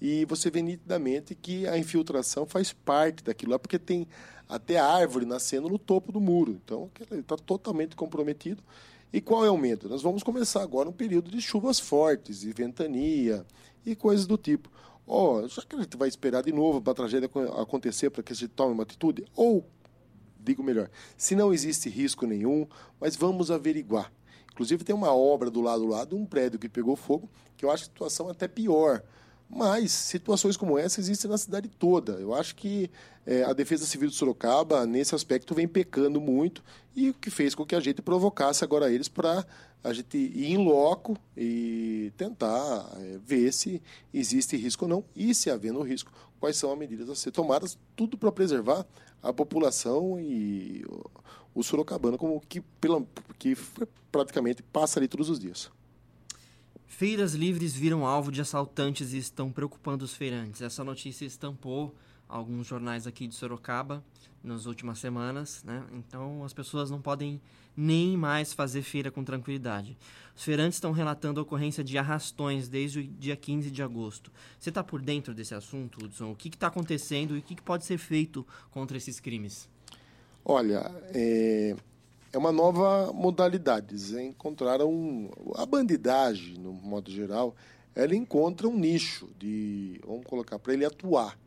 E 0.00 0.24
você 0.26 0.50
vê 0.50 0.62
nitidamente 0.62 1.34
que 1.34 1.66
a 1.66 1.76
infiltração 1.76 2.46
faz 2.46 2.72
parte 2.72 3.24
daquilo 3.24 3.52
lá, 3.52 3.58
porque 3.58 3.78
tem 3.78 4.06
até 4.48 4.78
árvore 4.78 5.26
nascendo 5.26 5.68
no 5.68 5.78
topo 5.78 6.12
do 6.12 6.20
muro. 6.20 6.52
Então, 6.64 6.88
ele 7.10 7.20
está 7.20 7.36
totalmente 7.36 7.96
comprometido. 7.96 8.62
E 9.12 9.20
qual 9.20 9.44
é 9.44 9.50
o 9.50 9.56
medo? 9.56 9.88
Nós 9.88 10.02
vamos 10.02 10.22
começar 10.22 10.62
agora 10.62 10.88
um 10.88 10.92
período 10.92 11.30
de 11.30 11.40
chuvas 11.40 11.80
fortes, 11.80 12.44
e 12.44 12.52
ventania 12.52 13.44
e 13.84 13.96
coisas 13.96 14.26
do 14.26 14.36
tipo. 14.36 14.70
Oh, 15.10 15.48
será 15.48 15.66
que 15.66 15.74
a 15.74 15.80
gente 15.80 15.96
vai 15.96 16.06
esperar 16.06 16.42
de 16.42 16.52
novo 16.52 16.82
para 16.82 16.92
a 16.92 16.96
tragédia 16.96 17.30
acontecer 17.58 18.10
para 18.10 18.22
que 18.22 18.34
a 18.34 18.36
gente 18.36 18.50
tome 18.50 18.74
uma 18.74 18.82
atitude? 18.82 19.24
Ou, 19.34 19.66
digo 20.38 20.62
melhor, 20.62 20.90
se 21.16 21.34
não 21.34 21.50
existe 21.50 21.88
risco 21.88 22.26
nenhum, 22.26 22.66
mas 23.00 23.16
vamos 23.16 23.50
averiguar. 23.50 24.12
Inclusive 24.52 24.84
tem 24.84 24.94
uma 24.94 25.10
obra 25.14 25.50
do 25.50 25.62
lado 25.62 25.80
do 25.80 25.88
lado, 25.88 26.14
um 26.14 26.26
prédio 26.26 26.58
que 26.58 26.68
pegou 26.68 26.94
fogo, 26.94 27.30
que 27.56 27.64
eu 27.64 27.70
acho 27.70 27.84
a 27.84 27.86
situação 27.86 28.28
até 28.28 28.46
pior. 28.46 29.02
Mas 29.48 29.92
situações 29.92 30.56
como 30.56 30.78
essa 30.78 31.00
existem 31.00 31.30
na 31.30 31.38
cidade 31.38 31.68
toda. 31.68 32.12
Eu 32.12 32.34
acho 32.34 32.54
que 32.54 32.90
é, 33.26 33.44
a 33.44 33.52
Defesa 33.52 33.86
Civil 33.86 34.08
de 34.08 34.14
Sorocaba, 34.14 34.86
nesse 34.86 35.14
aspecto, 35.14 35.54
vem 35.54 35.66
pecando 35.66 36.20
muito 36.20 36.62
e 36.94 37.10
o 37.10 37.14
que 37.14 37.30
fez 37.30 37.54
com 37.54 37.64
que 37.64 37.74
a 37.74 37.80
gente 37.80 38.02
provocasse 38.02 38.62
agora 38.62 38.92
eles 38.92 39.08
para 39.08 39.46
a 39.82 39.92
gente 39.92 40.18
ir 40.18 40.52
em 40.52 40.58
loco 40.58 41.16
e 41.36 42.12
tentar 42.16 42.90
é, 42.96 43.18
ver 43.24 43.52
se 43.52 43.80
existe 44.12 44.56
risco 44.56 44.84
ou 44.84 44.88
não 44.88 45.04
e, 45.14 45.34
se 45.34 45.50
havendo 45.50 45.80
risco, 45.82 46.12
quais 46.38 46.56
são 46.56 46.72
as 46.72 46.78
medidas 46.78 47.08
a 47.08 47.14
ser 47.14 47.30
tomadas, 47.30 47.78
tudo 47.96 48.18
para 48.18 48.32
preservar 48.32 48.84
a 49.22 49.32
população 49.32 50.20
e 50.20 50.84
o, 50.88 51.60
o 51.60 51.62
sorocabano 51.62 52.18
como 52.18 52.40
que, 52.40 52.60
pela, 52.80 53.04
que 53.38 53.56
praticamente 54.10 54.62
passa 54.62 54.98
ali 54.98 55.08
todos 55.08 55.30
os 55.30 55.38
dias. 55.38 55.70
Feiras 56.88 57.34
livres 57.34 57.76
viram 57.76 58.04
alvo 58.04 58.32
de 58.32 58.40
assaltantes 58.40 59.12
e 59.12 59.18
estão 59.18 59.52
preocupando 59.52 60.04
os 60.04 60.14
feirantes. 60.14 60.62
Essa 60.62 60.82
notícia 60.82 61.24
estampou 61.24 61.94
alguns 62.26 62.66
jornais 62.66 63.06
aqui 63.06 63.28
de 63.28 63.34
Sorocaba 63.34 64.02
nas 64.42 64.66
últimas 64.66 64.98
semanas, 64.98 65.62
né? 65.62 65.84
Então 65.92 66.42
as 66.42 66.52
pessoas 66.52 66.90
não 66.90 67.00
podem 67.00 67.40
nem 67.76 68.16
mais 68.16 68.52
fazer 68.52 68.82
feira 68.82 69.10
com 69.10 69.22
tranquilidade. 69.22 69.96
Os 70.34 70.42
feirantes 70.42 70.76
estão 70.76 70.90
relatando 70.90 71.38
a 71.38 71.42
ocorrência 71.42 71.84
de 71.84 71.96
arrastões 71.96 72.68
desde 72.68 73.00
o 73.00 73.06
dia 73.06 73.36
15 73.36 73.70
de 73.70 73.82
agosto. 73.82 74.32
Você 74.58 74.70
está 74.70 74.82
por 74.82 75.00
dentro 75.00 75.34
desse 75.34 75.54
assunto, 75.54 76.04
Hudson? 76.04 76.32
O 76.32 76.36
que 76.36 76.48
está 76.48 76.66
acontecendo 76.66 77.36
e 77.36 77.38
o 77.38 77.42
que, 77.42 77.54
que, 77.54 77.62
pode 77.62 77.84
ser 77.84 77.98
feito 77.98 78.46
contra 78.70 78.96
esses 78.96 79.20
crimes? 79.20 79.68
Olha, 80.44 80.90
é, 81.14 81.76
é 82.32 82.38
uma 82.38 82.52
nova 82.52 83.12
modalidade. 83.12 83.86
Eles 83.90 84.12
encontraram 84.12 85.30
a 85.54 85.64
bandidagem, 85.64 86.58
no 86.58 86.72
modo 86.72 87.10
geral, 87.10 87.54
ela 87.94 88.14
encontra 88.14 88.68
um 88.68 88.78
nicho 88.78 89.28
de, 89.38 90.00
vamos 90.06 90.24
colocar, 90.24 90.58
para 90.58 90.72
ele 90.72 90.84
atuar. 90.84 91.38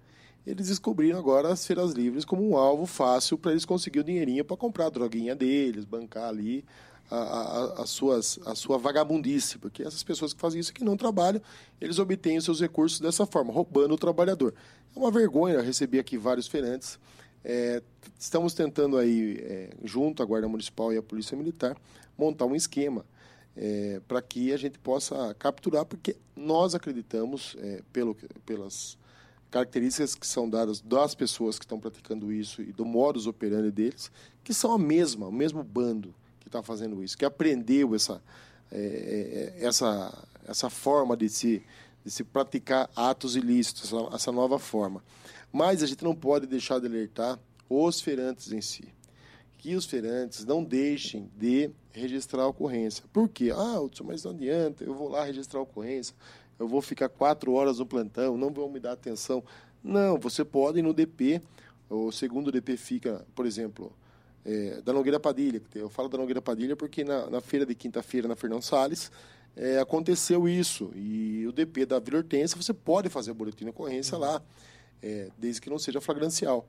Eles 0.46 0.68
descobriram 0.68 1.20
agora 1.20 1.50
as 1.50 1.66
feiras 1.66 1.92
livres 1.92 2.26
como 2.26 2.48
um 2.48 2.58
alvo 2.58 2.86
fácil 2.86 3.38
para 3.38 3.52
eles 3.52 3.64
conseguir 3.64 4.00
o 4.00 4.04
dinheirinho 4.04 4.44
para 4.44 4.58
comprar 4.58 4.88
a 4.88 4.90
droguinha 4.90 5.36
deles, 5.36 5.86
bancar 5.86 6.28
ali 6.28 6.66
a, 7.12 7.16
a, 7.16 7.82
a, 7.84 7.86
suas, 7.86 8.40
a 8.46 8.56
sua 8.56 8.78
vagabundice, 8.78 9.60
porque 9.60 9.84
essas 9.84 10.02
pessoas 10.02 10.34
que 10.34 10.40
fazem 10.40 10.60
isso 10.60 10.74
que 10.74 10.84
não 10.84 10.98
trabalham, 10.98 11.42
eles 11.80 12.00
obtêm 12.00 12.38
os 12.38 12.46
seus 12.46 12.60
recursos 12.60 13.00
dessa 13.00 13.26
forma, 13.26 13.54
roubando 13.54 13.94
o 13.94 13.98
trabalhador. 13.98 14.54
É 14.96 15.00
uma 15.00 15.12
vergonha, 15.12 15.56
eu 15.56 15.64
recebi 15.64 16.00
aqui 16.00 16.18
vários 16.18 16.48
feirantes 16.48 16.98
é, 17.44 17.82
estamos 18.20 18.54
tentando 18.54 18.98
aí, 18.98 19.38
é, 19.42 19.70
junto 19.84 20.22
à 20.22 20.26
Guarda 20.26 20.48
Municipal 20.48 20.94
e 20.94 20.98
à 20.98 21.02
Polícia 21.02 21.36
Militar, 21.36 21.76
montar 22.18 22.46
um 22.46 22.56
esquema 22.56 23.06
é, 23.56 24.02
para 24.08 24.22
que 24.22 24.54
a 24.54 24.58
gente 24.58 24.80
possa 24.80 25.34
capturar, 25.36 25.86
porque 25.86 26.16
nós 26.36 26.76
acreditamos, 26.76 27.56
é, 27.60 27.82
pelo, 27.92 28.16
pelas 28.46 28.98
características 29.50 30.16
que 30.16 30.26
são 30.26 30.50
dadas 30.50 30.80
das 30.80 31.14
pessoas 31.14 31.60
que 31.60 31.66
estão 31.66 31.80
praticando 31.80 32.32
isso 32.32 32.62
e 32.62 32.72
do 32.72 32.86
modus 32.86 33.28
operandi 33.28 33.72
deles, 33.72 34.12
que 34.44 34.54
são 34.54 34.72
a 34.72 34.78
mesma, 34.78 35.28
o 35.28 35.32
mesmo 35.32 35.64
bando 35.64 36.16
que 36.40 36.48
está 36.48 36.64
fazendo 36.64 37.04
isso, 37.04 37.18
que 37.18 37.26
aprendeu 37.26 37.94
essa, 37.94 38.22
é, 38.72 39.54
é, 39.60 39.66
essa, 39.66 40.28
essa 40.48 40.70
forma 40.70 41.18
de 41.18 41.28
se, 41.28 41.64
de 42.04 42.12
se 42.12 42.24
praticar 42.24 42.90
atos 42.96 43.36
ilícitos, 43.36 43.92
essa, 44.14 44.32
nova 44.32 44.58
forma. 44.58 45.04
Mas 45.52 45.84
a 45.84 45.88
gente 45.88 46.04
não 46.04 46.16
pode 46.16 46.48
deixar 46.48 46.80
de 46.80 46.88
alertar 46.88 47.40
os 47.70 48.02
feirantes 48.02 48.52
em 48.52 48.62
si. 48.62 48.88
Que 49.58 49.76
os 49.76 49.86
feirantes 49.86 50.46
não 50.46 50.64
deixem 50.64 51.30
de 51.38 51.70
registrar 51.92 52.44
a 52.44 52.48
ocorrência. 52.48 53.04
Por 53.14 53.30
quê? 53.30 53.52
Ah, 53.56 53.80
Hudson, 53.80 54.06
mas 54.06 54.24
não 54.24 54.32
adianta, 54.32 54.84
eu 54.84 54.94
vou 54.94 55.10
lá 55.10 55.24
registrar 55.24 55.60
a 55.60 55.64
ocorrência, 55.64 56.16
eu 56.58 56.68
vou 56.68 56.82
ficar 56.82 57.10
quatro 57.10 57.54
horas 57.54 57.80
no 57.80 57.86
plantão, 57.86 58.38
não 58.38 58.52
vão 58.52 58.70
me 58.70 58.80
dar 58.80 58.94
atenção. 58.94 59.44
Não, 59.84 60.18
você 60.18 60.44
pode 60.44 60.80
ir 60.80 60.82
no 60.82 60.94
DP, 60.94 61.42
o 61.90 62.12
segundo 62.12 62.52
DP 62.52 62.78
fica, 62.78 63.26
por 63.36 63.46
exemplo, 63.46 63.92
é, 64.46 64.82
da 64.82 64.94
Nogueira 64.94 65.20
Padilha. 65.20 65.62
Eu 65.76 65.90
falo 65.90 66.10
da 66.10 66.18
Nogueira 66.18 66.42
Padilha 66.42 66.76
porque 66.76 67.04
na, 67.04 67.30
na 67.30 67.42
feira 67.42 67.66
de 67.66 67.76
quinta-feira, 67.76 68.28
na 68.28 68.36
Fernão 68.36 68.62
Salles, 68.62 69.12
é, 69.56 69.80
aconteceu 69.80 70.48
isso. 70.48 70.92
E 70.96 71.46
o 71.48 71.52
DP 71.52 71.86
da 71.86 72.00
Vila 72.00 72.18
Hortência, 72.18 72.62
você 72.62 72.74
pode 72.74 73.10
fazer 73.10 73.32
a 73.32 73.34
boletim 73.34 73.66
de 73.66 73.70
ocorrência 73.72 74.18
lá 74.18 74.42
é, 75.02 75.30
desde 75.38 75.62
que 75.62 75.70
não 75.70 75.80
seja 75.80 76.00
flagrancial. 76.00 76.68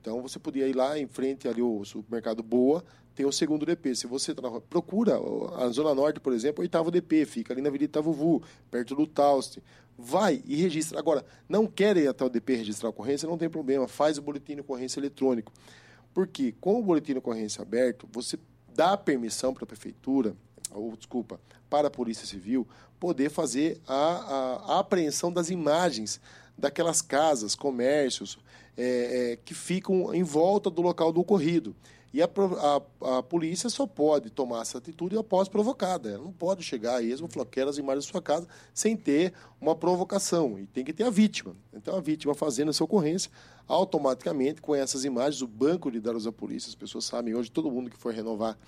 Então 0.00 0.22
você 0.22 0.38
podia 0.38 0.66
ir 0.66 0.74
lá 0.74 0.98
em 0.98 1.06
frente 1.06 1.46
ali 1.46 1.60
o 1.60 1.84
supermercado 1.84 2.42
Boa, 2.42 2.82
tem 3.14 3.26
o 3.26 3.32
segundo 3.32 3.66
DP. 3.66 3.94
Se 3.94 4.06
você 4.06 4.34
tá 4.34 4.42
na, 4.42 4.60
procura 4.60 5.20
a 5.56 5.68
Zona 5.68 5.94
Norte, 5.94 6.20
por 6.20 6.32
exemplo, 6.32 6.60
o 6.60 6.62
oitavo 6.62 6.90
DP, 6.90 7.26
fica 7.26 7.52
ali 7.52 7.60
na 7.60 7.68
Avenida 7.68 7.90
Itavuvu, 7.90 8.42
perto 8.70 8.94
do 8.94 9.06
Tauste. 9.06 9.62
Vai 9.98 10.42
e 10.46 10.56
registra. 10.56 10.98
Agora, 10.98 11.24
não 11.46 11.66
quer 11.66 11.96
ir 11.98 12.08
até 12.08 12.24
o 12.24 12.30
DP 12.30 12.56
registrar 12.56 12.88
a 12.88 12.90
ocorrência, 12.90 13.28
não 13.28 13.36
tem 13.36 13.50
problema, 13.50 13.86
faz 13.86 14.16
o 14.16 14.22
boletim 14.22 14.54
de 14.54 14.62
ocorrência 14.62 14.98
eletrônico. 14.98 15.52
Porque 16.14 16.54
com 16.58 16.78
o 16.78 16.82
boletim 16.82 17.12
de 17.12 17.18
ocorrência 17.18 17.60
aberto, 17.60 18.08
você 18.10 18.38
dá 18.74 18.96
permissão 18.96 19.52
para 19.52 19.64
a 19.64 19.66
prefeitura, 19.66 20.34
ou 20.70 20.96
desculpa, 20.96 21.40
para 21.68 21.88
a 21.88 21.90
Polícia 21.90 22.26
Civil, 22.26 22.66
poder 22.98 23.30
fazer 23.30 23.80
a, 23.86 23.94
a, 23.94 24.74
a 24.74 24.78
apreensão 24.80 25.32
das 25.32 25.50
imagens 25.50 26.20
daquelas 26.56 27.00
casas, 27.00 27.54
comércios 27.54 28.38
é, 28.76 29.32
é, 29.32 29.36
que 29.36 29.54
ficam 29.54 30.14
em 30.14 30.22
volta 30.22 30.70
do 30.70 30.82
local 30.82 31.12
do 31.12 31.20
ocorrido. 31.20 31.74
E 32.12 32.20
a, 32.20 32.26
a, 32.28 33.18
a, 33.18 33.22
polícia 33.22 33.70
só 33.70 33.86
pode 33.86 34.30
tomar 34.30 34.62
essa 34.62 34.78
atitude 34.78 35.16
após 35.16 35.48
provocada. 35.48 36.10
Ela 36.10 36.24
não 36.24 36.32
pode 36.32 36.62
chegar 36.64 36.96
a 36.96 37.02
esmo 37.02 37.28
e 37.28 37.32
falar, 37.32 37.46
quero 37.46 37.70
as 37.70 37.78
imagens 37.78 38.04
da 38.04 38.10
sua 38.10 38.20
casa, 38.20 38.48
sem 38.74 38.96
ter 38.96 39.32
uma 39.60 39.76
provocação. 39.76 40.58
E 40.58 40.66
tem 40.66 40.84
que 40.84 40.92
ter 40.92 41.04
a 41.04 41.10
vítima. 41.10 41.54
Então, 41.72 41.96
a 41.96 42.00
vítima 42.00 42.34
fazendo 42.34 42.70
essa 42.70 42.82
ocorrência, 42.82 43.30
automaticamente, 43.68 44.60
com 44.60 44.74
essas 44.74 45.04
imagens, 45.04 45.40
o 45.40 45.46
banco 45.46 45.88
de 45.88 46.00
dados 46.00 46.24
da 46.24 46.32
polícia, 46.32 46.68
as 46.68 46.74
pessoas 46.74 47.04
sabem 47.04 47.32
hoje, 47.34 47.48
todo 47.48 47.70
mundo 47.70 47.88
que 47.88 47.96
for 47.96 48.12
renovar 48.12 48.58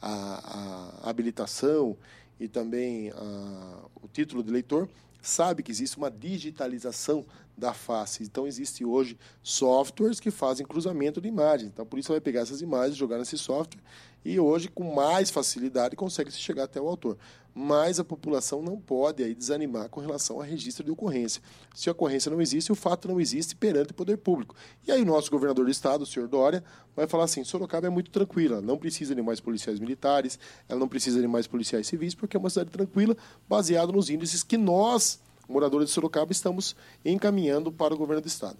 a, 0.00 1.00
a 1.02 1.10
habilitação 1.10 1.96
e 2.38 2.48
também 2.48 3.10
a, 3.10 3.84
o 4.02 4.08
título 4.08 4.42
de 4.42 4.50
eleitor, 4.50 4.88
sabe 5.22 5.62
que 5.62 5.70
existe 5.70 5.96
uma 5.96 6.10
digitalização 6.10 7.24
da 7.56 7.72
face. 7.72 8.22
Então, 8.22 8.46
existe 8.46 8.84
hoje 8.84 9.18
softwares 9.42 10.20
que 10.20 10.30
fazem 10.30 10.66
cruzamento 10.66 11.20
de 11.20 11.28
imagens. 11.28 11.70
Então, 11.72 11.86
por 11.86 11.98
isso, 11.98 12.08
você 12.08 12.14
vai 12.14 12.20
pegar 12.20 12.40
essas 12.42 12.60
imagens, 12.60 12.96
jogar 12.96 13.18
nesse 13.18 13.38
software 13.38 13.82
e 14.26 14.40
hoje, 14.40 14.68
com 14.68 14.94
mais 14.94 15.30
facilidade, 15.30 15.94
consegue 15.94 16.30
se 16.30 16.38
chegar 16.38 16.64
até 16.64 16.80
o 16.80 16.88
autor. 16.88 17.16
Mas 17.54 17.98
a 17.98 18.04
população 18.04 18.60
não 18.60 18.78
pode 18.78 19.22
aí 19.22 19.34
desanimar 19.34 19.88
com 19.88 20.00
relação 20.00 20.40
a 20.40 20.44
registro 20.44 20.84
de 20.84 20.90
ocorrência. 20.90 21.40
Se 21.74 21.88
a 21.88 21.92
ocorrência 21.92 22.30
não 22.30 22.40
existe, 22.40 22.70
o 22.70 22.74
fato 22.74 23.08
não 23.08 23.20
existe 23.20 23.56
perante 23.56 23.92
o 23.92 23.94
poder 23.94 24.18
público. 24.18 24.54
E 24.86 24.92
aí, 24.92 25.00
o 25.00 25.06
nosso 25.06 25.30
governador 25.30 25.64
do 25.64 25.70
estado, 25.70 26.02
o 26.02 26.06
senhor 26.06 26.28
Dória, 26.28 26.62
vai 26.94 27.06
falar 27.06 27.24
assim: 27.24 27.44
Sorocaba 27.44 27.86
é 27.86 27.90
muito 27.90 28.10
tranquila, 28.10 28.60
não 28.60 28.76
precisa 28.76 29.14
de 29.14 29.22
mais 29.22 29.40
policiais 29.40 29.80
militares, 29.80 30.38
ela 30.68 30.78
não 30.78 30.88
precisa 30.88 31.20
de 31.20 31.26
mais 31.26 31.46
policiais 31.46 31.86
civis, 31.86 32.14
porque 32.14 32.36
é 32.36 32.40
uma 32.40 32.50
cidade 32.50 32.70
tranquila, 32.70 33.16
baseado 33.48 33.92
nos 33.92 34.10
índices 34.10 34.42
que 34.42 34.58
nós 34.58 35.20
moradores 35.48 35.88
de 35.88 35.94
Sorocaba, 35.94 36.32
estamos 36.32 36.76
encaminhando 37.04 37.70
para 37.70 37.94
o 37.94 37.96
governo 37.96 38.22
do 38.22 38.28
estado. 38.28 38.58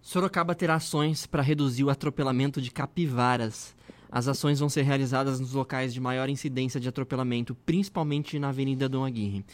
Sorocaba 0.00 0.54
terá 0.54 0.76
ações 0.76 1.26
para 1.26 1.42
reduzir 1.42 1.84
o 1.84 1.90
atropelamento 1.90 2.62
de 2.62 2.70
capivaras. 2.70 3.76
As 4.10 4.26
ações 4.26 4.58
vão 4.58 4.68
ser 4.68 4.82
realizadas 4.82 5.38
nos 5.38 5.52
locais 5.52 5.92
de 5.92 6.00
maior 6.00 6.28
incidência 6.28 6.80
de 6.80 6.88
atropelamento, 6.88 7.54
principalmente 7.54 8.38
na 8.38 8.48
Avenida 8.48 8.88
Dom 8.88 9.04
Aguirre. 9.04 9.44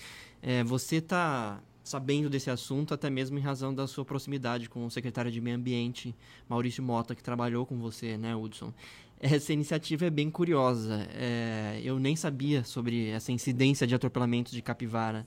É, 0.41 0.63
você 0.63 0.97
está 0.97 1.61
sabendo 1.83 2.31
desse 2.31 2.51
assunto, 2.51 2.95
até 2.95 3.11
mesmo 3.11 3.39
em 3.39 3.43
razão 3.43 3.75
da 3.75 3.87
sua 3.87 4.05
proximidade 4.05 4.71
com 4.71 4.87
o 4.87 4.91
secretário 4.91 5.31
de 5.31 5.41
Meio 5.41 5.57
Ambiente, 5.57 6.15
Maurício 6.49 6.83
Mota, 6.83 7.15
que 7.15 7.23
trabalhou 7.23 7.67
com 7.67 7.79
você, 7.79 8.17
né, 8.17 8.35
Hudson? 8.35 8.73
Essa 9.21 9.53
iniciativa 9.53 10.07
é 10.07 10.11
bem 10.11 10.31
curiosa. 10.31 11.07
É, 11.13 11.81
eu 11.83 11.99
nem 11.99 12.17
sabia 12.17 12.65
sobre 12.65 13.09
essa 13.09 13.33
incidência 13.33 13.87
de 13.87 13.95
atropelamento 13.95 14.51
de 14.51 14.63
capivara. 14.63 15.27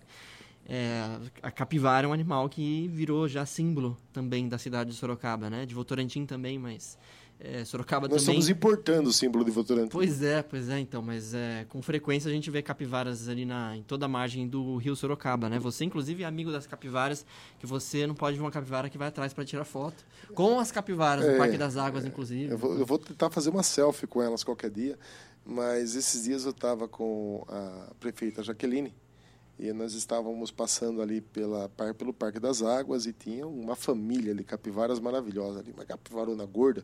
É, 0.70 1.20
a 1.42 1.50
capivara 1.50 2.06
é 2.06 2.10
um 2.10 2.14
animal 2.14 2.50
que 2.50 2.88
virou 2.90 3.28
já 3.28 3.46
símbolo 3.46 3.98
também 4.12 4.50
da 4.50 4.58
cidade 4.58 4.92
de 4.92 4.96
Sorocaba, 4.96 5.50
né? 5.50 5.66
De 5.66 5.74
Votorantim 5.74 6.26
também, 6.26 6.60
mas 6.60 6.98
é, 7.40 7.64
Sorocaba 7.64 8.08
Nós 8.08 8.24
também. 8.24 8.40
estamos 8.40 8.50
importando 8.50 9.10
o 9.10 9.14
símbolo 9.14 9.46
de 9.46 9.52
Votorantim. 9.52 9.90
Pois 9.90 10.24
é, 10.24 10.42
pois 10.42 10.70
é, 10.70 10.80
então, 10.80 11.02
mas 11.02 11.34
é, 11.34 11.66
com 11.70 11.82
frequência 11.82 12.30
a 12.30 12.34
gente 12.34 12.50
vê 12.50 12.62
capivaras 12.62 13.30
ali 13.30 13.46
na, 13.46 13.78
em 13.78 13.84
toda 13.84 14.06
a 14.06 14.10
margem 14.10 14.48
do 14.48 14.78
rio 14.78 14.96
Sorocaba, 14.96 15.48
né? 15.50 15.60
Você, 15.60 15.86
inclusive, 15.86 16.24
é 16.24 16.26
amigo 16.26 16.52
das 16.52 16.66
capivaras, 16.66 17.26
que 17.60 17.66
você 17.68 18.08
não 18.08 18.16
pode 18.16 18.38
ver 18.38 18.44
uma 18.44 18.52
capivara 18.52 18.90
que 18.90 18.98
vai 18.98 19.08
atrás 19.10 19.34
para 19.34 19.46
tirar 19.46 19.66
foto. 19.66 20.04
Com 20.34 20.60
as 20.60 20.72
capivaras, 20.72 21.26
no 21.26 21.32
É, 21.32 21.38
Parque 21.38 21.58
das 21.58 21.78
Águas, 21.78 22.06
inclusive. 22.06 22.52
Eu 22.52 22.58
vou, 22.58 22.78
eu 22.78 22.86
vou 22.86 22.98
tentar 22.98 23.30
fazer 23.30 23.50
uma 23.50 23.64
selfie 23.64 24.08
com 24.08 24.22
elas 24.22 24.44
qualquer 24.44 24.72
dia, 24.72 24.98
mas 25.46 25.96
esses 25.96 26.24
dias 26.24 26.44
eu 26.44 26.52
estava 26.52 26.88
com 26.88 27.46
a 27.48 27.92
prefeita 28.00 28.42
Jaqueline 28.44 28.94
e 29.60 29.72
nós 29.74 29.94
estávamos 29.94 30.52
passando 30.52 31.02
ali 31.02 31.22
pela, 31.22 31.70
pelo 31.98 32.14
Parque 32.14 32.40
das 32.40 32.62
Águas 32.62 33.06
e 33.06 33.14
tinha 33.14 33.48
uma 33.48 33.76
família 33.76 34.32
ali, 34.32 34.44
capivaras 34.44 35.00
maravilhosas 35.00 35.58
ali, 35.58 35.72
uma 35.72 35.86
capivarona 35.86 36.46
gorda. 36.46 36.84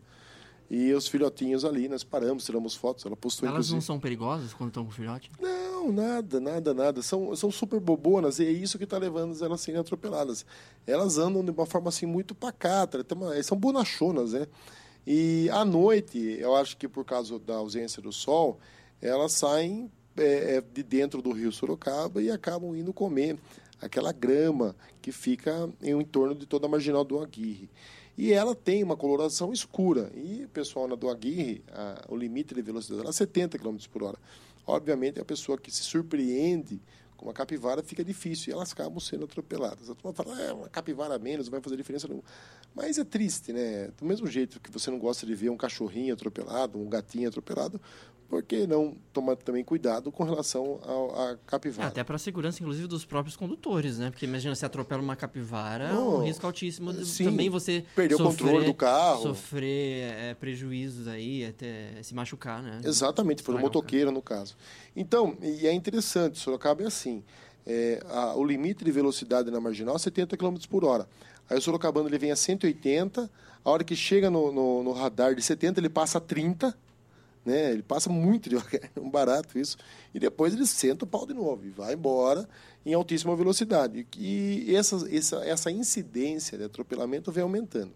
E 0.75 0.91
os 0.91 1.07
filhotinhos 1.07 1.63
ali, 1.63 1.87
nós 1.87 2.03
paramos, 2.03 2.45
tiramos 2.45 2.73
fotos, 2.73 3.05
ela 3.05 3.15
postou 3.15 3.47
Elas 3.47 3.69
não 3.69 3.75
inclusive. 3.77 3.85
são 3.85 3.99
perigosas 3.99 4.53
quando 4.55 4.69
estão 4.69 4.83
com 4.83 4.89
filhote? 4.89 5.29
Não, 5.39 5.91
nada, 5.91 6.39
nada, 6.39 6.73
nada. 6.73 7.01
São, 7.03 7.35
são 7.35 7.51
super 7.51 7.79
bobonas 7.79 8.39
e 8.39 8.45
é 8.45 8.49
isso 8.49 8.79
que 8.79 8.83
está 8.83 8.97
levando 8.97 9.35
elas 9.43 9.61
a 9.61 9.63
serem 9.63 9.79
atropeladas. 9.79 10.43
Elas 10.87 11.19
andam 11.19 11.45
de 11.45 11.51
uma 11.51 11.67
forma 11.67 11.89
assim 11.89 12.07
muito 12.07 12.33
pacata, 12.33 13.05
uma- 13.13 13.43
são 13.43 13.55
bonachonas, 13.55 14.33
né? 14.33 14.47
E 15.05 15.47
à 15.51 15.63
noite, 15.63 16.17
eu 16.39 16.55
acho 16.55 16.75
que 16.75 16.87
por 16.87 17.05
causa 17.05 17.37
da 17.37 17.55
ausência 17.55 18.01
do 18.01 18.11
sol, 18.11 18.57
elas 18.99 19.33
saem 19.33 19.91
é, 20.17 20.55
é, 20.57 20.61
de 20.61 20.81
dentro 20.81 21.21
do 21.21 21.31
rio 21.31 21.51
Sorocaba 21.51 22.19
e 22.21 22.31
acabam 22.31 22.75
indo 22.75 22.91
comer 22.93 23.37
aquela 23.81 24.11
grama 24.11 24.75
que 25.01 25.11
fica 25.11 25.69
em 25.83 25.91
entorno 25.99 26.33
de 26.33 26.45
toda 26.47 26.65
a 26.65 26.69
marginal 26.69 27.03
do 27.03 27.19
Aguirre. 27.19 27.69
E 28.17 28.31
ela 28.31 28.53
tem 28.53 28.83
uma 28.83 28.95
coloração 28.95 29.51
escura. 29.51 30.11
E 30.15 30.43
o 30.45 30.49
pessoal 30.49 30.87
na 30.87 30.95
do 30.95 31.09
Aguirre, 31.09 31.63
a- 31.71 32.05
o 32.09 32.15
limite 32.15 32.53
de 32.53 32.61
velocidade 32.61 32.99
dela 32.99 33.09
é 33.09 33.13
70 33.13 33.57
km 33.57 33.77
por 33.91 34.03
hora. 34.03 34.17
Obviamente, 34.65 35.19
a 35.19 35.25
pessoa 35.25 35.57
que 35.57 35.71
se 35.71 35.83
surpreende 35.83 36.79
com 37.17 37.25
uma 37.25 37.33
capivara 37.33 37.81
fica 37.83 38.03
difícil 38.03 38.51
e 38.51 38.53
elas 38.55 38.71
acabam 38.71 38.99
sendo 38.99 39.25
atropeladas. 39.25 39.89
A 39.89 39.95
turma 39.95 40.13
fala, 40.13 40.39
é, 40.41 40.53
uma 40.53 40.69
capivara 40.69 41.15
a 41.15 41.19
menos, 41.19 41.47
não 41.47 41.51
vai 41.51 41.61
fazer 41.61 41.75
diferença 41.75 42.07
nenhuma. 42.07 42.23
Mas 42.75 42.97
é 42.97 43.03
triste, 43.03 43.51
né? 43.51 43.89
Do 43.97 44.05
mesmo 44.05 44.27
jeito 44.27 44.59
que 44.59 44.71
você 44.71 44.89
não 44.91 44.99
gosta 44.99 45.25
de 45.25 45.33
ver 45.35 45.49
um 45.49 45.57
cachorrinho 45.57 46.13
atropelado, 46.13 46.79
um 46.79 46.87
gatinho 46.89 47.27
atropelado, 47.27 47.79
por 48.33 48.41
que 48.41 48.65
não 48.65 48.95
tomar 49.13 49.35
também 49.35 49.63
cuidado 49.63 50.11
com 50.11 50.23
relação 50.23 50.79
à 51.15 51.37
capivara? 51.45 51.87
até 51.87 52.03
para 52.03 52.15
a 52.15 52.19
segurança, 52.19 52.63
inclusive, 52.63 52.87
dos 52.87 53.05
próprios 53.05 53.35
condutores, 53.35 53.99
né? 53.99 54.09
Porque 54.09 54.25
imagina, 54.25 54.55
se 54.55 54.65
atropela 54.65 55.03
uma 55.03 55.15
capivara, 55.15 55.89
é 55.89 55.93
um 55.93 56.23
risco 56.23 56.43
altíssimo 56.47 56.91
de 56.91 57.05
sim. 57.05 57.25
também 57.25 57.47
você 57.47 57.85
Perder 57.95 58.15
o 58.15 58.17
sofrer- 58.17 58.45
controle 58.47 58.65
do 58.65 58.73
carro. 58.73 59.21
Sofrer 59.21 60.13
é, 60.13 60.33
prejuízos 60.33 61.07
aí, 61.07 61.45
até 61.45 62.01
se 62.01 62.15
machucar, 62.15 62.63
né? 62.63 62.81
Exatamente, 62.83 63.43
foi 63.43 63.53
um 63.53 63.57
Estragar 63.57 63.59
o 63.59 63.79
motoqueiro 63.81 64.11
no 64.11 64.21
caso. 64.21 64.55
Então, 64.95 65.37
e 65.39 65.67
é 65.67 65.71
interessante, 65.73 66.39
Sorocaba 66.39 66.81
é 66.81 66.87
assim, 66.87 67.23
é, 67.67 68.01
a- 68.09 68.33
o 68.35 68.43
limite 68.43 68.83
de 68.83 68.91
velocidade 68.91 69.51
na 69.51 69.59
marginal 69.61 69.95
é 69.95 69.99
70 69.99 70.35
km 70.35 70.55
por 70.67 70.83
hora. 70.83 71.07
Aí 71.47 71.55
o 71.55 71.61
Sorocabano 71.61 72.09
ele 72.09 72.17
vem 72.17 72.31
a 72.31 72.35
180, 72.35 73.29
a 73.63 73.69
hora 73.69 73.83
que 73.83 73.95
chega 73.95 74.31
no, 74.31 74.51
no, 74.51 74.81
no 74.81 74.91
radar 74.91 75.35
de 75.35 75.41
70 75.43 75.79
ele 75.79 75.89
passa 75.89 76.17
a 76.17 76.21
30, 76.21 76.75
né? 77.45 77.71
Ele 77.71 77.83
passa 77.83 78.09
muito 78.09 78.49
devagar, 78.49 78.89
é 78.95 78.99
um 78.99 79.09
barato 79.09 79.57
isso. 79.57 79.77
E 80.13 80.19
depois 80.19 80.53
ele 80.53 80.65
senta 80.65 81.05
o 81.05 81.07
pau 81.07 81.25
de 81.25 81.33
novo 81.33 81.65
e 81.65 81.69
vai 81.69 81.93
embora 81.93 82.47
em 82.85 82.93
altíssima 82.93 83.35
velocidade. 83.35 84.07
E 84.17 84.75
essa, 84.75 85.07
essa, 85.09 85.37
essa 85.45 85.71
incidência 85.71 86.57
de 86.57 86.63
atropelamento 86.63 87.31
vem 87.31 87.43
aumentando. 87.43 87.93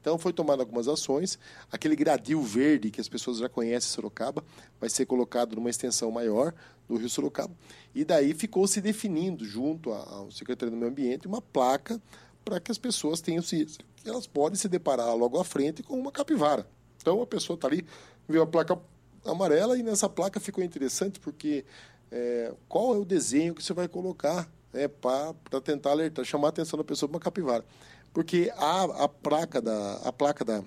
Então 0.00 0.18
foi 0.18 0.34
tomado 0.34 0.60
algumas 0.60 0.86
ações. 0.86 1.38
Aquele 1.72 1.96
gradil 1.96 2.42
verde 2.42 2.90
que 2.90 3.00
as 3.00 3.08
pessoas 3.08 3.38
já 3.38 3.48
conhecem 3.48 3.88
em 3.88 3.94
Sorocaba 3.94 4.44
vai 4.78 4.90
ser 4.90 5.06
colocado 5.06 5.56
numa 5.56 5.70
extensão 5.70 6.10
maior 6.10 6.52
do 6.86 6.96
Rio 6.96 7.08
Sorocaba. 7.08 7.54
E 7.94 8.04
daí 8.04 8.34
ficou 8.34 8.66
se 8.66 8.82
definindo 8.82 9.46
junto 9.46 9.92
ao 9.92 10.30
Secretaria 10.30 10.70
do 10.70 10.76
Meio 10.76 10.90
Ambiente 10.90 11.26
uma 11.26 11.40
placa 11.40 11.98
para 12.44 12.60
que 12.60 12.70
as 12.70 12.76
pessoas 12.76 13.22
tenham 13.22 13.42
que 13.42 13.66
elas 14.04 14.26
podem 14.26 14.58
se 14.58 14.68
deparar 14.68 15.16
logo 15.16 15.40
à 15.40 15.44
frente 15.44 15.82
com 15.82 15.98
uma 15.98 16.12
capivara. 16.12 16.68
Então 17.00 17.22
a 17.22 17.26
pessoa 17.26 17.54
está 17.54 17.68
ali, 17.68 17.86
vê 18.28 18.40
a 18.40 18.46
placa 18.46 18.78
amarela 19.24 19.78
e 19.78 19.82
nessa 19.82 20.08
placa 20.08 20.38
ficou 20.40 20.62
interessante 20.62 21.18
porque 21.20 21.64
é, 22.12 22.52
qual 22.68 22.94
é 22.94 22.98
o 22.98 23.04
desenho 23.04 23.54
que 23.54 23.62
você 23.62 23.72
vai 23.72 23.88
colocar 23.88 24.48
né, 24.72 24.88
para 24.88 25.34
tentar 25.62 25.90
alertar, 25.92 26.24
chamar 26.24 26.48
a 26.48 26.50
atenção 26.50 26.76
da 26.76 26.84
pessoa 26.84 27.08
para 27.08 27.16
uma 27.16 27.20
capivara. 27.20 27.64
Porque 28.12 28.52
a, 28.56 29.04
a 29.04 29.08
placa 29.08 29.60
da 29.60 29.94
a 30.04 30.12
placa 30.12 30.44
da, 30.44 30.62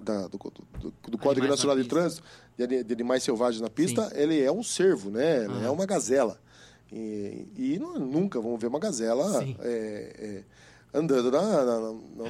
da- 0.00 0.26
do, 0.28 0.38
do- 0.38 0.92
do 1.10 1.18
Código 1.18 1.46
Nacional 1.46 1.76
na 1.76 1.82
de. 1.82 1.88
Trânsito 1.88 2.22
de, 2.56 2.84
de 2.84 2.92
animais 2.94 3.22
selvagens 3.22 3.60
na 3.60 3.70
pista, 3.70 4.10
ele 4.14 4.40
é 4.42 4.50
um 4.50 4.62
cervo, 4.62 5.10
né? 5.10 5.44
Aham. 5.46 5.64
É 5.64 5.70
uma 5.70 5.86
gazela. 5.86 6.38
E, 6.92 7.48
e 7.56 7.78
não- 7.80 7.98
nunca 7.98 8.40
vamos 8.40 8.60
ver 8.60 8.66
uma 8.68 8.78
gazela 8.78 9.40
Sim. 9.40 9.56
é, 9.60 10.42
é, 10.92 10.98
andando 10.98 11.30
na, 11.32 11.42
na- 11.42 11.80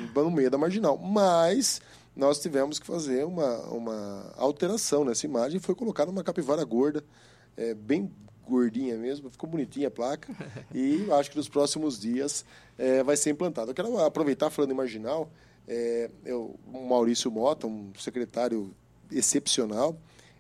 na- 0.01 0.23
no 0.23 0.31
meio 0.31 0.51
da 0.51 0.57
marginal. 0.59 0.97
Mas 0.99 1.81
nós 2.17 2.39
tivemos 2.39 2.79
que 2.79 2.87
fazer 2.87 3.25
uma, 3.25 3.61
uma 3.69 4.33
alteração 4.37 5.05
nessa 5.05 5.27
imagem. 5.27 5.59
Foi 5.59 5.75
colocada 5.75 6.11
uma 6.11 6.23
capivara 6.23 6.65
gorda, 6.65 7.05
é, 7.57 7.75
bem 7.75 8.11
gordinha 8.47 8.97
mesmo, 8.97 9.31
ficou 9.31 9.49
bonitinha 9.49 9.89
a 9.89 9.91
placa. 9.91 10.33
e 10.73 11.11
acho 11.13 11.31
que 11.31 11.37
nos 11.37 11.49
próximos 11.49 11.99
dias 11.99 12.45
é, 12.79 13.03
vai 13.03 13.17
ser 13.17 13.31
implantado. 13.31 13.71
Eu 13.71 13.75
quero 13.75 13.99
aproveitar 13.99 14.51
falando 14.51 14.71
em 14.71 14.75
marginal. 14.75 15.31
É, 15.67 16.11
eu, 16.25 16.59
o 16.73 16.87
Maurício 16.87 17.31
Mota, 17.31 17.67
um 17.67 17.91
secretário 17.99 18.75
excepcional, 19.11 19.97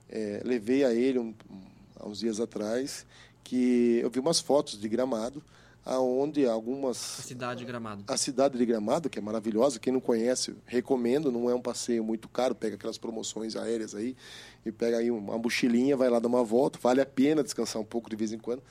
é, 0.08 0.40
levei 0.44 0.84
a 0.84 0.92
ele 0.92 1.18
um, 1.18 1.34
um, 1.50 1.60
há 1.96 2.06
uns 2.06 2.18
dias 2.18 2.40
atrás 2.40 3.06
que 3.42 3.98
eu 4.02 4.10
vi 4.10 4.20
umas 4.20 4.40
fotos 4.40 4.78
de 4.78 4.88
Gramado, 4.88 5.42
aonde 5.84 6.46
algumas 6.46 7.20
A 7.20 7.22
cidade 7.22 7.60
de 7.60 7.66
Gramado. 7.66 8.04
a 8.06 8.16
cidade 8.16 8.56
de 8.56 8.64
Gramado, 8.64 9.10
que 9.10 9.18
é 9.18 9.22
maravilhosa, 9.22 9.78
quem 9.78 9.92
não 9.92 10.00
conhece, 10.00 10.56
recomendo, 10.64 11.30
não 11.30 11.50
é 11.50 11.54
um 11.54 11.60
passeio 11.60 12.02
muito 12.02 12.28
caro, 12.28 12.54
pega 12.54 12.76
aquelas 12.76 12.96
promoções 12.96 13.54
aéreas 13.54 13.94
aí 13.94 14.16
e 14.64 14.72
pega 14.72 14.98
aí 14.98 15.10
uma 15.10 15.36
mochilinha, 15.36 15.96
vai 15.96 16.08
lá 16.08 16.18
dar 16.18 16.28
uma 16.28 16.42
volta, 16.42 16.78
vale 16.80 17.00
a 17.00 17.06
pena 17.06 17.42
descansar 17.42 17.80
um 17.82 17.84
pouco 17.84 18.08
de 18.08 18.16
vez 18.16 18.32
em 18.32 18.38
quando. 18.38 18.62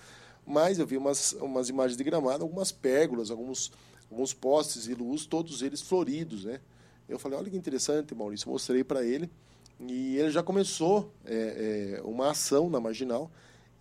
Mas 0.45 0.79
eu 0.79 0.87
vi 0.87 0.97
umas, 0.97 1.33
umas 1.33 1.69
imagens 1.69 1.95
de 1.95 2.03
Gramado, 2.03 2.43
algumas 2.43 2.71
pérgolas, 2.71 3.29
alguns, 3.29 3.71
alguns 4.11 4.33
postes 4.33 4.83
de 4.83 4.95
luz, 4.95 5.25
todos 5.25 5.61
eles 5.61 5.81
floridos, 5.81 6.45
né? 6.45 6.59
Eu 7.07 7.19
falei, 7.19 7.37
olha 7.37 7.49
que 7.49 7.57
interessante, 7.57 8.15
Maurício, 8.15 8.49
mostrei 8.49 8.83
para 8.83 9.05
ele 9.05 9.29
e 9.79 10.17
ele 10.17 10.31
já 10.31 10.41
começou 10.41 11.11
é, 11.25 11.97
é, 11.97 12.01
uma 12.03 12.31
ação 12.31 12.69
na 12.69 12.79
Marginal 12.79 13.29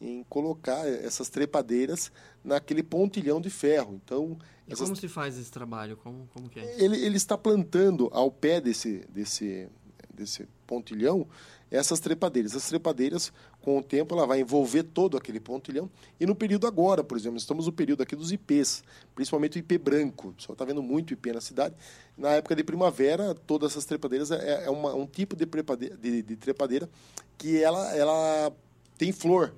em 0.03 0.25
colocar 0.25 0.85
essas 0.87 1.29
trepadeiras 1.29 2.11
naquele 2.43 2.83
pontilhão 2.83 3.41
de 3.41 3.49
ferro. 3.49 4.01
Então, 4.05 4.37
E 4.67 4.73
essas 4.73 4.89
como 4.89 4.97
se 4.97 5.09
faz 5.09 5.39
esse 5.39 5.51
trabalho? 5.51 5.97
Como, 5.97 6.29
como 6.35 6.49
que 6.49 6.59
é? 6.59 6.83
ele, 6.83 6.97
ele 6.97 7.17
está 7.17 7.39
plantando 7.39 8.09
ao 8.13 8.31
pé 8.31 8.61
desse, 8.61 9.07
desse, 9.09 9.69
desse 10.13 10.49
pontilhão 10.67 11.29
essas 11.71 12.01
trepadeiras. 12.01 12.55
As 12.55 12.69
trepadeiras, 12.69 13.33
com 13.63 13.79
o 13.79 13.83
tempo, 13.83 14.15
ela 14.15 14.27
vai 14.27 14.41
envolver 14.41 14.83
todo 14.83 15.17
aquele 15.17 15.41
pontilhão. 15.41 15.89
E 16.21 16.27
no 16.27 16.35
período 16.35 16.67
agora, 16.67 17.03
por 17.03 17.17
exemplo, 17.17 17.39
estamos 17.39 17.67
no 17.67 17.73
período 17.73 18.03
aqui 18.03 18.15
dos 18.15 18.31
IPs, 18.31 18.83
principalmente 19.15 19.57
o 19.57 19.61
IP 19.61 19.79
branco. 19.79 20.29
O 20.29 20.33
pessoal 20.33 20.55
está 20.55 20.65
vendo 20.65 20.83
muito 20.83 21.15
IP 21.15 21.33
na 21.33 21.41
cidade. 21.41 21.75
Na 22.19 22.31
época 22.33 22.55
de 22.55 22.65
primavera, 22.65 23.35
todas 23.35 23.73
essas 23.73 23.87
trepadeiras 23.87 24.31
é, 24.31 24.67
é 24.67 24.71
uma, 24.71 24.95
um 24.95 25.07
tipo 25.07 25.35
de, 25.35 25.47
de, 25.97 26.23
de 26.23 26.37
trepadeira 26.37 26.91
que 27.39 27.63
ela, 27.63 27.97
ela 27.97 28.53
tem 28.99 29.13
flor. 29.13 29.55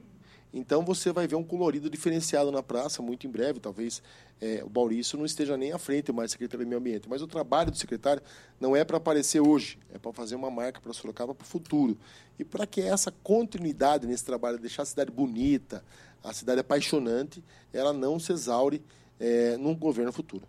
Então 0.57 0.85
você 0.85 1.13
vai 1.13 1.27
ver 1.27 1.35
um 1.35 1.43
colorido 1.43 1.91
diferenciado 1.91 2.53
na 2.53 2.63
praça 2.63 3.03
muito 3.03 3.27
em 3.27 3.31
breve. 3.31 3.59
Talvez 3.59 4.01
é, 4.41 4.63
o 4.65 4.71
Maurício 4.71 5.19
não 5.19 5.27
esteja 5.27 5.57
nem 5.57 5.73
à 5.73 5.79
frente 5.79 6.13
mais 6.13 6.31
secretário 6.31 6.65
do 6.65 6.69
Meio 6.69 6.79
Ambiente. 6.79 7.09
Mas 7.09 7.21
o 7.21 7.27
trabalho 7.27 7.73
do 7.73 7.77
secretário 7.77 8.23
não 8.61 8.77
é 8.77 8.85
para 8.85 8.99
aparecer 8.99 9.41
hoje, 9.41 9.81
é 9.93 9.99
para 9.99 10.13
fazer 10.13 10.37
uma 10.37 10.53
marca 10.53 10.81
para 10.81 10.93
Sorocaba 10.93 11.35
para 11.35 11.45
o 11.45 11.47
futuro. 11.47 11.99
E 12.39 12.45
para 12.45 12.69
que 12.69 12.81
essa 12.81 13.11
continuidade 13.11 14.07
nesse 14.07 14.25
trabalho, 14.25 14.57
deixar 14.57 14.83
a 14.83 14.87
cidade 14.87 15.11
bonita, 15.11 15.85
a 16.23 16.33
cidade 16.33 16.61
apaixonante, 16.61 17.43
ela 17.73 17.93
não 17.93 18.21
se 18.21 18.33
exaure 18.33 18.81
é, 19.19 19.57
num 19.57 19.75
governo 19.75 20.13
futuro. 20.13 20.47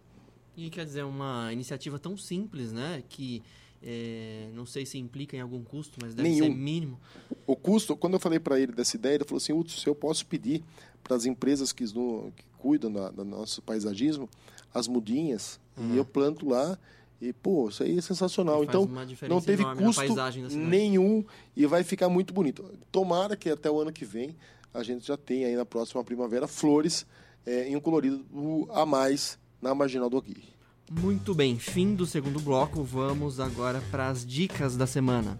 E 0.55 0.69
quer 0.69 0.85
dizer, 0.85 1.03
uma 1.03 1.51
iniciativa 1.51 1.97
tão 1.97 2.15
simples, 2.15 2.71
né? 2.71 3.03
Que 3.09 3.41
é, 3.83 4.49
não 4.53 4.65
sei 4.65 4.85
se 4.85 4.97
implica 4.97 5.35
em 5.37 5.41
algum 5.41 5.63
custo, 5.63 5.97
mas 6.01 6.13
deve 6.13 6.27
Nenhum. 6.29 6.45
ser 6.45 6.55
mínimo. 6.55 6.99
O 7.45 7.55
custo, 7.55 7.95
quando 7.95 8.13
eu 8.13 8.19
falei 8.19 8.39
para 8.39 8.59
ele 8.59 8.71
dessa 8.71 8.95
ideia, 8.95 9.15
ele 9.15 9.23
falou 9.23 9.37
assim: 9.37 9.53
se 9.67 9.87
eu 9.87 9.95
posso 9.95 10.25
pedir 10.25 10.63
para 11.03 11.15
as 11.15 11.25
empresas 11.25 11.71
que, 11.71 11.85
que 11.85 12.43
cuidam 12.57 12.91
da- 12.91 13.09
do 13.09 13.23
nosso 13.23 13.61
paisagismo 13.61 14.29
as 14.73 14.87
mudinhas, 14.87 15.59
e 15.77 15.95
eu 15.97 16.03
planto 16.05 16.49
lá. 16.49 16.77
E, 17.21 17.31
pô, 17.31 17.69
isso 17.69 17.81
aí 17.81 17.97
é 17.97 18.01
sensacional. 18.01 18.61
Então, 18.63 18.85
não 19.29 19.39
teve 19.41 19.63
custo 19.63 20.13
nenhum 20.51 21.23
e 21.55 21.65
vai 21.65 21.81
ficar 21.81 22.09
muito 22.09 22.33
bonito. 22.33 22.69
Tomara 22.91 23.37
que 23.37 23.49
até 23.49 23.71
o 23.71 23.79
ano 23.79 23.91
que 23.91 24.03
vem 24.03 24.35
a 24.73 24.83
gente 24.83 25.07
já 25.07 25.15
tenha 25.15 25.47
aí 25.47 25.55
na 25.55 25.65
próxima 25.65 26.03
primavera 26.03 26.45
flores 26.45 27.05
é, 27.45 27.69
em 27.69 27.75
um 27.77 27.79
colorido 27.79 28.25
a 28.73 28.85
mais 28.85 29.39
na 29.61 29.73
marginal 29.73 30.09
do 30.09 30.17
Aguirre. 30.17 30.49
Muito 30.91 31.33
bem, 31.33 31.57
fim 31.57 31.95
do 31.95 32.05
segundo 32.05 32.39
bloco, 32.39 32.83
vamos 32.83 33.39
agora 33.39 33.81
para 33.89 34.07
as 34.07 34.25
dicas 34.25 34.77
da 34.77 34.85
semana. 34.85 35.37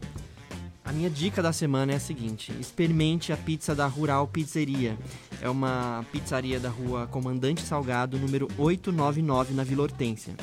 A 0.84 0.92
minha 0.92 1.10
dica 1.10 1.42
da 1.42 1.54
semana 1.54 1.94
é 1.94 1.96
a 1.96 2.00
seguinte: 2.00 2.52
experimente 2.60 3.32
a 3.32 3.38
pizza 3.38 3.76
da 3.76 3.86
Rural 3.86 4.28
Pizzeria. 4.28 4.98
É 5.42 5.50
uma 5.50 6.04
pizzaria 6.12 6.60
da 6.60 6.70
rua 6.70 7.08
Comandante 7.08 7.62
Salgado, 7.62 8.18
número 8.18 8.48
899, 8.58 9.54
na 9.54 9.64
Vila 9.64 9.84
Hortência. 9.84 10.34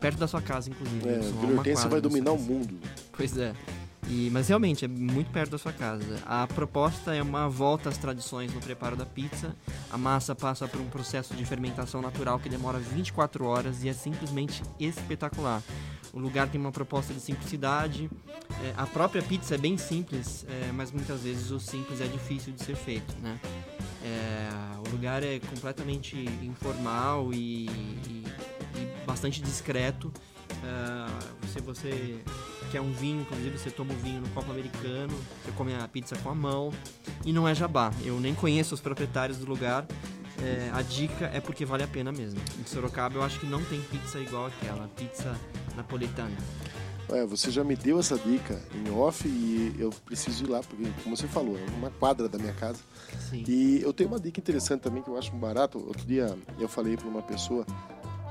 Perto 0.00 0.18
da 0.18 0.26
sua 0.26 0.42
casa, 0.42 0.70
inclusive. 0.70 1.08
É, 1.08 1.18
Vila 1.18 1.58
Hortência 1.58 1.88
vai 1.88 2.00
dominar 2.00 2.32
o 2.32 2.38
mundo. 2.38 2.78
Pois 3.12 3.36
é. 3.36 3.52
E, 4.08 4.28
mas 4.32 4.48
realmente 4.48 4.84
é 4.84 4.88
muito 4.88 5.30
perto 5.30 5.50
da 5.50 5.58
sua 5.58 5.72
casa. 5.72 6.20
A 6.26 6.46
proposta 6.46 7.14
é 7.14 7.22
uma 7.22 7.48
volta 7.48 7.88
às 7.88 7.98
tradições 7.98 8.52
no 8.52 8.60
preparo 8.60 8.96
da 8.96 9.06
pizza. 9.06 9.54
A 9.90 9.98
massa 9.98 10.34
passa 10.34 10.66
por 10.66 10.80
um 10.80 10.88
processo 10.88 11.34
de 11.34 11.44
fermentação 11.44 12.00
natural 12.00 12.38
que 12.38 12.48
demora 12.48 12.78
24 12.78 13.44
horas 13.46 13.84
e 13.84 13.88
é 13.88 13.92
simplesmente 13.92 14.62
espetacular. 14.78 15.62
O 16.12 16.18
lugar 16.18 16.48
tem 16.48 16.60
uma 16.60 16.72
proposta 16.72 17.14
de 17.14 17.20
simplicidade. 17.20 18.10
É, 18.64 18.74
a 18.76 18.86
própria 18.86 19.22
pizza 19.22 19.54
é 19.54 19.58
bem 19.58 19.76
simples, 19.78 20.44
é, 20.48 20.72
mas 20.72 20.90
muitas 20.90 21.22
vezes 21.22 21.50
o 21.50 21.60
simples 21.60 22.00
é 22.00 22.06
difícil 22.06 22.52
de 22.52 22.64
ser 22.64 22.74
feito, 22.74 23.14
né? 23.20 23.38
É, 24.02 24.48
o 24.88 24.90
lugar 24.90 25.22
é 25.22 25.38
completamente 25.38 26.16
informal 26.42 27.32
e, 27.32 27.66
e, 27.66 28.24
e 28.74 29.06
bastante 29.06 29.40
discreto. 29.40 30.12
Uh, 30.50 31.46
se 31.46 31.60
você 31.60 32.22
quer 32.70 32.80
um 32.80 32.92
vinho, 32.92 33.22
inclusive 33.22 33.58
você 33.58 33.70
toma 33.70 33.92
o 33.92 33.96
vinho 33.96 34.20
no 34.20 34.28
copo 34.28 34.50
americano, 34.50 35.14
você 35.44 35.50
come 35.52 35.74
a 35.74 35.86
pizza 35.88 36.16
com 36.16 36.30
a 36.30 36.34
mão 36.34 36.72
e 37.24 37.32
não 37.32 37.46
é 37.46 37.54
jabá. 37.54 37.92
Eu 38.04 38.20
nem 38.20 38.34
conheço 38.34 38.74
os 38.74 38.80
proprietários 38.80 39.38
do 39.38 39.46
lugar. 39.46 39.86
É, 40.42 40.70
a 40.72 40.80
dica 40.80 41.26
é 41.34 41.40
porque 41.40 41.66
vale 41.66 41.82
a 41.82 41.88
pena 41.88 42.10
mesmo. 42.12 42.40
Em 42.58 42.64
Sorocaba 42.64 43.16
eu 43.16 43.22
acho 43.22 43.38
que 43.40 43.46
não 43.46 43.62
tem 43.64 43.80
pizza 43.82 44.18
igual 44.18 44.46
aquela, 44.46 44.88
pizza 44.88 45.36
napolitana. 45.76 46.36
É, 47.12 47.26
você 47.26 47.50
já 47.50 47.64
me 47.64 47.74
deu 47.74 47.98
essa 47.98 48.16
dica 48.16 48.60
em 48.72 48.90
off 48.90 49.26
e 49.26 49.74
eu 49.78 49.90
preciso 50.06 50.44
ir 50.44 50.48
lá, 50.48 50.60
porque, 50.60 50.88
como 51.02 51.16
você 51.16 51.26
falou, 51.26 51.58
é 51.58 51.64
uma 51.76 51.90
quadra 51.90 52.28
da 52.28 52.38
minha 52.38 52.52
casa. 52.52 52.78
Sim. 53.28 53.44
E 53.48 53.82
eu 53.82 53.92
tenho 53.92 54.08
uma 54.08 54.20
dica 54.20 54.38
interessante 54.38 54.82
também 54.82 55.02
que 55.02 55.08
eu 55.08 55.18
acho 55.18 55.32
barato. 55.32 55.78
Outro 55.78 56.06
dia 56.06 56.38
eu 56.58 56.68
falei 56.68 56.96
para 56.96 57.08
uma 57.08 57.20
pessoa 57.20 57.66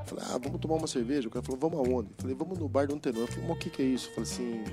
Falei, 0.09 0.25
ah, 0.27 0.39
vamos 0.41 0.59
tomar 0.59 0.75
uma 0.75 0.87
cerveja? 0.87 1.27
O 1.27 1.31
cara 1.31 1.45
falou, 1.45 1.59
vamos 1.59 1.87
aonde? 1.87 2.09
Falei, 2.17 2.35
vamos 2.35 2.57
no 2.57 2.67
bar 2.67 2.87
do 2.87 2.95
Antenor. 2.95 3.21
Eu 3.21 3.27
falei, 3.27 3.47
mas 3.47 3.57
o 3.57 3.59
que, 3.59 3.69
que 3.69 3.81
é 3.81 3.85
isso? 3.85 4.09
Falei 4.09 4.23
assim, 4.23 4.63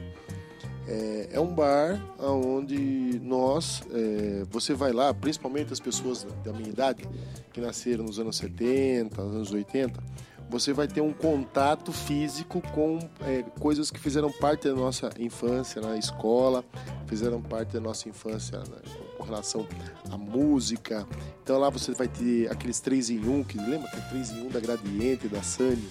é, 0.88 1.28
é 1.32 1.40
um 1.40 1.54
bar 1.54 2.00
onde 2.18 3.20
nós, 3.20 3.82
é, 3.92 4.44
você 4.50 4.72
vai 4.72 4.92
lá, 4.92 5.12
principalmente 5.12 5.72
as 5.72 5.80
pessoas 5.80 6.26
da 6.44 6.52
minha 6.52 6.68
idade, 6.68 7.06
que 7.52 7.60
nasceram 7.60 8.04
nos 8.04 8.18
anos 8.18 8.36
70, 8.36 9.20
anos 9.20 9.52
80, 9.52 10.02
você 10.48 10.72
vai 10.72 10.86
ter 10.86 11.00
um 11.00 11.12
contato 11.12 11.92
físico 11.92 12.62
com 12.72 12.98
é, 13.22 13.42
coisas 13.58 13.90
que 13.90 13.98
fizeram 13.98 14.30
parte 14.30 14.68
da 14.68 14.74
nossa 14.74 15.10
infância 15.18 15.82
na 15.82 15.96
escola, 15.96 16.64
fizeram 17.06 17.42
parte 17.42 17.72
da 17.72 17.80
nossa 17.80 18.08
infância 18.08 18.58
com 18.60 19.05
relação 19.26 19.66
à 20.10 20.16
música. 20.16 21.06
Então 21.42 21.58
lá 21.58 21.68
você 21.68 21.92
vai 21.92 22.08
ter 22.08 22.50
aqueles 22.50 22.80
3 22.80 23.10
em 23.10 23.28
1, 23.28 23.44
que 23.44 23.58
lembra 23.58 23.90
que 23.90 23.96
é 23.96 24.00
3 24.00 24.30
em 24.30 24.46
1 24.46 24.48
da 24.48 24.60
Gradiente, 24.60 25.28
da 25.28 25.42
Sunny, 25.42 25.88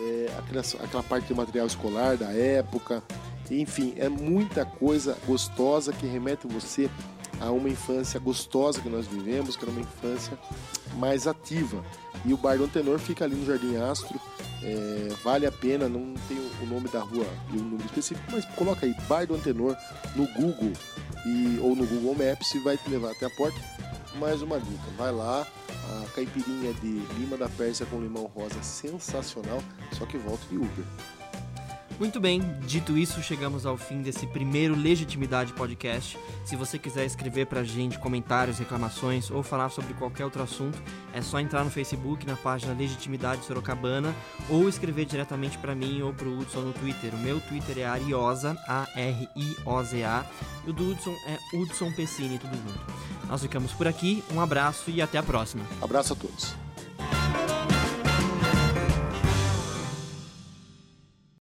é, 0.00 0.26
aquela, 0.38 0.62
aquela 0.84 1.02
parte 1.02 1.26
de 1.26 1.34
material 1.34 1.66
escolar 1.66 2.16
da 2.16 2.30
época. 2.32 3.02
Enfim, 3.50 3.94
é 3.96 4.08
muita 4.08 4.64
coisa 4.64 5.16
gostosa 5.26 5.92
que 5.92 6.06
remete 6.06 6.46
você 6.46 6.90
a 7.40 7.50
uma 7.50 7.68
infância 7.68 8.18
gostosa 8.18 8.80
que 8.80 8.88
nós 8.88 9.06
vivemos, 9.06 9.56
que 9.56 9.64
era 9.64 9.70
uma 9.70 9.80
infância 9.80 10.38
mais 10.96 11.26
ativa. 11.26 11.84
E 12.24 12.32
o 12.32 12.36
Bar 12.36 12.58
do 12.58 12.64
Antenor 12.64 12.98
fica 12.98 13.24
ali 13.24 13.34
no 13.34 13.46
Jardim 13.46 13.76
Astro. 13.76 14.20
É, 14.62 15.08
vale 15.22 15.46
a 15.46 15.52
pena, 15.52 15.88
não 15.88 16.14
tem 16.26 16.36
o 16.36 16.66
nome 16.66 16.88
da 16.88 17.00
rua 17.00 17.26
e 17.52 17.56
o 17.56 17.62
número 17.62 17.86
específico, 17.86 18.26
mas 18.32 18.44
coloca 18.56 18.84
aí 18.84 18.94
Bar 19.08 19.26
do 19.26 19.34
Antenor 19.34 19.76
no 20.16 20.26
Google 20.32 20.72
e, 21.28 21.60
ou 21.60 21.76
no 21.76 21.86
Google 21.86 22.14
Maps 22.14 22.54
e 22.54 22.58
vai 22.60 22.76
te 22.76 22.88
levar 22.88 23.12
até 23.12 23.26
a 23.26 23.30
porta. 23.30 23.58
Mais 24.18 24.40
uma 24.42 24.58
dica, 24.58 24.84
vai 24.96 25.12
lá, 25.12 25.46
a 25.68 26.08
caipirinha 26.14 26.72
de 26.74 27.00
lima 27.18 27.36
da 27.36 27.48
Pérsia 27.48 27.86
com 27.86 28.00
limão 28.00 28.24
rosa 28.34 28.62
sensacional, 28.62 29.62
só 29.92 30.06
que 30.06 30.16
volta 30.16 30.44
de 30.48 30.56
Uber. 30.56 30.84
Muito 31.98 32.20
bem, 32.20 32.40
dito 32.60 32.96
isso, 32.96 33.20
chegamos 33.20 33.66
ao 33.66 33.76
fim 33.76 34.00
desse 34.00 34.24
primeiro 34.24 34.76
Legitimidade 34.76 35.52
Podcast. 35.52 36.16
Se 36.44 36.54
você 36.54 36.78
quiser 36.78 37.04
escrever 37.04 37.46
pra 37.46 37.64
gente 37.64 37.98
comentários, 37.98 38.60
reclamações 38.60 39.32
ou 39.32 39.42
falar 39.42 39.68
sobre 39.68 39.94
qualquer 39.94 40.24
outro 40.24 40.40
assunto, 40.40 40.80
é 41.12 41.20
só 41.20 41.40
entrar 41.40 41.64
no 41.64 41.70
Facebook 41.70 42.24
na 42.24 42.36
página 42.36 42.72
Legitimidade 42.72 43.44
Sorocabana 43.44 44.14
ou 44.48 44.68
escrever 44.68 45.06
diretamente 45.06 45.58
para 45.58 45.74
mim 45.74 46.00
ou 46.00 46.14
pro 46.14 46.38
Hudson 46.38 46.60
no 46.60 46.72
Twitter. 46.72 47.12
O 47.14 47.18
meu 47.18 47.40
Twitter 47.40 47.78
é 47.78 47.86
Ariosa, 47.86 48.56
A-R-I-O-Z-A, 48.68 50.24
e 50.66 50.70
o 50.70 50.72
do 50.72 50.92
Hudson 50.92 51.16
é 51.26 51.56
Hudson 51.56 51.90
Pessini, 51.90 52.38
tudo 52.38 52.56
junto. 52.56 52.92
Nós 53.26 53.42
ficamos 53.42 53.72
por 53.72 53.88
aqui, 53.88 54.22
um 54.32 54.40
abraço 54.40 54.88
e 54.88 55.02
até 55.02 55.18
a 55.18 55.22
próxima. 55.22 55.64
Abraço 55.82 56.12
a 56.12 56.16
todos. 56.16 56.54